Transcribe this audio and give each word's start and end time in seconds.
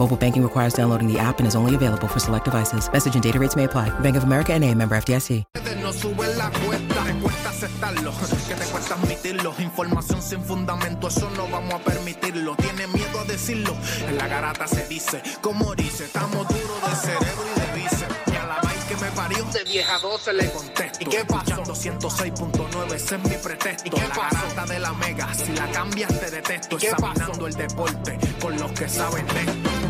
Mobile 0.00 0.16
banking 0.16 0.42
requires 0.42 0.72
downloading 0.72 1.12
the 1.12 1.18
app 1.18 1.40
and 1.40 1.46
is 1.46 1.54
only 1.54 1.74
available 1.74 2.08
for 2.08 2.20
select 2.20 2.46
devices. 2.46 2.90
Message 2.90 3.12
and 3.16 3.22
data 3.22 3.38
rates 3.38 3.54
may 3.54 3.64
apply. 3.64 3.90
Bank 4.00 4.16
of 4.16 4.24
America 4.24 4.54
and 4.54 4.64
a 4.64 4.74
member 4.74 4.96
FDIC. 4.96 5.44
No 5.82 5.92
sube 5.92 6.26
la 6.38 6.50
cuesta, 6.50 7.04
te 7.04 7.14
cuesta 7.20 7.50
aceptarlo, 7.50 8.12
que 8.48 8.54
te 8.54 8.64
cuesta 8.70 8.94
admitirlo. 8.94 9.54
Información 9.58 10.22
sin 10.22 10.42
fundamento, 10.42 11.08
eso 11.08 11.28
no 11.36 11.48
vamos 11.48 11.74
a 11.74 11.78
permitirlo. 11.80 12.54
Tiene 12.56 12.86
miedo 12.86 13.20
a 13.20 13.24
decirlo, 13.24 13.76
en 14.08 14.16
la 14.16 14.26
garata 14.26 14.66
se 14.66 14.86
dice, 14.88 15.20
como 15.42 15.74
dice, 15.74 16.04
estamos 16.04 16.48
duros 16.48 16.80
de 16.88 16.96
cerebro 16.96 17.44
y 17.54 17.60
de 17.60 17.82
vice. 17.82 18.06
Y 18.32 18.36
a 18.36 18.46
la 18.46 18.60
vaina 18.62 18.86
que 18.88 18.96
me 18.96 19.10
parió, 19.10 19.44
de 19.52 19.64
10 19.64 19.88
a 19.90 19.98
12 19.98 20.32
le 20.32 20.50
contesto. 20.50 20.98
¿Y 21.00 21.04
qué 21.06 21.24
pasó? 21.26 21.62
106.9, 21.62 22.94
ese 22.94 23.16
es 23.16 23.22
mi 23.22 23.36
pretexto. 23.36 23.88
¿Y 23.88 23.90
qué 23.90 24.00
la 24.00 24.14
garata 24.14 24.66
de 24.66 24.78
la 24.78 24.92
mega, 24.94 25.34
si 25.34 25.52
la 25.52 25.70
cambias 25.72 26.20
te 26.20 26.30
detesto. 26.30 26.76
Examinando 26.76 27.46
el 27.46 27.54
deporte 27.54 28.18
con 28.40 28.56
los 28.56 28.72
que 28.72 28.88
saben 28.88 29.26
de 29.26 29.40
esto. 29.40 29.89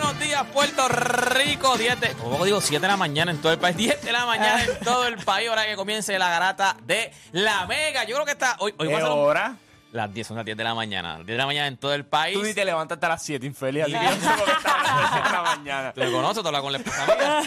Buenos 0.00 0.18
días, 0.18 0.44
Puerto 0.52 0.88
Rico. 0.88 1.76
10 1.78 2.00
de, 2.00 2.08
¿cómo 2.14 2.44
digo? 2.44 2.60
7 2.60 2.80
de 2.80 2.88
la 2.88 2.96
mañana 2.96 3.30
en 3.30 3.38
todo 3.40 3.52
el 3.52 3.58
país. 3.58 3.76
10 3.78 4.02
de 4.02 4.12
la 4.12 4.26
mañana 4.26 4.62
en 4.64 4.80
todo 4.80 5.06
el 5.06 5.16
país. 5.18 5.48
Ahora 5.48 5.66
que 5.66 5.76
comience 5.76 6.18
la 6.18 6.28
garata 6.30 6.76
de 6.82 7.12
la 7.32 7.64
Mega. 7.66 8.04
Yo 8.04 8.14
creo 8.16 8.26
que 8.26 8.32
está. 8.32 8.56
Hoy, 8.58 8.74
hoy 8.78 8.88
va 8.88 8.94
a 8.94 8.96
¿Qué 8.98 9.02
ser 9.04 9.12
un- 9.12 9.18
hora? 9.18 9.56
Las 9.94 10.12
10 10.12 10.26
son 10.26 10.36
las 10.36 10.44
10 10.44 10.56
de 10.56 10.64
la 10.64 10.74
mañana. 10.74 11.18
Las 11.18 11.26
10 11.26 11.28
de 11.28 11.36
la 11.38 11.46
mañana 11.46 11.68
en 11.68 11.76
todo 11.76 11.94
el 11.94 12.04
país. 12.04 12.36
Tú 12.36 12.42
ni 12.42 12.52
te 12.52 12.64
levantas 12.64 12.96
hasta 12.96 13.08
las 13.08 13.22
7, 13.22 13.46
infeliz. 13.46 13.84
Así 13.84 13.92
que 13.92 13.98
yo 14.04 14.10
no 14.10 14.16
sé 14.16 14.28
por 14.36 14.44
qué 14.44 14.50
estás 14.50 14.74
hablando 14.74 15.00
de 15.00 15.08
7 15.12 15.28
de 15.28 15.32
la 15.34 15.42
mañana. 15.42 15.92
Tú 15.92 16.00
me 16.00 16.10
conoces, 16.10 16.42
tú 16.42 16.48
hablas 16.48 16.62
con 16.62 16.72
la 16.72 16.78
esposa 16.78 17.06
mía. 17.06 17.42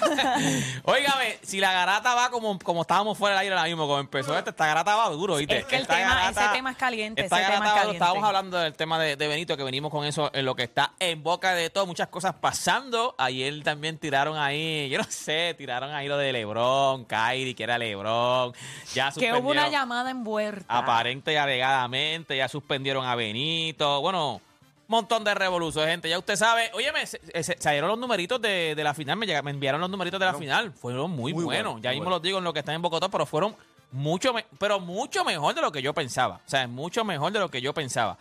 Óigame, 0.83 1.39
si 1.43 1.59
la 1.59 1.73
garata 1.73 2.15
va 2.15 2.29
como, 2.29 2.57
como 2.59 2.81
estábamos 2.83 3.17
fuera 3.17 3.35
del 3.35 3.41
aire 3.43 3.55
ahora 3.55 3.67
mismo, 3.67 3.85
como 3.85 3.99
empezó 3.99 4.37
esta, 4.37 4.51
esta 4.51 4.65
garata 4.65 4.95
va 4.95 5.09
duro, 5.09 5.35
¿viste? 5.35 5.57
Es 5.57 5.65
que 5.65 5.75
el 5.75 5.81
Esta 5.81 5.95
tema- 5.97 6.29
ese 6.29 6.47
tema 6.53 6.71
es 6.71 6.77
caliente, 6.77 7.21
Esta 7.23 7.41
ese 7.41 7.51
tema 7.51 7.65
es 7.67 7.71
caliente. 7.73 7.93
Estábamos 7.97 8.23
hablando 8.23 8.57
del 8.59 8.73
tema 8.73 8.97
de, 8.99 9.15
de 9.17 9.27
Benito, 9.27 9.57
que 9.57 9.63
venimos 9.63 9.91
con 9.91 10.05
eso 10.05 10.31
en 10.33 10.45
lo 10.45 10.55
que 10.55 10.63
está 10.63 10.93
en 10.99 11.21
boca 11.23 11.53
de 11.53 11.69
todo, 11.69 11.85
muchas 11.85 12.07
cosas 12.07 12.33
pasando. 12.39 13.13
Ayer 13.17 13.61
también 13.63 13.97
tiraron 13.97 14.37
ahí, 14.37 14.87
yo 14.89 14.97
no 14.99 15.03
sé, 15.09 15.53
tiraron 15.57 15.93
ahí 15.93 16.07
lo 16.07 16.17
de 16.17 16.31
Lebron, 16.31 17.03
Kyrie, 17.05 17.55
que 17.55 17.63
era 17.63 17.77
Lebron. 17.77 18.53
Ya 18.93 19.11
Que 19.11 19.33
hubo 19.33 19.49
una 19.51 19.67
llamada 19.69 20.11
envuelta. 20.11 20.65
aparente 20.77 21.33
y 21.33 21.35
alegadamente, 21.35 22.36
ya 22.37 22.47
suspendieron 22.47 23.05
a 23.05 23.15
Benito, 23.15 24.01
bueno, 24.01 24.41
montón 24.87 25.23
de 25.23 25.33
revoluciones, 25.33 25.91
gente, 25.91 26.09
ya 26.09 26.17
usted 26.17 26.35
sabe, 26.37 26.71
óyeme, 26.73 27.05
se, 27.05 27.19
se- 27.43 27.57
salieron 27.59 27.89
los 27.89 27.99
numeritos 27.99 28.41
de, 28.41 28.73
de 28.75 28.83
la 28.83 28.93
final, 28.93 29.17
me, 29.17 29.25
llega- 29.25 29.41
me 29.41 29.51
enviaron 29.51 29.81
los 29.81 29.89
numeritos 29.89 30.19
de 30.19 30.25
la 30.25 30.33
final, 30.33 30.71
fueron 30.71 31.11
muy, 31.11 31.33
muy 31.33 31.43
buenos, 31.43 31.73
buenos, 31.73 31.81
ya 31.83 31.89
muy 31.89 31.95
mismo 31.95 32.05
buenos. 32.05 32.17
los 32.17 32.21
digo 32.23 32.37
en 32.37 32.43
lo 32.45 32.53
que 32.53 32.59
están 32.59 32.75
en 32.75 32.81
Bogotá, 32.81 33.09
pero 33.09 33.25
fueron 33.25 33.55
mucho, 33.91 34.33
me- 34.33 34.45
pero 34.57 34.79
mucho 34.79 35.23
mejor 35.25 35.53
de 35.55 35.61
lo 35.61 35.71
que 35.71 35.81
yo 35.81 35.93
pensaba, 35.93 36.35
o 36.45 36.49
sea, 36.49 36.67
mucho 36.67 37.03
mejor 37.03 37.31
de 37.33 37.39
lo 37.39 37.49
que 37.51 37.61
yo 37.61 37.73
pensaba. 37.73 38.17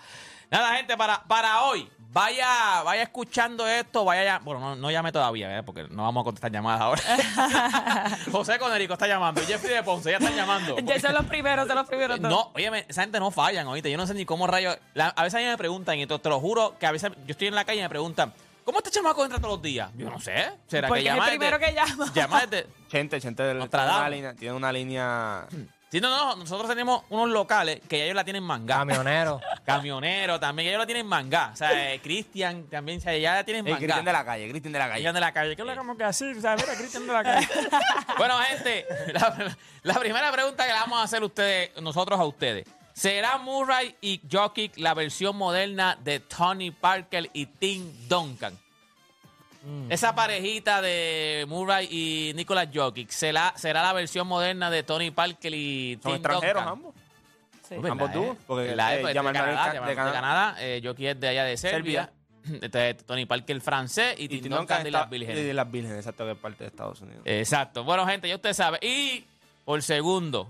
Nada, 0.50 0.76
gente, 0.76 0.96
para, 0.96 1.22
para 1.24 1.64
hoy, 1.64 1.88
vaya, 2.16 2.82
vaya 2.82 3.02
escuchando 3.02 3.66
esto, 3.68 4.04
vaya 4.06 4.24
ya, 4.24 4.38
bueno, 4.38 4.58
no, 4.60 4.74
no 4.76 4.90
llame 4.90 5.12
todavía, 5.12 5.58
¿eh? 5.58 5.62
porque 5.62 5.84
no 5.90 6.02
vamos 6.04 6.22
a 6.22 6.24
contestar 6.24 6.50
llamadas 6.50 6.80
ahora. 6.80 7.02
José 8.32 8.58
Conérico 8.58 8.94
está 8.94 9.06
llamando, 9.06 9.42
y 9.42 9.44
Jeffrey 9.44 9.74
de 9.74 9.82
Ponce 9.82 10.10
ya 10.10 10.16
están 10.16 10.34
llamando. 10.34 10.76
Ya 10.82 10.98
son 10.98 11.12
los 11.14 11.26
primeros, 11.26 11.66
son 11.66 11.76
los 11.76 11.86
primeros. 11.86 12.18
No, 12.20 12.52
oye, 12.54 12.86
esa 12.88 13.02
gente 13.02 13.20
no 13.20 13.30
fallan, 13.30 13.66
oíste. 13.66 13.90
Yo 13.90 13.98
no 13.98 14.06
sé 14.06 14.14
ni 14.14 14.24
cómo 14.24 14.46
rayos. 14.46 14.78
la- 14.94 15.08
a 15.08 15.22
veces 15.24 15.34
a 15.34 15.42
mí 15.42 15.44
me 15.48 15.56
preguntan, 15.58 15.98
y 15.98 16.06
te 16.06 16.28
lo 16.28 16.40
juro, 16.40 16.76
que 16.78 16.86
a 16.86 16.92
veces 16.92 17.10
yo 17.26 17.32
estoy 17.32 17.48
en 17.48 17.54
la 17.54 17.64
calle 17.64 17.80
y 17.80 17.82
me 17.82 17.88
preguntan, 17.90 18.32
¿cómo 18.64 18.78
este 18.78 18.90
chamaco 18.90 19.22
entra 19.24 19.38
todos 19.38 19.54
los 19.56 19.62
días? 19.62 19.90
Yo 19.96 20.08
no 20.08 20.18
sé. 20.20 20.52
¿Será 20.68 20.88
Porque 20.88 21.02
que 21.02 21.08
es 21.08 21.12
el 21.14 21.18
llama 21.18 21.28
primero 21.28 21.58
desde- 21.58 21.74
que 21.74 21.74
llama. 21.80 22.12
Llama 22.14 22.46
desde. 22.46 22.66
Chente, 22.88 23.20
Chente 23.20 23.42
del- 23.42 23.68
tiene 23.68 23.84
una 23.84 24.08
línea, 24.08 24.34
tiene 24.34 24.54
una 24.54 24.72
línea 24.72 25.46
Sí, 25.90 26.00
no, 26.00 26.10
no, 26.10 26.34
nosotros 26.36 26.68
tenemos 26.68 27.04
unos 27.10 27.28
locales 27.28 27.80
que 27.88 27.98
ya 27.98 28.04
ellos 28.04 28.16
la 28.16 28.24
tienen 28.24 28.42
mangá. 28.42 28.78
Camionero. 28.78 29.40
Camionero 29.64 30.40
también, 30.40 30.68
ellos 30.68 30.80
la 30.80 30.86
tienen 30.86 31.06
mangá. 31.06 31.50
O 31.52 31.56
sea, 31.56 31.92
eh, 31.92 32.00
Cristian 32.00 32.64
también, 32.64 32.98
o 32.98 33.00
sea, 33.00 33.16
ya 33.16 33.34
la 33.34 33.44
tienen 33.44 33.64
mangá. 33.64 33.78
Cristian 33.78 34.04
de 34.04 34.12
la 34.12 34.24
calle, 34.24 34.50
Cristian 34.50 34.72
de 34.72 34.78
la 34.78 34.84
calle. 34.86 34.94
Cristian 34.94 35.14
de 35.14 35.20
la 35.20 35.32
calle. 35.32 35.56
¿Qué 35.56 35.62
es 35.62 35.78
como 35.78 35.96
que 35.96 36.04
así? 36.04 36.24
O 36.32 36.40
sea, 36.40 36.56
mira, 36.56 36.74
Cristian 36.74 37.06
de 37.06 37.12
la 37.12 37.22
calle. 37.22 37.48
bueno, 38.18 38.36
gente, 38.38 38.86
la, 39.12 39.56
la 39.82 39.94
primera 39.94 40.32
pregunta 40.32 40.66
que 40.66 40.72
le 40.72 40.78
vamos 40.78 40.98
a 40.98 41.02
hacer 41.04 41.22
ustedes, 41.22 41.80
nosotros 41.80 42.18
a 42.18 42.24
ustedes. 42.24 42.66
¿Será 42.92 43.38
Murray 43.38 43.94
y 44.00 44.22
Jokic 44.30 44.78
la 44.78 44.94
versión 44.94 45.36
moderna 45.36 45.98
de 46.02 46.18
Tony 46.18 46.70
Parker 46.70 47.30
y 47.32 47.46
Tim 47.46 47.92
Duncan? 48.08 48.58
Esa 49.88 50.14
parejita 50.14 50.80
de 50.80 51.44
Murray 51.48 51.88
y 51.90 52.32
Nicolas 52.34 52.68
Jokic 52.72 53.10
¿será, 53.10 53.52
será 53.56 53.82
la 53.82 53.92
versión 53.92 54.26
moderna 54.26 54.70
de 54.70 54.82
Tony 54.82 55.10
Parker 55.10 55.52
y 55.54 55.98
Son 56.02 56.12
Tim 56.12 56.14
extranjeros 56.16 56.64
Duncan? 56.64 56.68
ambos. 56.72 56.94
Sí. 57.68 57.74
¿Verdad, 57.74 57.90
ambos 57.90 58.10
eh? 58.10 58.12
dúos, 58.14 58.36
porque, 58.46 58.66
¿Verdad, 58.68 58.94
eh, 58.96 59.00
pues, 59.00 59.14
de 59.14 59.18
Jamal 59.18 59.34
Murray 59.34 59.54
Canadá, 59.56 59.72
de 59.72 59.88
de 59.88 59.94
Canadá. 59.96 60.56
Eh, 60.60 60.80
Jokic 60.84 61.06
es 61.06 61.20
de 61.20 61.28
allá 61.28 61.44
de 61.44 61.56
Serbia. 61.56 62.10
Este, 62.62 62.94
Tony 62.94 63.26
Parker 63.26 63.60
francés 63.60 64.14
y, 64.18 64.24
Y 64.24 64.28
Tim 64.28 64.42
Tim 64.42 64.50
Duncan 64.52 64.58
Duncan 64.60 64.84
de 64.84 64.90
las 64.92 65.10
Vírgenes. 65.10 65.44
de 65.44 65.52
las 65.54 65.68
Vírgenes, 65.68 65.98
exacto, 65.98 66.26
de 66.26 66.36
parte 66.36 66.62
de 66.62 66.68
Estados 66.68 67.00
Unidos. 67.00 67.22
Exacto. 67.24 67.82
Bueno, 67.82 68.06
gente, 68.06 68.28
ya 68.28 68.36
usted 68.36 68.52
sabe. 68.52 68.78
Y 68.82 69.24
por 69.64 69.82
segundo, 69.82 70.48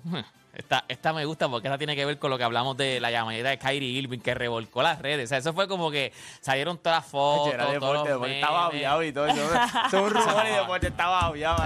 Esta, 0.56 0.84
esta 0.88 1.12
me 1.12 1.24
gusta 1.26 1.48
porque 1.48 1.68
esta 1.68 1.76
tiene 1.76 1.94
que 1.94 2.06
ver 2.06 2.18
con 2.18 2.30
lo 2.30 2.38
que 2.38 2.44
hablamos 2.44 2.76
de 2.78 2.98
la 2.98 3.10
llamadera 3.10 3.50
de 3.50 3.58
Kyrie 3.58 3.90
Irving 3.90 4.20
que 4.20 4.34
revolcó 4.34 4.82
las 4.82 5.00
redes. 5.00 5.26
O 5.26 5.28
sea, 5.28 5.38
eso 5.38 5.52
fue 5.52 5.68
como 5.68 5.90
que 5.90 6.12
salieron 6.40 6.78
todas 6.78 7.02
las 7.02 7.10
fotos, 7.10 7.52
Era 7.52 7.70
deporte, 7.70 8.08
deporte 8.08 8.34
estaba 8.36 8.66
aviado 8.66 9.02
y 9.02 9.12
todo 9.12 9.26
eso. 9.28 9.42
Es 9.86 9.92
un 9.92 10.10
rumor 10.10 10.44
y 10.46 10.54
deporte 10.54 10.86
estaba 10.86 11.26
aviado. 11.26 11.56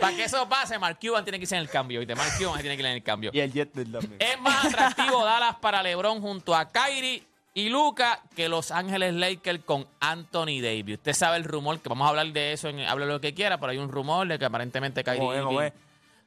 Para 0.00 0.16
que 0.16 0.24
eso 0.24 0.48
pase, 0.48 0.78
Mark 0.78 0.98
Cuban 0.98 1.22
tiene 1.22 1.38
que 1.38 1.42
irse 1.42 1.56
en 1.56 1.62
el 1.62 1.68
cambio. 1.68 2.00
¿viste? 2.00 2.14
Mark 2.14 2.32
Cuban 2.38 2.60
tiene 2.60 2.76
que 2.76 2.82
ir 2.82 2.86
en 2.86 2.92
el 2.94 3.02
cambio. 3.02 3.30
Y 3.34 3.40
el 3.40 3.52
jet 3.52 3.72
también. 3.72 4.16
Es 4.18 4.40
más 4.40 4.64
atractivo 4.64 5.24
Dallas 5.24 5.56
para 5.56 5.82
LeBron 5.82 6.22
junto 6.22 6.54
a 6.54 6.70
Kyrie 6.70 7.22
y 7.52 7.68
Luca 7.68 8.20
que 8.34 8.48
Los 8.48 8.70
Ángeles 8.70 9.14
Lakers 9.14 9.60
con 9.64 9.86
Anthony 10.00 10.60
Davis. 10.62 10.96
Usted 10.96 11.12
sabe 11.12 11.36
el 11.36 11.44
rumor, 11.44 11.78
que 11.80 11.88
vamos 11.88 12.06
a 12.06 12.08
hablar 12.08 12.26
de 12.32 12.52
eso, 12.52 12.68
en, 12.68 12.80
hable 12.80 13.06
lo 13.06 13.20
que 13.20 13.32
quiera, 13.32 13.58
pero 13.58 13.70
hay 13.70 13.78
un 13.78 13.90
rumor 13.90 14.26
de 14.26 14.38
que 14.38 14.44
aparentemente 14.44 15.04
Kyrie 15.04 15.20
¿Cómo 15.20 15.34
es, 15.34 15.42
cómo 15.42 15.62
Irving... 15.62 15.72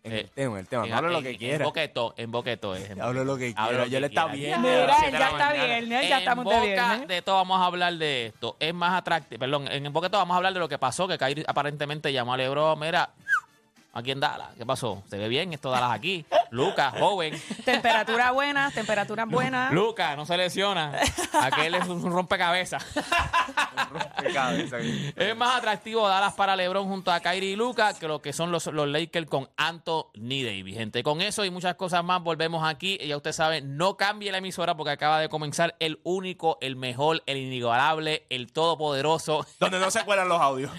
En 0.07 0.13
eh, 0.13 0.19
el 0.21 0.29
tema, 0.29 0.53
en 0.53 0.59
el 0.59 0.67
tema. 0.67 0.85
en- 0.87 0.93
Hablo 0.93 1.09
lo 1.11 1.17
en- 1.19 1.23
que 1.23 1.29
En 1.31 1.37
quiera. 1.37 1.65
boqueto, 1.65 2.13
en 2.17 2.31
boqueto. 2.31 2.75
es, 2.75 2.89
en- 2.89 3.01
Hablo 3.01 3.23
lo 3.23 3.37
que 3.37 3.53
Hablo 3.55 3.69
quiera. 3.69 3.77
lo 3.77 3.85
Yo 3.85 3.91
que 3.91 3.99
le 4.01 4.07
está 4.07 4.25
viendo. 4.27 4.67
Mira, 4.67 4.81
de 4.81 5.11
ya 5.11 5.27
está 5.29 5.53
bien, 5.53 5.91
¿eh? 5.93 6.07
ya 6.09 6.15
en 6.15 6.19
estamos 6.19 6.45
de 6.45 6.51
boca 6.55 6.65
viernes. 6.65 7.07
de 7.07 7.21
todo 7.21 7.35
vamos 7.35 7.61
a 7.61 7.65
hablar 7.65 7.93
de 7.93 8.25
esto. 8.27 8.55
Es 8.59 8.73
más 8.73 8.93
atractivo, 8.97 9.39
perdón, 9.39 9.67
en 9.71 9.91
boqueto 9.93 10.17
vamos 10.17 10.33
a 10.33 10.37
hablar 10.37 10.53
de 10.53 10.59
lo 10.59 10.67
que 10.69 10.77
pasó, 10.77 11.07
que 11.07 11.17
Kyrie 11.17 11.43
aparentemente 11.47 12.11
llamó 12.13 12.33
a 12.33 12.37
LeBron, 12.37 12.79
mira, 12.79 13.09
aquí 13.97 14.11
en 14.11 14.19
Dallas, 14.19 14.49
¿qué 14.57 14.65
pasó? 14.65 15.03
¿Se 15.09 15.17
ve 15.17 15.27
bien 15.27 15.53
esto 15.53 15.71
Dallas 15.71 15.91
aquí? 15.91 16.25
Lucas, 16.51 16.93
joven. 16.97 17.33
Temperatura 17.65 18.31
buena, 18.31 18.71
temperatura 18.71 19.25
buena. 19.25 19.71
Lucas, 19.71 20.15
no 20.15 20.25
se 20.25 20.37
lesiona. 20.37 20.93
Aquel 21.41 21.75
es 21.75 21.87
un 21.87 22.11
rompecabezas. 22.11 22.85
Qué 24.21 24.33
cabeza. 24.33 24.77
Es 25.15 25.35
más 25.35 25.57
atractivo 25.57 26.07
Dallas 26.07 26.33
para 26.33 26.55
LeBron 26.55 26.87
junto 26.87 27.11
a 27.11 27.19
Kyrie 27.19 27.51
y 27.51 27.55
Luca 27.55 27.93
que 27.93 28.07
lo 28.07 28.21
que 28.21 28.33
son 28.33 28.51
los, 28.51 28.67
los 28.67 28.87
Lakers 28.87 29.27
con 29.27 29.49
Anthony 29.57 30.43
Davis. 30.43 30.75
Gente, 30.75 31.03
con 31.03 31.21
eso 31.21 31.43
y 31.45 31.49
muchas 31.49 31.75
cosas 31.75 32.03
más 32.03 32.21
volvemos 32.21 32.67
aquí. 32.67 32.97
Y 33.01 33.07
ya 33.07 33.17
usted 33.17 33.31
sabe, 33.31 33.61
no 33.61 33.97
cambie 33.97 34.31
la 34.31 34.37
emisora 34.37 34.75
porque 34.75 34.91
acaba 34.91 35.19
de 35.19 35.29
comenzar 35.29 35.75
el 35.79 35.99
único, 36.03 36.57
el 36.61 36.75
mejor, 36.75 37.23
el 37.25 37.37
inigualable, 37.37 38.25
el 38.29 38.51
todopoderoso. 38.51 39.45
Donde 39.59 39.79
no 39.79 39.91
se 39.91 40.03
cuelan 40.05 40.29
los 40.29 40.39
audios. 40.39 40.71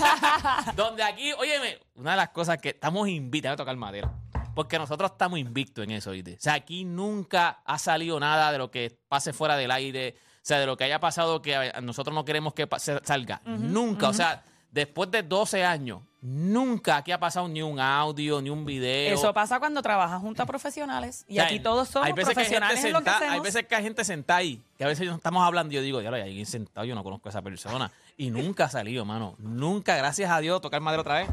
donde 0.76 1.02
aquí, 1.02 1.32
óyeme, 1.32 1.78
una 1.96 2.12
de 2.12 2.16
las 2.18 2.28
cosas 2.30 2.45
que 2.58 2.70
estamos 2.70 3.08
invitados 3.08 3.54
a 3.54 3.56
tocar 3.58 3.76
madera. 3.76 4.12
Porque 4.54 4.78
nosotros 4.78 5.10
estamos 5.12 5.38
invictos 5.38 5.84
en 5.84 5.90
eso, 5.90 6.12
¿viste? 6.12 6.34
O 6.34 6.40
sea, 6.40 6.54
aquí 6.54 6.84
nunca 6.84 7.60
ha 7.64 7.78
salido 7.78 8.18
nada 8.18 8.52
de 8.52 8.58
lo 8.58 8.70
que 8.70 8.98
pase 9.08 9.32
fuera 9.32 9.56
del 9.56 9.70
aire. 9.70 10.16
O 10.18 10.46
sea, 10.46 10.58
de 10.58 10.66
lo 10.66 10.76
que 10.76 10.84
haya 10.84 11.00
pasado 11.00 11.42
que 11.42 11.72
nosotros 11.82 12.14
no 12.14 12.24
queremos 12.24 12.54
que 12.54 12.66
salga. 13.02 13.42
nunca. 13.44 14.08
O 14.08 14.14
sea, 14.14 14.44
después 14.70 15.10
de 15.10 15.22
12 15.22 15.64
años, 15.64 16.02
nunca 16.26 16.96
aquí 16.96 17.12
ha 17.12 17.20
pasado 17.20 17.46
ni 17.46 17.62
un 17.62 17.78
audio, 17.78 18.42
ni 18.42 18.50
un 18.50 18.64
video. 18.64 19.14
Eso 19.14 19.32
pasa 19.32 19.60
cuando 19.60 19.80
trabajas 19.80 20.20
junto 20.20 20.42
a 20.42 20.46
profesionales. 20.46 21.24
Y 21.28 21.34
O 21.34 21.36
sea, 21.36 21.44
aquí 21.46 21.60
todos 21.60 21.88
somos 21.88 22.06
hay 22.08 22.12
veces 22.12 22.34
que 22.34 22.40
hay 22.40 22.46
gente 22.46 22.58
profesionales 22.58 22.84
en 22.84 22.92
lo 22.92 22.98
que 22.98 23.04
sentada- 23.04 23.16
hacemos. 23.18 23.34
Hay 23.34 23.40
veces 23.40 23.66
que 23.66 23.74
hay 23.76 23.82
gente 23.84 24.04
sentada 24.04 24.38
ahí, 24.40 24.62
que 24.76 24.84
a 24.84 24.88
veces 24.88 25.08
estamos 25.08 25.42
hablando 25.44 25.72
y 25.72 25.76
yo 25.76 25.82
digo, 25.82 26.00
ya 26.02 26.10
hay 26.10 26.22
alguien 26.22 26.44
sentado, 26.46 26.84
yo 26.84 26.94
no 26.96 27.04
conozco 27.04 27.28
a 27.28 27.30
esa 27.30 27.42
persona. 27.42 27.92
Y 28.16 28.30
nunca 28.30 28.64
ha 28.64 28.68
salido, 28.70 29.04
mano. 29.04 29.36
Nunca, 29.38 29.94
gracias 29.96 30.30
a 30.30 30.40
Dios, 30.40 30.60
tocar 30.60 30.80
madera 30.80 31.02
otra 31.02 31.18
vez. 31.18 31.28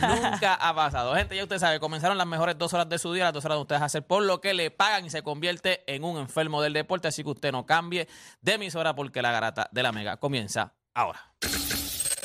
nunca 0.00 0.54
ha 0.54 0.74
pasado. 0.74 1.14
Gente, 1.14 1.36
ya 1.36 1.42
usted 1.44 1.58
sabe, 1.58 1.78
comenzaron 1.80 2.16
las 2.18 2.26
mejores 2.26 2.56
dos 2.58 2.72
horas 2.74 2.88
de 2.88 2.98
su 2.98 3.12
día, 3.12 3.24
las 3.24 3.32
dos 3.34 3.44
horas 3.44 3.58
de 3.58 3.62
ustedes 3.62 3.82
hacer 3.82 4.02
por 4.06 4.22
lo 4.22 4.40
que 4.40 4.54
le 4.54 4.70
pagan 4.70 5.04
y 5.06 5.10
se 5.10 5.22
convierte 5.22 5.82
en 5.86 6.02
un 6.04 6.18
enfermo 6.18 6.60
del 6.62 6.72
deporte. 6.72 7.08
Así 7.08 7.22
que 7.22 7.30
usted 7.30 7.52
no 7.52 7.66
cambie 7.66 8.08
de 8.40 8.54
emisora 8.54 8.94
porque 8.94 9.22
la 9.22 9.32
garata 9.32 9.68
de 9.70 9.82
la 9.82 9.92
mega 9.92 10.16
comienza 10.16 10.72
ahora. 10.94 11.20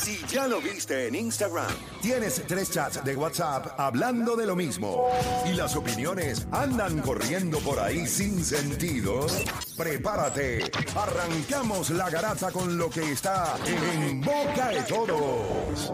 Si 0.00 0.24
ya 0.26 0.46
lo 0.46 0.60
viste 0.60 1.08
en 1.08 1.14
Instagram, 1.14 1.70
tienes 2.00 2.42
tres 2.46 2.70
chats 2.70 3.04
de 3.04 3.16
WhatsApp 3.16 3.78
hablando 3.78 4.36
de 4.36 4.46
lo 4.46 4.54
mismo 4.54 5.08
y 5.44 5.54
las 5.54 5.74
opiniones 5.76 6.46
andan 6.52 7.00
corriendo 7.00 7.58
por 7.58 7.80
ahí 7.80 8.06
sin 8.06 8.44
sentido, 8.44 9.26
prepárate. 9.76 10.70
Arrancamos 10.94 11.90
la 11.90 12.08
garata 12.10 12.50
con 12.52 12.78
lo 12.78 12.88
que 12.88 13.12
está 13.12 13.56
en 13.66 14.20
boca 14.20 14.68
de 14.68 14.82
todos. 14.82 15.92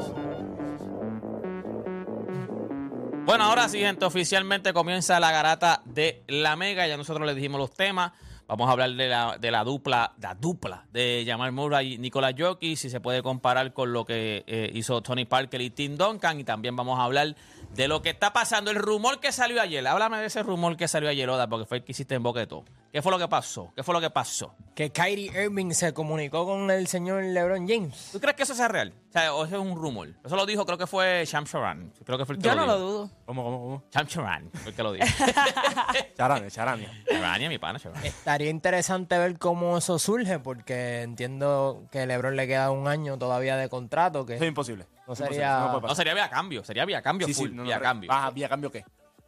Bueno, 3.24 3.44
ahora 3.44 3.68
sí, 3.70 3.78
gente, 3.78 4.04
oficialmente 4.04 4.74
comienza 4.74 5.18
la 5.18 5.32
garata 5.32 5.80
de 5.86 6.22
la 6.28 6.56
Mega. 6.56 6.86
Ya 6.86 6.98
nosotros 6.98 7.26
les 7.26 7.36
dijimos 7.36 7.58
los 7.58 7.72
temas. 7.72 8.12
Vamos 8.46 8.68
a 8.68 8.72
hablar 8.72 8.92
de 8.92 9.08
la, 9.08 9.38
de 9.38 9.50
la 9.50 9.64
dupla, 9.64 10.12
la 10.20 10.34
dupla 10.34 10.84
de 10.92 11.24
Jamal 11.26 11.52
Murray 11.52 11.94
y 11.94 11.98
Nicolás 11.98 12.34
Jokic, 12.38 12.76
si 12.76 12.90
se 12.90 13.00
puede 13.00 13.22
comparar 13.22 13.72
con 13.72 13.92
lo 13.94 14.04
que 14.04 14.44
eh, 14.46 14.70
hizo 14.74 15.00
Tony 15.00 15.24
Parker 15.24 15.62
y 15.62 15.70
Tim 15.70 15.96
Duncan. 15.96 16.38
Y 16.40 16.44
también 16.44 16.76
vamos 16.76 16.98
a 16.98 17.04
hablar 17.04 17.36
de 17.74 17.88
lo 17.88 18.02
que 18.02 18.10
está 18.10 18.34
pasando, 18.34 18.70
el 18.70 18.76
rumor 18.76 19.20
que 19.20 19.32
salió 19.32 19.62
ayer. 19.62 19.86
Háblame 19.86 20.18
de 20.18 20.26
ese 20.26 20.42
rumor 20.42 20.76
que 20.76 20.88
salió 20.88 21.08
ayer, 21.08 21.28
Oda, 21.30 21.48
porque 21.48 21.64
fue 21.64 21.78
el 21.78 21.84
que 21.84 21.92
hiciste 21.92 22.14
en 22.14 22.22
Boqueto. 22.22 22.64
¿Qué 22.94 23.02
fue 23.02 23.10
lo 23.10 23.18
que 23.18 23.26
pasó? 23.26 23.72
¿Qué 23.74 23.82
fue 23.82 23.92
lo 23.92 24.00
que 24.00 24.08
pasó? 24.08 24.54
que 24.72 24.90
Kyrie 24.90 25.30
Irving 25.44 25.72
se 25.72 25.92
comunicó 25.92 26.46
con 26.46 26.70
el 26.70 26.86
señor 26.86 27.24
LeBron 27.24 27.66
James. 27.66 28.10
¿Tú 28.12 28.20
crees 28.20 28.36
que 28.36 28.44
eso 28.44 28.54
sea 28.54 28.68
real? 28.68 28.92
O 29.08 29.12
sea, 29.12 29.34
o 29.34 29.44
eso 29.44 29.56
es 29.56 29.62
un 29.62 29.74
rumor. 29.76 30.10
Eso 30.24 30.36
lo 30.36 30.46
dijo, 30.46 30.64
creo 30.64 30.78
que 30.78 30.86
fue 30.86 31.24
Sham 31.26 31.42
Sharan. 31.42 31.92
Creo 32.04 32.18
que 32.18 32.24
fue 32.24 32.36
el 32.36 32.40
que 32.42 32.48
Yo 32.48 32.54
lo 32.54 32.60
no 32.60 32.66
lo 32.68 32.78
dudo. 32.78 33.10
¿Cómo, 33.26 33.42
cómo, 33.42 33.60
cómo? 33.60 33.84
Sham 33.92 34.06
Sharan 34.06 34.50
fue 34.52 34.70
el 34.70 34.76
que 34.76 34.82
lo 34.84 34.92
dijo. 34.92 35.06
Charania, 36.16 36.48
charania. 36.50 36.92
Sharan, 37.10 37.48
mi 37.48 37.58
pana, 37.58 37.80
Sharan. 37.80 38.04
Estaría 38.04 38.50
interesante 38.50 39.18
ver 39.18 39.40
cómo 39.40 39.76
eso 39.78 39.98
surge, 39.98 40.38
porque 40.38 41.02
entiendo 41.02 41.88
que 41.90 42.06
LeBron 42.06 42.36
le 42.36 42.46
queda 42.46 42.70
un 42.70 42.86
año 42.86 43.18
todavía 43.18 43.56
de 43.56 43.68
contrato, 43.68 44.24
que 44.24 44.34
Eso 44.36 44.44
es 44.44 44.48
imposible. 44.48 44.86
No 45.08 45.14
Imposible, 45.14 45.30
sería- 45.34 45.80
no 45.82 45.94
sería 45.96 46.14
vía 46.14 46.30
cambio, 46.30 46.62
sería 46.64 46.84
vía 46.84 47.02
cambio 47.02 47.26
full, 47.26 47.50
vía 47.50 47.80
cambio. 47.80 48.08
Ah, 48.12 48.30
¿vía 48.32 48.48
cambio 48.48 48.70
qué? 48.70 48.84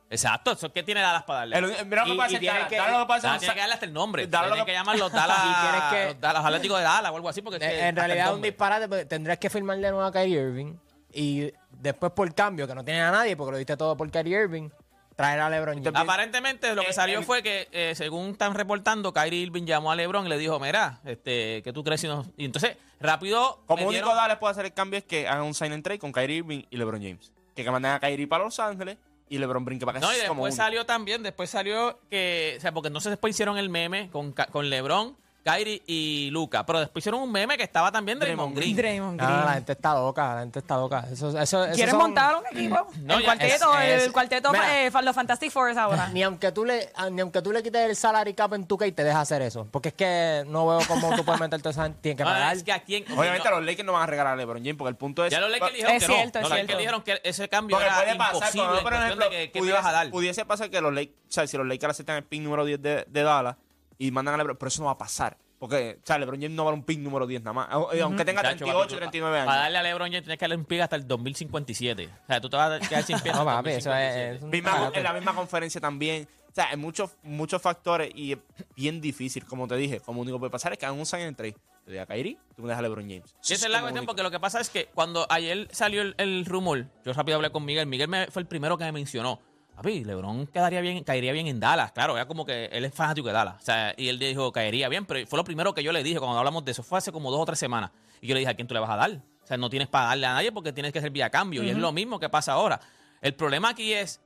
Exacto, 0.09 0.53
eso 0.53 0.73
que 0.73 0.83
tiene 0.85 1.01
Dallas 1.01 1.25
para 1.25 1.41
darle. 1.41 1.57
El- 1.57 1.87
mira 1.87 2.05
lo 2.05 2.13
que 2.13 2.17
pasa 2.17 2.27
es 2.29 2.33
que 2.35 2.39
tiene 2.39 2.55
Dallas- 2.55 2.69
que- 2.69 2.77
Dallas 2.77 3.07
que 3.07 3.17
es 3.17 3.23
Dallas 3.23 3.39
tiene 3.41 3.55
que 3.55 3.61
darle 3.61 3.75
hasta 3.75 3.87
el 3.87 3.93
nombre. 3.93 4.27
Dallas 4.27 4.47
Tiene 4.49 4.59
lo 4.61 4.65
que 4.67 4.73
que- 4.73 4.79
llamarlos 4.79 5.13
Dallas, 5.13 5.39
Y 5.45 5.61
tienes 5.63 5.91
que- 5.91 6.13
los 6.13 6.21
Dallas 6.21 6.45
Atléticos 6.45 6.79
de 6.79 6.85
Dallas 6.85 7.11
o 7.13 7.17
algo 7.17 7.29
así. 7.29 7.43
Porque 7.43 7.57
es 7.57 7.63
que 7.71 7.77
Eh, 7.77 7.81
en 7.81 7.99
hasta 7.99 8.07
realidad 8.07 8.27
es 8.29 8.35
un 8.35 8.43
disparate, 8.43 8.89
porque 8.89 9.05
tendrías 9.05 9.39
que 9.39 9.51
firmar 9.51 9.77
de 9.79 9.91
nuevo 9.91 10.05
a 10.05 10.13
Kyrie 10.13 10.41
Irving 10.41 10.75
y 11.13 11.51
después 11.71 12.13
por 12.13 12.33
cambio, 12.35 12.67
que 12.69 12.75
no 12.75 12.85
tiene 12.85 13.03
a 13.03 13.11
nadie, 13.11 13.37
porque 13.37 13.53
lo 13.53 13.59
diste 13.59 13.77
todo 13.77 13.97
por 13.97 14.09
Kyrie 14.11 14.43
Irving, 14.43 14.69
traer 15.17 15.41
a 15.41 15.51
LeBron 15.51 15.83
James. 15.83 15.99
Aparentemente 16.01 16.75
lo 16.75 16.83
que 16.83 16.91
Eh, 16.91 16.93
salió 16.93 17.21
eh, 17.21 17.23
fue 17.25 17.43
que, 17.43 17.69
eh, 17.73 17.95
según 17.97 18.31
están 18.33 18.55
reportando, 18.55 19.13
Kyrie 19.13 19.41
Irving 19.41 19.65
llamó 19.65 19.91
a 19.91 19.97
LeBron 19.97 20.27
y 20.27 20.29
le 20.29 20.39
dijo, 20.39 20.61
mira, 20.61 21.01
este, 21.05 21.63
¿qué 21.65 21.73
tú 21.73 21.83
crees? 21.83 22.01
Si 22.03 22.07
no? 22.07 22.25
Y 22.37 22.45
entonces, 22.45 22.77
rápido, 23.01 23.61
Como 23.67 23.87
único 23.89 24.15
Dallas 24.15 24.39
puede 24.39 24.53
hacer 24.53 24.67
el 24.67 24.73
cambio 24.75 24.99
es 24.99 25.05
que 25.05 25.27
hagan 25.27 25.43
un 25.45 25.55
sign 25.55 25.73
and 25.73 25.83
trade 25.83 25.99
con 25.99 26.13
Kyrie 26.13 26.37
Irving 26.37 26.63
y 26.71 26.77
LeBron 26.77 27.03
James. 27.03 27.33
Que, 27.57 27.65
que 27.65 27.71
manden 27.71 27.93
a 27.93 27.99
Kyrie 27.99 28.27
para 28.29 28.45
Los 28.45 28.61
Ángeles 28.61 28.99
y 29.29 29.39
LeBron 29.39 29.65
brinque 29.65 29.85
para 29.85 29.99
acá. 29.99 30.07
No, 30.07 30.13
y 30.13 30.27
como 30.27 30.45
después 30.45 30.57
salió 30.57 30.87
también, 30.87 31.23
después 31.23 31.51
salió 31.51 31.99
que, 32.11 32.55
o 32.59 32.61
sea, 32.61 32.73
porque 32.73 32.89
entonces 32.89 33.11
después 33.11 33.35
hicieron 33.35 33.59
el 33.59 33.69
meme 33.69 34.11
con, 34.11 34.33
con 34.33 34.71
LeBron, 34.71 35.17
Kyrie 35.47 35.81
y 35.87 36.29
Luca, 36.33 36.67
pero 36.67 36.81
después 36.81 37.03
hicieron 37.03 37.21
un 37.21 37.31
meme 37.31 37.57
que 37.57 37.63
estaba 37.63 37.93
también 37.93 38.19
Draymond 38.19 38.57
Green. 38.57 38.75
Draymond 38.77 39.21
Ah, 39.21 39.27
Green. 39.27 39.45
la 39.47 39.53
gente 39.55 39.73
está 39.73 39.95
loca, 39.95 40.35
la 40.35 40.41
gente 40.41 40.59
está 40.59 40.77
loca. 40.77 41.05
Eso, 41.13 41.39
eso, 41.39 41.65
¿Quieres 41.73 41.91
son- 41.91 42.01
montar 42.01 42.37
un 42.37 42.47
equipo? 42.51 42.87
No, 43.01 43.15
el 43.15 43.21
ya- 43.21 43.27
cuarteto, 43.27 43.79
es- 43.79 43.85
el 43.93 44.01
es- 44.07 44.11
cuarteto, 44.13 44.51
Mira. 44.53 44.87
eh, 44.87 44.91
los 45.03 45.15
Fantastic 45.15 45.51
Four 45.53 45.79
ahora. 45.79 46.09
Ni 46.09 46.23
aunque 46.23 46.51
tú 46.51 46.65
le 46.65 46.91
ah, 46.97 47.09
ni 47.11 47.21
aunque 47.21 47.43
tú 47.43 47.53
le 47.53 47.63
quites 47.63 47.81
el 47.91 47.95
salary 47.97 48.35
cap 48.35 48.53
en 48.55 48.67
tu 48.67 48.77
y 48.85 48.93
te 48.93 49.05
deja 49.05 49.21
hacer 49.21 49.41
eso. 49.43 49.67
Porque 49.71 49.89
es 49.91 49.95
que 49.95 50.45
no 50.49 50.67
veo 50.67 50.81
cómo 50.89 51.15
tú 51.15 51.25
puedes 51.25 51.41
meter 51.41 51.61
toda 51.63 51.71
esa. 51.71 51.91
Tienes 52.01 52.19
que 52.19 52.25
pagar. 52.25 52.55
es 52.57 52.63
que 52.63 53.05
Obviamente 53.17 53.49
no, 53.49 53.57
los 53.57 53.65
Lakers 53.67 53.87
no 53.87 53.93
van 53.93 54.03
a 54.03 54.07
regalar 54.07 54.33
a 54.35 54.37
LeBron 54.37 54.59
James 54.59 54.77
porque 54.77 54.91
el 54.91 54.97
punto 54.97 55.25
es... 55.25 55.31
ya 55.31 55.41
los 55.41 55.51
Lakers 55.51 55.73
dijeron 55.75 55.95
Es 55.97 56.03
que 56.03 56.09
no. 56.09 56.15
cierto, 56.15 56.39
es 56.39 56.43
No, 56.43 56.49
los 56.49 56.57
cierto. 56.57 56.73
Lakers 56.73 56.79
dijeron 56.79 57.03
que 57.03 57.21
ese 57.29 57.49
cambio 57.49 57.77
Porque 57.77 57.87
era 57.89 57.97
puede 58.03 58.17
pasar, 58.17 58.35
imposible 58.37 58.67
por, 58.67 58.77
en 58.77 58.83
por 58.83 58.93
cuestión 58.93 59.05
ejemplo, 59.07 59.25
de 59.25 59.31
que, 59.31 59.51
que 59.53 59.59
me 59.59 59.61
pudiese, 59.61 59.79
ibas 59.79 59.87
a 59.87 59.93
dar. 59.93 60.11
pudiese 60.11 60.45
pasar 60.45 60.71
que 60.71 60.81
los 60.81 60.93
Lakers, 60.93 61.17
o 61.29 61.33
sea, 61.33 61.47
si 61.47 61.57
los 61.57 61.67
Lakers 61.67 61.91
aceptan 61.93 62.17
el 62.17 62.25
pick 62.25 62.43
número 62.43 62.65
10 62.65 62.83
de, 62.83 63.05
de 63.09 63.23
Dallas 63.23 63.57
y 63.99 64.11
mandan 64.11 64.35
a 64.35 64.39
LeBron, 64.39 64.57
pero 64.57 64.69
eso 64.69 64.81
no 64.83 64.87
va 64.87 64.93
a 64.93 64.99
pasar. 64.99 65.37
Porque, 65.59 65.99
o 66.03 66.07
sea, 66.07 66.19
LeBron 66.19 66.39
James 66.41 66.55
no 66.55 66.65
vale 66.67 66.77
un 66.77 66.85
pick 66.85 66.99
número 66.99 67.27
10 67.27 67.43
nada 67.43 67.55
más. 67.55 67.69
Aunque 67.71 68.25
tenga 68.27 68.43
Chacho, 68.43 68.59
38, 68.59 68.79
papi, 68.79 68.89
tú- 68.93 68.97
39 68.99 69.39
Para 69.39 69.53
años. 69.53 69.63
darle 69.65 69.79
a 69.79 69.83
LeBron 69.85 70.09
James 70.09 70.23
tienes 70.25 70.39
que 70.39 70.43
darle 70.45 70.57
un 70.57 70.65
pick 70.67 70.81
hasta 70.83 70.97
el 70.97 71.07
2057. 71.09 72.07
O 72.07 72.27
sea, 72.27 72.41
tú 72.41 72.51
te 72.51 72.57
vas 72.57 72.73
a 72.83 72.87
quedar 72.89 73.03
sin 73.05 73.19
pie. 73.21 73.31
hasta 73.33 73.43
No, 73.45 73.51
papi, 73.51 73.71
eso 73.71 73.89
2057. 73.89 74.37
es, 74.37 74.43
Misma- 74.53 74.91
en 74.95 75.03
la 75.03 75.13
misma 75.15 75.35
conferencia 75.35 75.81
también. 75.81 76.29
O 76.51 76.55
sea, 76.57 76.71
hay 76.71 76.77
muchos, 76.77 77.11
muchos 77.23 77.61
factores 77.61 78.11
y 78.15 78.33
es 78.33 78.39
bien 78.75 79.01
difícil, 79.01 79.45
como 79.47 79.67
te 79.67 79.77
dije. 79.77 80.01
Como 80.01 80.21
único 80.21 80.37
que 80.37 80.41
puede 80.41 80.51
pasar 80.51 80.73
es 80.73 80.79
que 80.79 80.87
hagan 80.87 80.99
un 80.99 81.07
sign 81.07 81.23
and 81.23 81.37
trade. 81.37 81.55
Te 81.85 81.91
doy 81.93 81.99
a 81.99 82.07
Kyrie, 82.07 82.37
tú 82.57 82.63
me 82.63 82.69
dejas 82.69 82.81
a 82.81 82.83
LeBron 82.83 83.05
James. 83.09 83.35
Y 83.49 83.53
esa 83.53 83.67
es 83.67 83.73
la 83.73 83.81
cuestión, 83.81 84.05
porque 84.07 84.23
lo 84.23 84.31
que 84.31 84.41
pasa 84.41 84.61
es 84.61 84.69
que 84.71 84.87
cuando 84.87 85.27
ayer 85.31 85.69
salió 85.71 86.03
el, 86.03 86.15
el 86.19 86.45
rumor, 86.45 86.87
yo 87.05 87.13
rápido 87.13 87.37
hablé 87.37 87.51
con 87.51 87.65
Miguel, 87.65 87.87
Miguel 87.87 88.09
me, 88.09 88.27
fue 88.29 88.43
el 88.43 88.49
primero 88.49 88.77
que 88.77 88.85
me 88.85 88.93
mencionó. 88.93 89.41
Papi, 89.77 90.05
LeBron 90.05 90.47
quedaría 90.47 90.81
bien, 90.81 91.05
caería 91.05 91.33
bien 91.33 91.47
en 91.49 91.61
Dallas. 91.61 91.93
Claro, 91.93 92.17
era 92.17 92.27
como 92.27 92.47
que 92.47 92.65
él 92.73 92.87
es 92.87 92.95
fanático 92.95 93.29
de 93.29 93.35
Dallas. 93.35 93.57
O 93.61 93.65
sea, 93.65 93.95
y 93.97 94.09
él 94.09 94.19
dijo, 94.19 94.51
caería 94.51 94.89
bien, 94.89 95.05
pero 95.05 95.27
fue 95.27 95.37
lo 95.37 95.45
primero 95.45 95.75
que 95.75 95.83
yo 95.83 95.93
le 95.93 96.03
dije 96.03 96.19
cuando 96.19 96.39
hablamos 96.39 96.65
de 96.65 96.73
eso. 96.73 96.83
Fue 96.83 96.97
hace 96.97 97.13
como 97.13 97.31
dos 97.31 97.41
o 97.41 97.45
tres 97.45 97.59
semanas. 97.59 97.91
Y 98.23 98.27
yo 98.27 98.35
le 98.35 98.41
dije, 98.41 98.51
¿a 98.53 98.55
quién 98.55 98.67
tú 98.67 98.73
le 98.73 98.81
vas 98.81 98.89
a 98.89 98.97
dar? 98.97 99.11
O 99.11 99.47
sea, 99.47 99.59
no 99.59 99.69
tienes 99.69 99.89
para 99.89 100.07
darle 100.07 100.27
a 100.27 100.33
nadie 100.33 100.51
porque 100.51 100.73
tienes 100.73 100.93
que 100.93 101.01
ser 101.03 101.11
vía 101.11 101.29
cambio. 101.29 101.63
Y 101.63 101.69
es 101.69 101.77
lo 101.77 101.93
mismo 101.93 102.19
que 102.19 102.31
pasa 102.31 102.53
ahora. 102.53 102.81
El 103.21 103.35
problema 103.35 103.69
aquí 103.69 103.93
es 103.93 104.21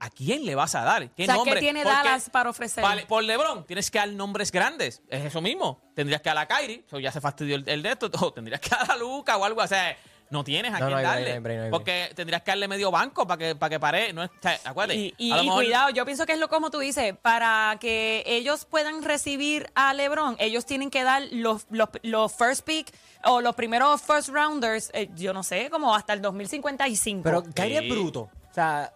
¿a 0.00 0.10
quién 0.10 0.44
le 0.44 0.54
vas 0.54 0.74
a 0.74 0.82
dar? 0.82 1.10
¿Qué 1.10 1.22
O 1.22 1.26
sea, 1.26 1.34
¿qué 1.34 1.38
nombre? 1.38 1.60
tiene 1.60 1.82
Porque 1.82 1.96
Dallas 1.96 2.30
para 2.30 2.50
ofrecer? 2.50 2.82
vale, 2.82 3.06
por 3.06 3.22
LeBron 3.22 3.64
tienes 3.66 3.90
que 3.90 3.98
dar 3.98 4.08
nombres 4.08 4.50
grandes. 4.52 5.02
Es 5.08 5.24
eso 5.26 5.40
mismo. 5.40 5.80
Tendrías 5.94 6.20
que 6.20 6.28
dar 6.28 6.38
a 6.38 6.46
Kyrie, 6.46 6.84
eso 6.86 6.98
ya 6.98 7.12
se 7.12 7.20
fastidió 7.20 7.56
el, 7.56 7.68
el 7.68 7.82
de 7.82 7.92
esto. 7.92 8.10
O 8.20 8.32
tendrías 8.34 8.60
que 8.60 8.70
dar 8.70 8.90
a 8.90 8.96
Luca 8.96 9.36
o 9.36 9.44
algo. 9.44 9.62
O 9.62 9.66
sea, 9.66 9.96
no 10.30 10.44
tienes 10.44 10.72
a 10.74 10.78
No, 10.78 10.86
quién 10.86 10.96
no 10.98 11.02
darle. 11.02 11.40
break, 11.40 11.58
no 11.64 11.70
porque 11.70 12.10
tendrías 12.14 12.42
que 12.42 12.50
darle 12.50 12.68
medio 12.68 12.90
banco 12.90 13.26
para 13.26 13.38
que, 13.38 13.54
para 13.56 13.70
que 13.70 13.80
pare. 13.80 14.12
No 14.12 14.28
acuérdate. 14.64 14.94
Y, 14.98 15.14
y- 15.18 15.32
a 15.32 15.36
lo 15.36 15.42
y 15.42 15.46
mejor- 15.46 15.64
cuidado, 15.64 15.90
yo 15.90 16.04
pienso 16.04 16.26
que 16.26 16.32
es 16.32 16.38
lo 16.38 16.48
como 16.48 16.70
tú 16.70 16.78
dices, 16.80 17.14
para 17.20 17.76
que 17.80 18.22
ellos 18.26 18.64
puedan 18.64 19.02
recibir 19.02 19.70
a 19.74 19.94
LeBron, 19.94 20.36
ellos 20.38 20.66
tienen 20.66 20.90
que 20.90 21.02
dar 21.02 21.22
los, 21.32 21.66
los, 21.70 21.88
los 22.02 22.34
first 22.34 22.64
pick 22.66 22.92
o 23.24 23.40
los 23.40 23.54
primeros 23.54 24.02
first 24.02 24.28
rounders, 24.28 24.90
eh, 24.94 25.08
yo 25.16 25.32
no 25.32 25.42
sé, 25.42 25.70
como 25.70 25.94
hasta 25.94 26.12
el 26.12 26.20
2055. 26.22 27.22
Pero 27.24 27.42
Kyrie 27.54 27.80
Sí. 27.80 27.84
es 27.88 27.90
bruto. 27.94 28.20
O 28.50 28.54
sea, 28.54 28.92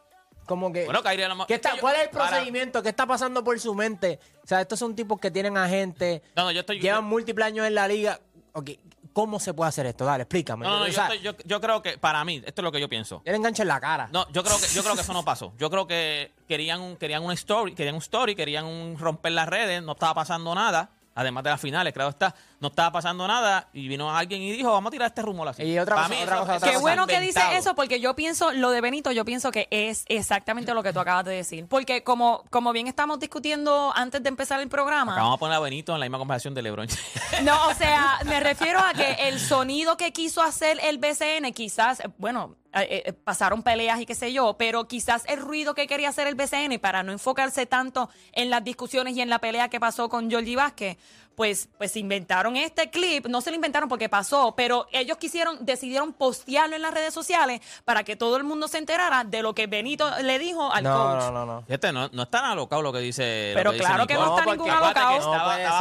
como 0.47 0.73
que. 0.73 0.85
Bueno, 0.85 1.03
Kyrie 1.03 1.27
¿Qué 1.27 1.33
es 1.33 1.47
que 1.47 1.55
está, 1.55 1.75
yo- 1.77 1.81
¿Cuál 1.81 1.97
es 1.97 2.03
el 2.03 2.09
para- 2.11 2.29
procedimiento? 2.29 2.83
¿Qué 2.83 2.89
está 2.89 3.07
pasando 3.07 3.43
por 3.45 3.59
su 3.59 3.75
mente? 3.75 4.19
O 4.45 4.47
sea, 4.47 4.61
estos 4.61 4.79
son 4.79 4.95
tipos 4.95 5.19
que 5.21 5.31
tienen 5.31 5.57
agente, 5.57 6.23
No, 6.37 6.45
no, 6.45 6.51
yo 6.53 6.61
estoy- 6.61 6.81
llevan 6.81 7.05
múltiples 7.05 7.47
años 7.47 7.67
en 7.67 7.75
la 7.75 7.89
liga. 7.89 8.21
Ok, 8.53 8.71
¿Cómo 9.13 9.39
se 9.41 9.53
puede 9.53 9.69
hacer 9.69 9.85
esto? 9.87 10.05
Dale, 10.05 10.23
explícame. 10.23 10.65
No, 10.65 10.79
no, 10.81 10.87
yo, 10.89 11.03
estoy- 11.03 11.21
yo- 11.21 11.37
yo 11.45 11.61
creo 11.61 11.83
que 11.83 11.99
para 11.99 12.25
mí, 12.25 12.37
esto 12.47 12.63
es 12.63 12.65
lo 12.65 12.73
que 12.73 12.81
yo 12.81 12.89
pienso. 12.89 13.21
le 13.25 13.35
engancha 13.37 13.63
en 13.63 13.69
la 13.69 13.81
cara. 13.81 14.09
No, 14.13 14.27
yo 14.33 14.43
creo 14.43 14.57
que 14.59 14.67
yo 14.75 14.83
creo 14.83 14.95
que 14.95 15.01
eso 15.03 15.13
no 15.13 15.25
pasó. 15.25 15.53
Yo 15.59 15.69
creo 15.71 15.87
que 15.87 16.33
querían 16.49 16.81
un- 16.81 16.97
querían 16.97 17.23
una 17.23 17.35
story, 17.35 17.75
querían 17.75 17.95
un 17.97 18.01
story, 18.03 18.35
querían 18.35 18.65
un 18.65 18.97
romper 18.99 19.33
las 19.33 19.49
redes, 19.49 19.83
no 19.83 19.93
estaba 19.93 20.15
pasando 20.15 20.55
nada. 20.55 20.91
Además 21.15 21.45
de 21.45 21.51
las 21.51 21.61
finales, 21.61 21.93
claro 21.93 22.09
está, 22.09 22.35
no 22.63 22.69
estaba 22.69 22.93
pasando 22.93 23.27
nada 23.27 23.69
y 23.73 23.89
vino 23.89 24.17
alguien 24.17 24.41
y 24.41 24.53
dijo, 24.53 24.71
vamos 24.71 24.91
a 24.91 24.93
tirar 24.93 25.09
este 25.09 25.21
rumor 25.21 25.49
así. 25.49 25.65
Y 25.65 25.79
otra 25.81 25.97
cosa, 25.97 26.09
mí 26.09 26.17
otra 26.23 26.39
cosa, 26.39 26.57
otra 26.57 26.69
Qué 26.69 26.75
cosa. 26.75 26.81
bueno 26.81 27.07
que 27.09 27.19
dice 27.19 27.41
eso, 27.57 27.75
porque 27.75 27.99
yo 27.99 28.15
pienso, 28.15 28.53
lo 28.53 28.71
de 28.71 28.81
Benito, 28.81 29.11
yo 29.11 29.25
pienso 29.25 29.51
que 29.51 29.67
es 29.73 30.05
exactamente 30.07 30.73
lo 30.73 30.85
que 30.85 30.93
tú 30.93 31.01
acabas 31.01 31.25
de 31.25 31.33
decir. 31.35 31.67
Porque 31.69 32.05
como, 32.05 32.45
como 32.51 32.73
bien 32.73 32.87
estamos 32.87 33.19
discutiendo 33.19 33.93
antes 33.97 34.23
de 34.23 34.29
empezar 34.29 34.61
el 34.61 34.69
programa, 34.69 35.13
Acabamos 35.13 35.39
de 35.39 35.41
poner 35.41 35.57
a 35.57 35.61
Benito 35.61 35.93
en 35.93 35.99
la 35.99 36.07
misma 36.07 36.19
conversación 36.19 36.55
de 36.55 36.63
LeBron. 36.63 36.87
No, 37.43 37.67
o 37.67 37.75
sea, 37.75 38.21
me 38.27 38.39
refiero 38.39 38.79
a 38.79 38.93
que 38.93 39.29
el 39.29 39.41
sonido 39.41 39.97
que 39.97 40.13
quiso 40.13 40.41
hacer 40.41 40.79
el 40.85 40.99
BCN, 40.99 41.53
quizás, 41.53 42.01
bueno, 42.17 42.55
eh, 42.75 43.03
eh, 43.07 43.13
pasaron 43.13 43.63
peleas 43.65 44.01
y 44.01 44.07
qué 44.07 44.15
sé 44.15 44.33
yo, 44.33 44.57
pero 44.57 44.87
quizás 44.87 45.25
el 45.27 45.41
ruido 45.41 45.75
que 45.75 45.89
quería 45.89 46.11
hacer 46.11 46.29
el 46.29 46.37
BCN 46.37 46.79
para 46.81 47.03
no 47.03 47.11
enfocarse 47.11 47.67
tanto 47.67 48.09
en 48.33 48.51
las 48.51 48.63
discusiones 48.63 49.17
y 49.17 49.21
en 49.21 49.29
la 49.31 49.41
pelea 49.41 49.69
que 49.69 49.81
pasó 49.81 50.09
con 50.09 50.31
Georgie 50.31 50.57
Vázquez, 50.57 50.97
pues, 51.37 51.69
pues 51.79 51.97
inventaron 51.97 52.57
este 52.57 52.91
clip, 52.91 53.27
no 53.27 53.41
se 53.41 53.51
lo 53.51 53.57
inventaron 53.57 53.89
porque 53.89 54.09
pasó, 54.09 54.55
pero 54.57 54.87
ellos 54.93 55.17
quisieron, 55.19 55.65
decidieron 55.65 56.13
postearlo 56.13 56.77
en 56.77 56.83
las 56.83 56.93
redes 56.95 57.15
sociales 57.15 57.61
para 57.85 58.05
que 58.05 58.17
todo 58.17 58.37
el 58.37 58.45
mundo 58.45 58.69
se 58.69 58.79
enterara 58.79 59.25
de 59.25 59.43
lo 59.43 59.55
que 59.55 59.67
Benito 59.67 60.09
le 60.23 60.39
dijo 60.39 60.73
al 60.73 60.85
no, 60.85 60.95
coach. 60.97 61.23
no, 61.25 61.31
no, 61.33 61.47
no. 61.47 61.63
Fíjate, 61.67 61.93
no, 61.93 62.09
no 62.13 62.23
es 62.23 62.31
tan 62.31 62.45
alocado 62.45 62.83
lo 62.83 62.93
que 62.93 62.99
dice. 63.01 63.51
lo 63.53 63.59
Pero 63.59 63.73
dice 63.73 63.85
claro 63.85 64.07
que 64.07 64.15
no 64.15 64.37
está 64.39 64.51
ningún 64.51 64.71
alocado. 64.71 65.19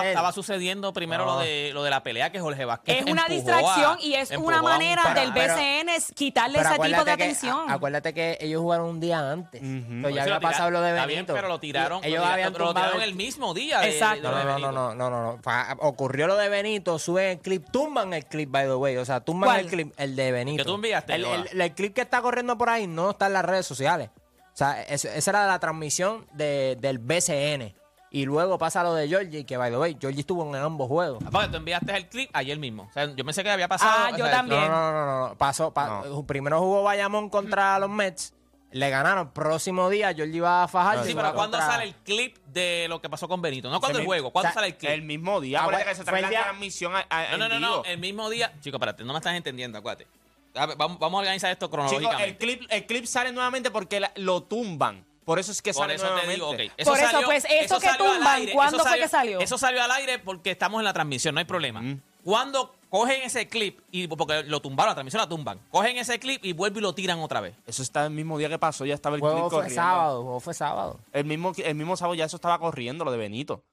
Estaba, 0.03 0.31
sucediendo 0.31 0.93
primero 0.93 1.25
No. 1.25 1.33
lo, 1.35 1.39
de, 1.39 1.71
lo 1.73 1.83
de 1.83 1.89
la 1.89 2.03
pelea 2.03 2.31
que 2.31 2.39
Jorge 2.39 2.65
Vázquez 2.65 2.99
Es 3.05 3.11
una 3.11 3.25
distracción 3.27 3.97
a- 3.97 4.01
y 4.01 4.13
es 4.15 4.31
una 4.31 4.59
un 4.59 4.63
manera 4.65 5.13
del 5.13 5.33
pero- 5.33 5.55
BCN 5.55 5.89
es 5.89 6.11
quitarle 6.15 6.57
Pero 6.59 6.69
ese 6.69 6.79
tipo 6.79 6.99
de 6.99 7.05
que- 7.05 7.11
atención. 7.11 7.69
acuérdate 7.69 8.13
que 8.13 8.37
ellos 8.39 8.61
jugaron 8.61 8.87
un 8.87 8.99
día 8.99 9.31
antes. 9.31 9.61
Entonces, 9.61 10.01
Por 10.03 10.11
ya 10.13 10.23
eso 10.23 10.33
había 10.35 10.39
pasado 10.49 10.71
lo 10.71 10.81
de 10.81 10.89
está 10.91 11.05
Benito. 11.05 11.33
bien, 11.33 11.35
pero 11.41 11.47
lo 11.47 11.59
tiraron, 11.59 12.03
Ellos 12.03 12.19
lo, 12.19 12.23
tiraron- 12.23 12.33
habían 12.33 12.53
pero 12.53 12.65
lo 12.65 12.73
tiraron 12.73 13.01
el 13.01 13.15
mismo 13.15 13.53
día. 13.53 13.87
Exacto. 13.87 14.31
No, 14.31 14.37
de 14.37 14.43
no, 14.43 14.49
no, 14.49 14.55
Benito. 14.55 14.71
no, 14.71 14.95
no, 14.95 15.09
no, 15.09 15.33
no. 15.33 15.40
Fa- 15.41 15.75
Ocurrió 15.79 16.27
lo 16.27 16.35
de 16.37 16.49
Benito, 16.49 16.99
suben 16.99 17.29
el 17.31 17.39
clip, 17.39 17.65
tumban 17.71 18.13
el 18.13 18.25
clip, 18.25 18.49
by 18.51 18.65
the 18.65 18.75
way. 18.75 18.97
O 18.97 19.05
sea, 19.05 19.21
tumban 19.21 19.47
¿Cuál? 19.49 19.59
el 19.61 19.67
clip, 19.67 19.93
el 19.97 20.15
de 20.15 20.31
Benito. 20.31 20.63
Que 20.63 20.67
tú 20.67 20.75
enviaste, 20.75 21.15
El, 21.15 21.21
Yoda. 21.23 21.45
el- 21.51 21.61
el 21.61 21.73
clip 21.73 21.93
que 21.93 22.01
está 22.01 22.21
corriendo 22.21 22.57
por 22.57 22.69
ahí 22.69 22.87
no 22.87 23.11
está 23.11 23.27
en 23.27 23.33
las 23.33 23.45
redes 23.45 23.65
sociales. 23.65 24.09
O 24.53 24.57
sea, 24.57 24.81
es- 24.83 25.05
esa 25.05 25.31
era 25.31 25.47
la 25.47 25.59
transmisión 25.59 26.25
de- 26.33 26.77
del 26.79 26.99
BCN. 26.99 27.75
Y 28.13 28.25
luego 28.25 28.57
pasa 28.57 28.83
lo 28.83 28.93
de 28.93 29.07
Georgie, 29.07 29.45
que 29.45 29.55
by 29.55 29.71
the 29.71 29.77
way, 29.77 29.97
Georgie 29.99 30.19
estuvo 30.19 30.45
en 30.45 30.53
ambos 30.61 30.89
juegos. 30.89 31.23
Porque 31.31 31.47
tú 31.47 31.55
enviaste 31.55 31.95
el 31.95 32.09
clip 32.09 32.29
ayer 32.33 32.59
mismo. 32.59 32.83
O 32.89 32.91
sea, 32.91 33.05
yo 33.15 33.23
pensé 33.23 33.41
que 33.41 33.49
había 33.49 33.69
pasado. 33.69 33.89
Ah, 33.95 34.09
o 34.13 34.17
yo 34.17 34.25
sea, 34.25 34.35
también. 34.35 34.59
No, 34.61 34.67
no, 34.69 34.91
no, 34.91 35.05
no, 35.05 35.29
no. 35.29 35.37
Pasó, 35.37 35.73
pa- 35.73 36.03
primero 36.27 36.59
jugó 36.59 36.83
Bayamón 36.83 37.29
contra 37.29 37.79
los 37.79 37.89
Mets. 37.89 38.33
Le 38.71 38.89
ganaron. 38.89 39.31
Próximo 39.31 39.89
día, 39.89 40.13
Georgie 40.13 40.37
iba 40.37 40.63
a 40.63 40.67
fajar. 40.67 41.05
Sí, 41.05 41.13
pero 41.13 41.33
¿cuándo 41.33 41.57
sale 41.57 41.83
el 41.85 41.95
clip 41.95 42.37
de 42.47 42.87
lo 42.87 43.01
que 43.01 43.09
pasó 43.09 43.27
con 43.27 43.41
Benito? 43.41 43.69
No 43.69 43.79
cuando 43.79 43.99
el 43.99 44.05
juego, 44.05 44.31
¿cuándo 44.31 44.49
o 44.49 44.51
sea, 44.51 44.61
sale 44.61 44.67
el 44.67 44.77
clip? 44.77 44.91
El 44.91 45.01
mismo 45.01 45.41
día. 45.41 45.59
Ah, 45.59 45.61
Acuérdate 45.63 45.83
bueno, 45.85 45.91
que 45.91 46.03
se 46.03 46.03
trae 46.05 46.21
la 46.21 46.29
transmisión 46.29 46.95
a, 46.95 47.05
a- 47.09 47.37
No, 47.37 47.37
no, 47.37 47.49
no, 47.49 47.59
no, 47.59 47.83
el 47.85 47.97
mismo 47.99 48.29
día. 48.29 48.53
Chico, 48.61 48.77
espérate, 48.77 49.03
no 49.03 49.13
me 49.13 49.19
estás 49.19 49.35
entendiendo, 49.35 49.77
acuérdate. 49.77 50.07
A 50.55 50.65
ver, 50.65 50.77
vamos, 50.77 50.99
vamos 50.99 51.17
a 51.17 51.21
organizar 51.21 51.51
esto 51.51 51.69
cronológicamente. 51.69 52.23
el 52.25 52.37
clip, 52.37 52.61
el 52.69 52.85
clip 52.85 53.05
sale 53.05 53.31
nuevamente 53.31 53.71
porque 53.71 53.99
la- 53.99 54.11
lo 54.15 54.43
tumban. 54.43 55.05
Por 55.25 55.37
eso 55.37 55.51
es 55.51 55.61
que 55.61 55.71
Por 55.71 55.83
sale 55.83 55.95
eso 55.95 56.07
te 56.19 56.27
digo, 56.27 56.49
ok. 56.49 56.59
Por 56.83 56.97
eso, 56.99 57.21
pues, 57.25 57.45
eso 57.49 57.79
que 57.79 57.89
tumban, 57.97 58.47
¿cuándo 58.53 58.83
fue 58.83 58.97
que 58.99 59.07
salió? 59.07 59.39
Eso 59.39 59.57
salió 59.57 59.83
al 59.83 59.91
aire 59.91 60.19
porque 60.19 60.51
estamos 60.51 60.79
en 60.79 60.85
la 60.85 60.93
transmisión, 60.93 61.35
no 61.35 61.39
hay 61.39 61.45
problema. 61.45 61.81
Cuando 62.23 62.73
cogen 62.89 63.21
ese 63.23 63.47
clip, 63.47 63.79
y 63.91 64.07
porque 64.07 64.43
lo 64.43 64.61
tumbaron, 64.61 64.91
la 64.91 64.95
transmisión 64.95 65.21
la 65.21 65.29
tumban, 65.29 65.59
cogen 65.71 65.97
ese 65.97 66.19
clip 66.19 66.43
y 66.43 66.53
vuelven 66.53 66.79
y 66.79 66.81
lo 66.81 66.93
tiran 66.93 67.19
otra 67.19 67.39
vez. 67.39 67.55
Eso 67.65 67.81
está 67.83 68.05
el 68.05 68.11
mismo 68.11 68.37
día 68.37 68.49
que 68.49 68.59
pasó, 68.59 68.85
ya 68.85 68.93
estaba 68.93 69.15
el 69.15 69.23
El 69.23 69.29
clip 69.29 69.41
fue 69.43 69.49
corriendo. 69.49 69.75
sábado, 69.75 70.23
juego 70.23 70.39
fue 70.39 70.53
sábado. 70.53 70.99
El 71.13 71.25
mismo, 71.25 71.53
el 71.57 71.75
mismo 71.75 71.95
sábado 71.95 72.15
ya 72.15 72.25
eso 72.25 72.35
estaba 72.35 72.59
corriendo, 72.59 73.05
lo 73.05 73.11
de 73.11 73.17
Benito. 73.17 73.63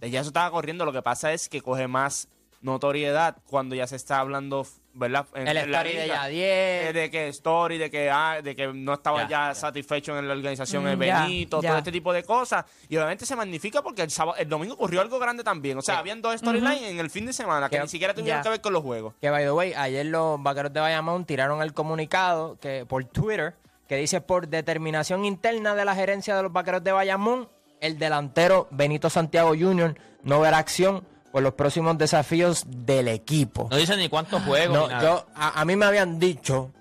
Ya 0.00 0.20
eso 0.20 0.28
estaba 0.28 0.50
corriendo. 0.50 0.84
Lo 0.84 0.92
que 0.92 1.00
pasa 1.00 1.32
es 1.32 1.48
que 1.48 1.62
coge 1.62 1.88
más 1.88 2.28
notoriedad 2.62 3.36
cuando 3.48 3.74
ya 3.74 3.86
se 3.86 3.96
está 3.96 4.18
hablando, 4.20 4.66
¿verdad? 4.94 5.26
En- 5.34 5.46
El 5.48 5.56
en 5.56 5.70
la 5.72 5.78
story 5.82 5.96
de. 5.96 6.06
Yadier. 6.08 6.86
Eh, 6.88 6.92
De 6.92 7.10
que 7.10 7.28
story, 7.28 7.78
de 7.78 7.90
que, 7.90 8.10
ah, 8.10 8.40
de 8.42 8.56
que 8.56 8.66
no 8.72 8.94
estaba 8.94 9.22
Ya, 9.22 9.28
ya, 9.28 9.48
ya. 9.48 9.54
satisfecho 9.54 10.18
en 10.18 10.26
la 10.28 10.34
organización 10.34 10.84
Mm, 10.84 10.86
el 10.88 10.96
Benito, 10.96 11.60
ya. 11.62 11.68
todo 11.70 11.78
este 11.78 11.92
tipo 11.92 12.12
de 12.12 12.22
cosas. 12.24 12.64
Y 12.88 12.96
obviamente 12.96 13.26
se 13.26 13.36
magnifica 13.36 13.82
porque 13.82 14.02
el, 14.02 14.10
sábado, 14.10 14.36
el 14.38 14.48
domingo 14.48 14.74
ocurrió 14.74 15.00
algo 15.00 15.18
grande 15.18 15.44
también. 15.44 15.78
O 15.78 15.82
sea, 15.82 15.98
habían 15.98 16.20
dos 16.22 16.36
storylines 16.38 16.82
en 16.82 16.98
el 16.98 17.10
fin 17.10 17.26
de 17.26 17.32
semana 17.32 17.68
que 17.68 17.76
Que- 17.76 17.82
ni 17.82 17.88
siquiera 17.88 18.14
tuvieron 18.14 18.40
ya. 18.40 18.42
que 18.42 18.48
ver 18.50 18.60
con 18.60 18.72
los 18.72 18.82
juegos. 18.82 19.14
Que 19.20 19.30
by 19.30 19.44
the 19.44 19.52
way, 19.52 19.72
ayer 19.74 20.06
los 20.06 20.42
vaqueros 20.42 20.72
de 20.72 20.80
Bayamón 20.80 21.24
tiraron 21.24 21.62
el 21.62 21.72
comunicado 21.72 22.58
que 22.60 22.84
por 22.86 23.04
Twitter 23.04 23.54
que 23.88 23.94
dice 23.96 24.20
por 24.20 24.48
determinación 24.48 25.24
interna 25.24 25.76
de 25.76 25.84
la 25.84 25.94
gerencia 25.94 26.34
de 26.36 26.42
los 26.42 26.52
vaqueros 26.52 26.82
de 26.82 26.90
Bayamón, 26.90 27.48
el 27.80 27.98
delantero 27.98 28.66
Benito 28.72 29.08
Santiago 29.10 29.50
Jr. 29.56 29.94
no 30.24 30.40
verá 30.40 30.58
acción 30.58 31.06
por 31.36 31.42
los 31.42 31.52
próximos 31.52 31.98
desafíos 31.98 32.64
del 32.66 33.08
equipo. 33.08 33.68
No 33.70 33.76
dicen 33.76 33.98
ni 33.98 34.08
cuántos 34.08 34.42
juegos 34.44 34.74
No, 34.74 34.86
ni 34.86 34.94
nada. 34.94 35.02
yo, 35.02 35.26
a, 35.34 35.60
a 35.60 35.64
mí 35.66 35.76
me 35.76 35.84
habían 35.84 36.18
dicho 36.18 36.72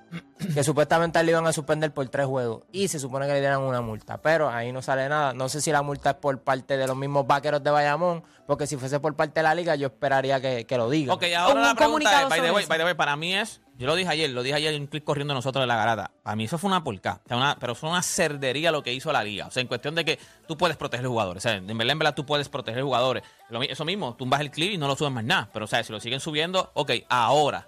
que 0.53 0.63
supuestamente 0.63 1.21
le 1.25 1.31
iban 1.31 1.45
a 1.45 1.51
suspender 1.51 1.91
por 1.93 2.07
tres 2.07 2.25
juegos 2.25 2.63
y 2.71 2.87
se 2.87 2.97
supone 2.97 3.27
que 3.27 3.33
le 3.33 3.41
dieran 3.41 3.59
una 3.59 3.81
multa, 3.81 4.21
pero 4.21 4.49
ahí 4.49 4.71
no 4.71 4.81
sale 4.81 5.09
nada. 5.09 5.33
No 5.33 5.49
sé 5.49 5.59
si 5.59 5.73
la 5.73 5.81
multa 5.81 6.11
es 6.11 6.15
por 6.15 6.39
parte 6.39 6.77
de 6.77 6.87
los 6.87 6.95
mismos 6.95 7.27
vaqueros 7.27 7.61
de 7.65 7.69
Bayamón, 7.69 8.23
porque 8.47 8.65
si 8.65 8.77
fuese 8.77 9.01
por 9.01 9.13
parte 9.17 9.41
de 9.41 9.43
la 9.43 9.53
liga 9.55 9.75
yo 9.75 9.87
esperaría 9.87 10.39
que, 10.39 10.65
que 10.65 10.77
lo 10.77 10.89
digan. 10.89 11.17
Ok, 11.17 11.25
ahora 11.37 11.59
la 11.61 11.75
pregunta 11.75 12.21
es, 12.21 12.29
by 12.29 12.39
the, 12.41 12.51
way, 12.53 12.65
by 12.65 12.77
the 12.77 12.85
way, 12.85 12.93
para 12.93 13.17
mí 13.17 13.35
es, 13.35 13.59
yo 13.77 13.87
lo 13.87 13.95
dije 13.95 14.09
ayer, 14.09 14.29
lo 14.29 14.41
dije 14.41 14.55
ayer 14.55 14.73
en 14.73 14.83
un 14.83 14.87
clip 14.87 15.03
corriendo 15.03 15.33
nosotros 15.33 15.63
de 15.63 15.67
la 15.67 15.75
garata. 15.75 16.11
Para 16.23 16.35
mí 16.35 16.45
eso 16.45 16.57
fue 16.57 16.69
una 16.69 16.83
porca, 16.83 17.21
pero 17.59 17.75
fue 17.75 17.89
una 17.89 18.01
cerdería 18.01 18.71
lo 18.71 18.81
que 18.83 18.93
hizo 18.93 19.11
la 19.11 19.23
liga. 19.23 19.47
O 19.47 19.51
sea, 19.51 19.61
en 19.61 19.67
cuestión 19.67 19.95
de 19.95 20.05
que 20.05 20.19
tú 20.47 20.57
puedes 20.57 20.77
proteger 20.77 21.07
jugadores. 21.07 21.45
O 21.45 21.49
sea, 21.49 21.57
en 21.57 21.67
verdad, 21.67 21.91
en 21.91 21.99
verdad, 21.99 22.15
tú 22.15 22.25
puedes 22.25 22.47
proteger 22.47 22.83
jugadores. 22.83 23.23
Eso 23.69 23.85
mismo, 23.85 24.15
tumbas 24.15 24.41
el 24.41 24.51
clip 24.51 24.71
y 24.71 24.77
no 24.77 24.87
lo 24.87 24.95
subes 24.95 25.11
más 25.11 25.23
nada. 25.23 25.49
Pero, 25.51 25.65
o 25.65 25.67
sea, 25.67 25.83
si 25.83 25.91
lo 25.91 25.99
siguen 25.99 26.19
subiendo, 26.19 26.71
ok, 26.73 26.91
ahora. 27.09 27.67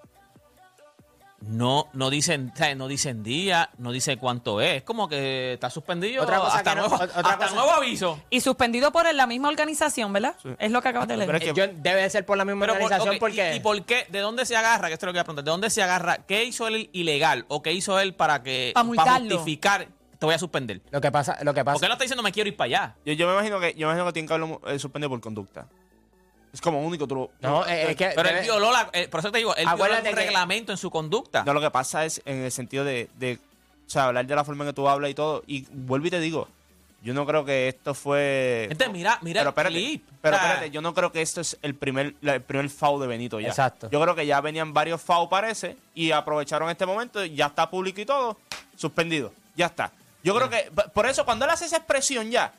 No, 1.40 1.88
no 1.94 2.10
dicen, 2.10 2.52
no 2.76 2.88
dicen 2.88 3.22
día, 3.24 3.70
no 3.78 3.92
dice 3.92 4.18
cuánto 4.18 4.60
es. 4.60 4.78
Es 4.78 4.84
como 4.84 5.08
que 5.08 5.54
está 5.54 5.70
suspendido 5.70 6.24
Otra 6.24 6.40
cosa 6.40 6.58
hasta, 6.58 6.72
que 6.72 6.76
no- 6.82 6.88
nuevo, 6.88 6.96
otra 7.04 7.16
hasta 7.16 7.38
cosa- 7.38 7.56
nuevo 7.56 7.72
aviso. 7.72 8.20
Y 8.32 8.42
suspendido 8.42 8.92
por 8.92 9.14
la 9.14 9.28
misma 9.28 9.50
organización, 9.50 10.12
¿verdad? 10.14 10.36
Es 10.58 10.72
lo 10.72 10.82
que 10.82 10.88
acabas 10.90 11.08
de 11.08 11.16
leer. 11.18 11.28
Pero 11.28 11.38
es 11.38 11.44
que- 11.44 11.54
Yo- 11.54 11.68
debe 11.82 12.10
ser 12.10 12.26
por 12.26 12.38
la 12.38 12.44
misma 12.46 12.62
Pero 12.62 12.74
por- 12.74 12.82
organización 12.84 13.16
ok, 13.16 13.20
porque... 13.20 13.54
¿y, 13.54 13.58
y 13.58 13.60
por 13.60 13.86
qué? 13.86 14.08
¿De 14.10 14.20
dónde 14.20 14.46
se 14.48 14.56
agarra? 14.56 14.88
Que 14.88 14.96
esto 14.96 15.06
es 15.06 15.08
lo 15.08 15.14
que 15.14 15.18
voy 15.18 15.22
a 15.22 15.24
preguntar. 15.26 15.46
¿De 15.46 15.52
dónde 15.52 15.70
se 15.70 15.84
agarra? 15.84 16.18
¿Qué 16.26 16.44
hizo 16.44 16.68
él 16.68 16.90
ilegal? 16.92 17.46
¿O 17.50 17.62
qué 17.62 17.72
hizo 17.72 18.00
él 18.00 18.16
para 18.16 18.42
que 18.42 18.72
Pa' 18.74 18.84
multarlo. 18.84 19.30
justificar 19.36 19.88
te 20.18 20.26
voy 20.26 20.34
a 20.34 20.40
suspender? 20.40 20.82
Lo 20.90 21.00
que 21.00 21.12
pasa, 21.12 21.38
lo 21.44 21.54
que 21.54 21.64
pasa, 21.64 21.74
Porque 21.76 21.86
él 21.86 21.90
no 21.90 21.94
está 21.94 22.04
diciendo 22.04 22.24
me 22.24 22.32
quiero 22.32 22.50
ir 22.50 22.58
para 22.58 22.66
allá. 22.66 22.96
Yo, 23.06 23.14
yo 23.14 23.28
me 23.28 23.34
imagino 23.34 23.60
que 23.60 23.74
yo 23.76 23.86
me 23.88 23.94
imagino 23.94 24.06
que 24.08 24.14
tienen 24.14 24.28
que 24.28 24.34
haberlo 24.34 24.62
eh, 24.68 24.80
suspendido 24.80 25.10
por 25.12 25.22
conducta. 25.22 25.68
Es 26.54 26.62
como 26.62 26.82
único 26.82 27.08
tú 27.08 27.16
lo- 27.16 27.32
no, 27.42 27.64
tú- 27.64 27.70
eh, 27.70 27.92
es 27.92 27.96
que 27.96 28.12
Pero 28.16 28.30
debe- 28.30 28.40
él 28.40 28.44
violó 28.46 28.72
la, 28.72 28.90
eh, 28.94 29.08
por 29.08 29.20
eso 29.20 29.32
te 29.32 29.38
digo, 29.40 29.56
él 29.56 29.66
violó 29.76 29.96
un 29.98 30.02
que- 30.04 30.12
reglamento 30.12 30.72
en 30.72 30.78
su 30.78 30.90
conducta. 30.90 31.44
No, 31.44 31.54
lo 31.54 31.62
que 31.62 31.70
pasa 31.72 32.06
es 32.06 32.22
en 32.26 32.38
el 32.44 32.52
sentido 32.52 32.84
de, 32.84 33.10
de, 33.16 33.40
o 33.88 33.90
sea, 33.90 34.06
hablar 34.06 34.26
de 34.26 34.36
la 34.36 34.44
forma 34.44 34.64
en 34.64 34.70
que 34.72 34.74
tú 34.74 34.88
hablas 34.90 35.12
y 35.12 35.14
todo. 35.14 35.44
Y 35.46 35.66
vuelvo 35.72 36.08
y 36.08 36.10
te 36.10 36.20
digo, 36.20 36.48
yo 37.04 37.14
no 37.14 37.26
creo 37.28 37.46
que 37.46 37.68
esto 37.68 37.94
fue... 37.94 38.66
Gente, 38.70 38.90
mira, 38.90 39.20
mira 39.22 39.42
pero 39.42 39.50
el 39.70 39.76
espérate, 39.76 39.76
clip. 39.76 40.06
pero 40.22 40.36
O 40.36 40.40
sea, 40.40 40.48
espérate, 40.50 40.72
yo 40.72 40.82
no 40.82 40.94
creo 40.94 41.12
que 41.12 41.22
esto 41.22 41.42
es 41.42 41.58
el 41.62 41.76
primer, 41.76 42.16
la- 42.22 42.36
el 42.36 42.42
primer 42.42 42.70
foul 42.70 43.00
de 43.02 43.08
Benito 43.08 43.40
ya. 43.40 43.50
Exacto. 43.50 43.88
Yo 43.92 44.02
creo 44.02 44.16
que 44.16 44.26
ya 44.26 44.42
venían 44.42 44.74
varios 44.74 45.00
foul 45.02 45.30
parece 45.30 45.78
y 45.94 46.12
aprovecharon 46.12 46.70
este 46.70 46.86
momento, 46.86 47.24
y 47.24 47.36
ya 47.36 47.48
está 47.48 47.70
público 47.70 48.02
y 48.02 48.06
todo, 48.06 48.38
suspendido, 48.76 49.32
ya 49.56 49.68
está. 49.68 49.92
Yo 50.24 50.36
creo 50.36 50.50
que, 50.50 50.72
p- 50.76 50.90
por 50.94 51.06
eso 51.08 51.24
cuando 51.24 51.46
él 51.46 51.52
hace 51.52 51.66
esa 51.66 51.78
expresión 51.78 52.30
ya, 52.32 52.52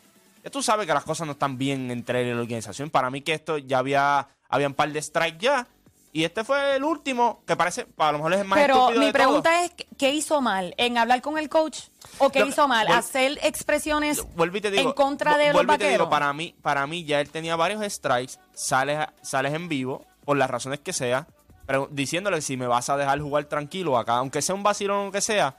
ya 0.45 0.51
tú 0.51 0.63
sabes 0.63 0.87
que 0.87 0.95
las 0.95 1.05
cosas 1.05 1.27
no 1.27 1.33
están 1.33 1.59
bien 1.59 1.91
entre 1.91 2.23
él 2.23 2.29
y 2.29 2.35
la 2.35 2.41
organización. 2.41 2.91
Para 2.91 3.11
mí 3.11 3.23
que 3.23 3.33
esto 3.35 3.59
ya 3.59 3.79
había, 3.79 4.29
había 4.49 4.67
un 4.69 4.75
par 4.75 4.91
de 4.93 5.01
strikes 5.03 5.39
ya, 5.41 5.67
Y 6.11 6.25
este 6.25 6.43
fue 6.43 6.77
el 6.77 6.85
último, 6.85 7.43
que 7.47 7.55
parece, 7.55 7.87
a 7.99 8.13
lo 8.13 8.19
mejor 8.19 8.33
es 8.33 8.41
el 8.41 8.47
más 8.47 8.59
Pero 8.59 8.89
mi 8.99 9.07
de 9.07 9.13
pregunta 9.13 9.65
es, 9.65 9.73
¿qué 9.99 10.11
hizo 10.15 10.41
mal? 10.41 10.75
¿En 10.79 10.97
hablar 10.97 11.21
con 11.21 11.37
el 11.37 11.49
coach? 11.51 11.81
¿O 12.19 12.31
qué 12.31 12.41
Lo- 12.41 12.47
hizo 12.47 12.67
mal? 12.67 12.89
¿Hacer 12.89 13.39
expresiones 13.43 14.25
digo, 14.71 14.89
en 14.89 14.93
contra 14.95 15.37
de 15.37 15.45
los 15.49 15.53
vuelvo 15.53 15.75
y 15.75 15.79
te 15.79 15.85
vaqueros? 15.85 15.99
digo, 16.07 16.11
para 16.11 16.33
mí, 16.33 16.55
para 16.63 16.87
mí 16.87 17.05
ya 17.05 17.21
él 17.21 17.29
tenía 17.31 17.57
varios 17.57 17.85
strikes, 17.93 18.35
sales, 18.55 19.07
sales 19.23 19.53
en 19.53 19.69
vivo, 19.69 20.05
por 20.25 20.39
las 20.39 20.49
razones 20.51 20.81
que 20.81 20.95
sea, 20.95 21.27
pero 21.67 21.89
diciéndole 21.93 22.41
si 22.41 22.57
me 22.57 22.67
vas 22.67 22.89
a 22.89 22.97
dejar 22.97 23.21
jugar 23.21 23.45
tranquilo 23.45 23.99
acá, 23.99 24.17
aunque 24.17 24.41
sea 24.41 24.55
un 24.55 24.63
vacilón 24.63 24.97
o 24.97 25.05
lo 25.07 25.13
que 25.13 25.21
sea. 25.21 25.57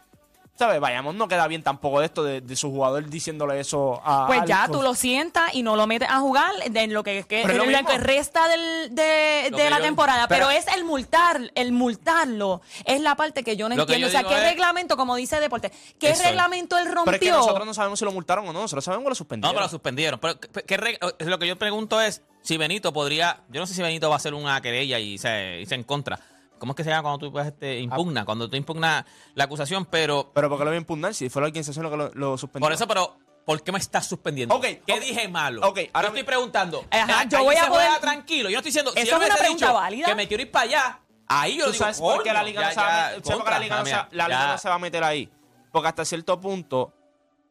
¿Sabes? 0.59 0.81
Vayamos, 0.81 1.15
no 1.15 1.29
queda 1.29 1.47
bien 1.47 1.63
tampoco 1.63 2.01
de 2.01 2.07
esto 2.07 2.21
de, 2.21 2.41
de 2.41 2.55
su 2.57 2.69
jugador 2.69 3.09
diciéndole 3.09 3.61
eso 3.61 4.01
a. 4.03 4.27
Pues 4.27 4.41
ya, 4.45 4.67
tú 4.69 4.81
lo 4.81 4.93
sientas 4.93 5.55
y 5.55 5.63
no 5.63 5.77
lo 5.77 5.87
metes 5.87 6.09
a 6.09 6.19
jugar 6.19 6.51
en 6.65 6.93
lo 6.93 7.01
que, 7.01 7.23
que- 7.23 7.45
lo 7.47 7.63
lo 7.65 7.85
que 7.85 7.97
resta 7.97 8.45
del- 8.49 8.93
de, 8.93 9.47
Lo 9.51 9.57
de 9.57 9.63
que 9.63 9.69
la 9.69 9.77
yo- 9.77 9.83
temporada. 9.85 10.27
Pero, 10.27 10.47
pero- 10.47 10.59
es 10.59 10.67
el 10.75 10.83
multar, 10.83 11.39
el 11.55 11.71
multarlo. 11.71 12.59
Es 12.83 12.99
la 12.99 13.15
parte 13.15 13.45
que 13.45 13.55
yo 13.55 13.69
no 13.69 13.75
entiendo. 13.75 14.01
yo 14.01 14.07
O 14.07 14.11
sea, 14.11 14.25
¿qué 14.25 14.35
es- 14.35 14.43
reglamento, 14.43 14.97
como 14.97 15.15
dice 15.15 15.39
Deporte, 15.39 15.71
qué 15.97 16.09
Eso 16.09 16.23
reglamento 16.23 16.77
él 16.77 16.87
rompió? 16.87 17.05
Pero 17.05 17.15
es 17.15 17.21
que 17.21 17.31
nosotros 17.31 17.65
no 17.65 17.73
sabemos 17.73 17.97
si 17.97 18.03
lo 18.03 18.11
multaron 18.11 18.45
o 18.49 18.51
no, 18.51 18.59
nosotros 18.63 18.83
sabemos 18.83 19.03
que 19.05 19.09
lo 19.11 19.11
No, 19.11 19.15
suspendieron. 19.15 19.53
pero 19.55 19.63
lo 19.65 19.69
suspendieron. 19.69 20.19
Pero, 20.19 20.39
¿qué- 20.39 21.25
lo 21.25 21.39
que 21.39 21.47
yo 21.47 21.57
pregunto 21.57 22.01
es 22.01 22.21
si 22.41 22.57
Benito 22.57 22.91
podría. 22.91 23.43
Yo 23.47 23.61
no 23.61 23.65
sé 23.65 23.73
si 23.75 23.81
Benito 23.81 24.09
va 24.09 24.15
a 24.15 24.17
hacer 24.17 24.33
una 24.33 24.59
querella 24.61 24.99
y 24.99 25.17
se, 25.17 25.61
y 25.61 25.65
se 25.65 25.75
en 25.75 25.83
contra. 25.83 26.19
¿Cómo 26.59 26.73
es 26.73 26.75
que 26.77 26.83
se 26.83 26.89
llama 26.89 27.01
cuando 27.03 27.19
tú 27.25 27.31
pues, 27.31 27.47
este, 27.47 27.79
impugna? 27.79 28.25
Cuando 28.25 28.49
tú 28.49 28.55
impugnas 28.57 29.05
la 29.35 29.45
acusación, 29.45 29.85
pero. 29.85 30.31
Pero 30.33 30.49
porque 30.49 30.65
lo 30.65 30.69
voy 30.71 30.75
a 30.75 30.79
impugnar 30.81 31.13
si 31.13 31.29
fue 31.29 31.41
la 31.41 31.47
organización 31.47 31.83
lo 31.83 31.89
que 31.91 31.97
lo, 31.97 32.11
lo 32.13 32.37
suspendió. 32.37 32.65
Por 32.65 32.73
eso, 32.73 32.87
pero. 32.87 33.17
¿Por 33.45 33.63
qué 33.63 33.71
me 33.71 33.79
estás 33.79 34.05
suspendiendo? 34.05 34.53
Ok, 34.53 34.65
¿Qué 34.85 34.99
dije 34.99 35.27
malo? 35.27 35.67
Ok, 35.67 35.79
ahora 35.93 36.09
yo 36.09 36.13
estoy 36.13 36.23
preguntando. 36.23 36.85
Ajá, 36.91 37.21
Ah, 37.21 37.25
yo 37.27 37.43
voy 37.43 37.55
a 37.55 37.61
poder- 37.67 37.71
juega 37.87 37.99
tranquilo. 37.99 38.47
Yo 38.49 38.57
no 38.57 38.59
estoy 38.59 38.69
diciendo. 38.69 38.91
si 38.91 38.99
Eso 38.99 39.11
yo 39.11 39.17
es 39.23 39.25
una 39.27 39.35
pregunta 39.37 39.65
dicho 39.65 39.73
válida. 39.73 40.05
Que 40.05 40.15
me 40.15 40.27
quiero 40.27 40.43
ir 40.43 40.51
para 40.51 40.65
allá. 40.65 40.99
Ahí 41.27 41.57
yo 41.57 41.65
¿Tú 41.65 41.71
digo. 41.71 41.83
sabes 41.83 41.99
por 41.99 42.21
qué 42.21 42.31
la 42.33 42.43
liga, 42.43 42.61
no 42.61 42.69
se, 42.71 42.75
va, 42.75 42.83
a 42.83 42.89
ya, 42.89 42.93
met- 42.93 43.09
¿sabes 43.09 43.21
por 43.21 43.23
qué 43.31 43.33
contra, 43.37 43.53
la 43.53 43.59
liga, 43.59 43.79
no, 43.79 43.85
se, 43.85 43.91
mira, 43.91 44.07
la 44.11 44.27
liga 44.27 44.39
ya. 44.39 44.51
no 44.51 44.57
se 44.59 44.69
va 44.69 44.75
a 44.75 44.79
meter 44.79 45.03
ahí? 45.03 45.31
Porque 45.71 45.87
hasta 45.87 46.05
cierto 46.05 46.39
punto, 46.39 46.93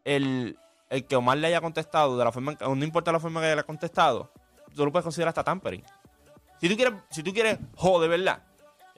el, 0.05 0.57
el 0.91 1.07
que 1.07 1.17
Omar 1.17 1.38
le 1.38 1.49
haya 1.49 1.61
contestado, 1.61 2.17
de 2.17 2.25
la 2.25 2.31
forma, 2.33 2.53
no 2.61 2.85
importa 2.85 3.11
la 3.11 3.19
forma 3.21 3.41
que 3.41 3.47
haya 3.49 3.62
contestado, 3.65 4.33
tú 4.77 4.85
lo 4.85 4.93
puedes 4.93 5.03
considerar 5.05 5.31
hasta 5.31 5.43
tampering. 5.43 5.83
Si 6.61 6.69
tú 6.69 6.77
quieres, 6.77 6.95
si 7.11 7.23
tú 7.23 7.33
quieres 7.33 7.59
joder, 7.77 8.09
¿verdad? 8.11 8.43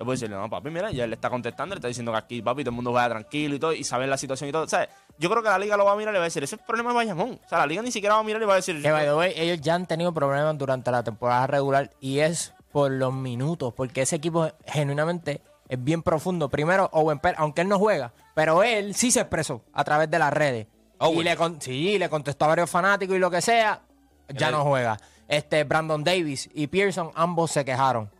Yo 0.01 0.07
puedo 0.07 0.13
decirle, 0.13 0.35
no, 0.35 0.49
papi, 0.49 0.71
mira, 0.71 0.91
ya 0.91 1.05
él 1.05 1.11
le 1.11 1.17
está 1.17 1.29
contestando, 1.29 1.75
le 1.75 1.79
está 1.79 1.89
diciendo 1.89 2.11
que 2.11 2.17
aquí, 2.17 2.41
papi, 2.41 2.63
todo 2.65 2.71
el 2.71 2.77
mundo 2.77 2.91
juega 2.91 3.11
tranquilo 3.11 3.55
y 3.57 3.59
todo, 3.59 3.75
y 3.75 3.85
sabe 3.85 4.07
la 4.07 4.17
situación 4.17 4.49
y 4.49 4.53
todo. 4.53 4.67
¿Sabes? 4.67 4.89
Yo 5.19 5.29
creo 5.29 5.43
que 5.43 5.51
la 5.51 5.59
liga 5.59 5.77
lo 5.77 5.85
va 5.85 5.93
a 5.93 5.97
mirar 5.97 6.13
y 6.13 6.15
le 6.15 6.19
va 6.21 6.25
a 6.25 6.29
decir, 6.29 6.43
ese 6.43 6.55
es 6.55 6.61
el 6.63 6.67
problema 6.67 6.89
de 6.91 6.97
Bayamón. 6.97 7.39
O 7.45 7.49
sea, 7.51 7.59
la 7.59 7.67
liga 7.67 7.83
ni 7.83 7.93
siquiera 7.93 8.15
va 8.15 8.21
a 8.23 8.25
mirar 8.25 8.41
y 8.41 8.47
va 8.47 8.55
a 8.55 8.57
decir, 8.57 8.81
Que, 8.81 8.91
by 8.91 9.05
the 9.05 9.15
way, 9.15 9.35
ellos 9.37 9.61
ya 9.61 9.75
han 9.75 9.85
tenido 9.85 10.11
problemas 10.15 10.57
durante 10.57 10.91
la 10.91 11.03
temporada 11.03 11.47
regular 11.47 11.91
y 12.01 12.21
es 12.21 12.55
por 12.73 12.91
los 12.91 13.13
minutos, 13.13 13.75
porque 13.75 14.01
ese 14.01 14.17
equipo 14.17 14.51
genuinamente 14.67 15.43
es 15.69 15.85
bien 15.85 16.03
profundo. 16.03 16.49
Primero, 16.49 16.89
Owen 16.95 17.19
Pérez, 17.19 17.39
aunque 17.39 17.61
él 17.61 17.69
no 17.69 17.79
juega, 17.79 18.15
pero 18.35 18.63
él 18.63 18.95
sí 18.95 19.11
se 19.11 19.21
expresó 19.21 19.63
a 19.75 19.85
través 19.85 20.11
de 20.11 20.19
las 20.19 20.33
redes. 20.33 20.67
Owen. 20.99 21.19
Y 21.21 21.25
le, 21.25 21.37
con- 21.37 21.61
sí, 21.61 21.99
le 21.99 22.09
contestó 22.09 22.47
a 22.47 22.49
varios 22.49 22.71
fanáticos 22.71 23.15
y 23.17 23.19
lo 23.19 23.31
que 23.31 23.43
sea, 23.43 23.83
ya 24.31 24.51
no 24.51 24.65
juega. 24.65 24.97
Este, 25.29 25.63
Brandon 25.65 26.03
Davis 26.03 26.49
y 26.55 26.67
Pearson, 26.69 27.11
ambos 27.15 27.51
se 27.51 27.65
quejaron. 27.67 28.11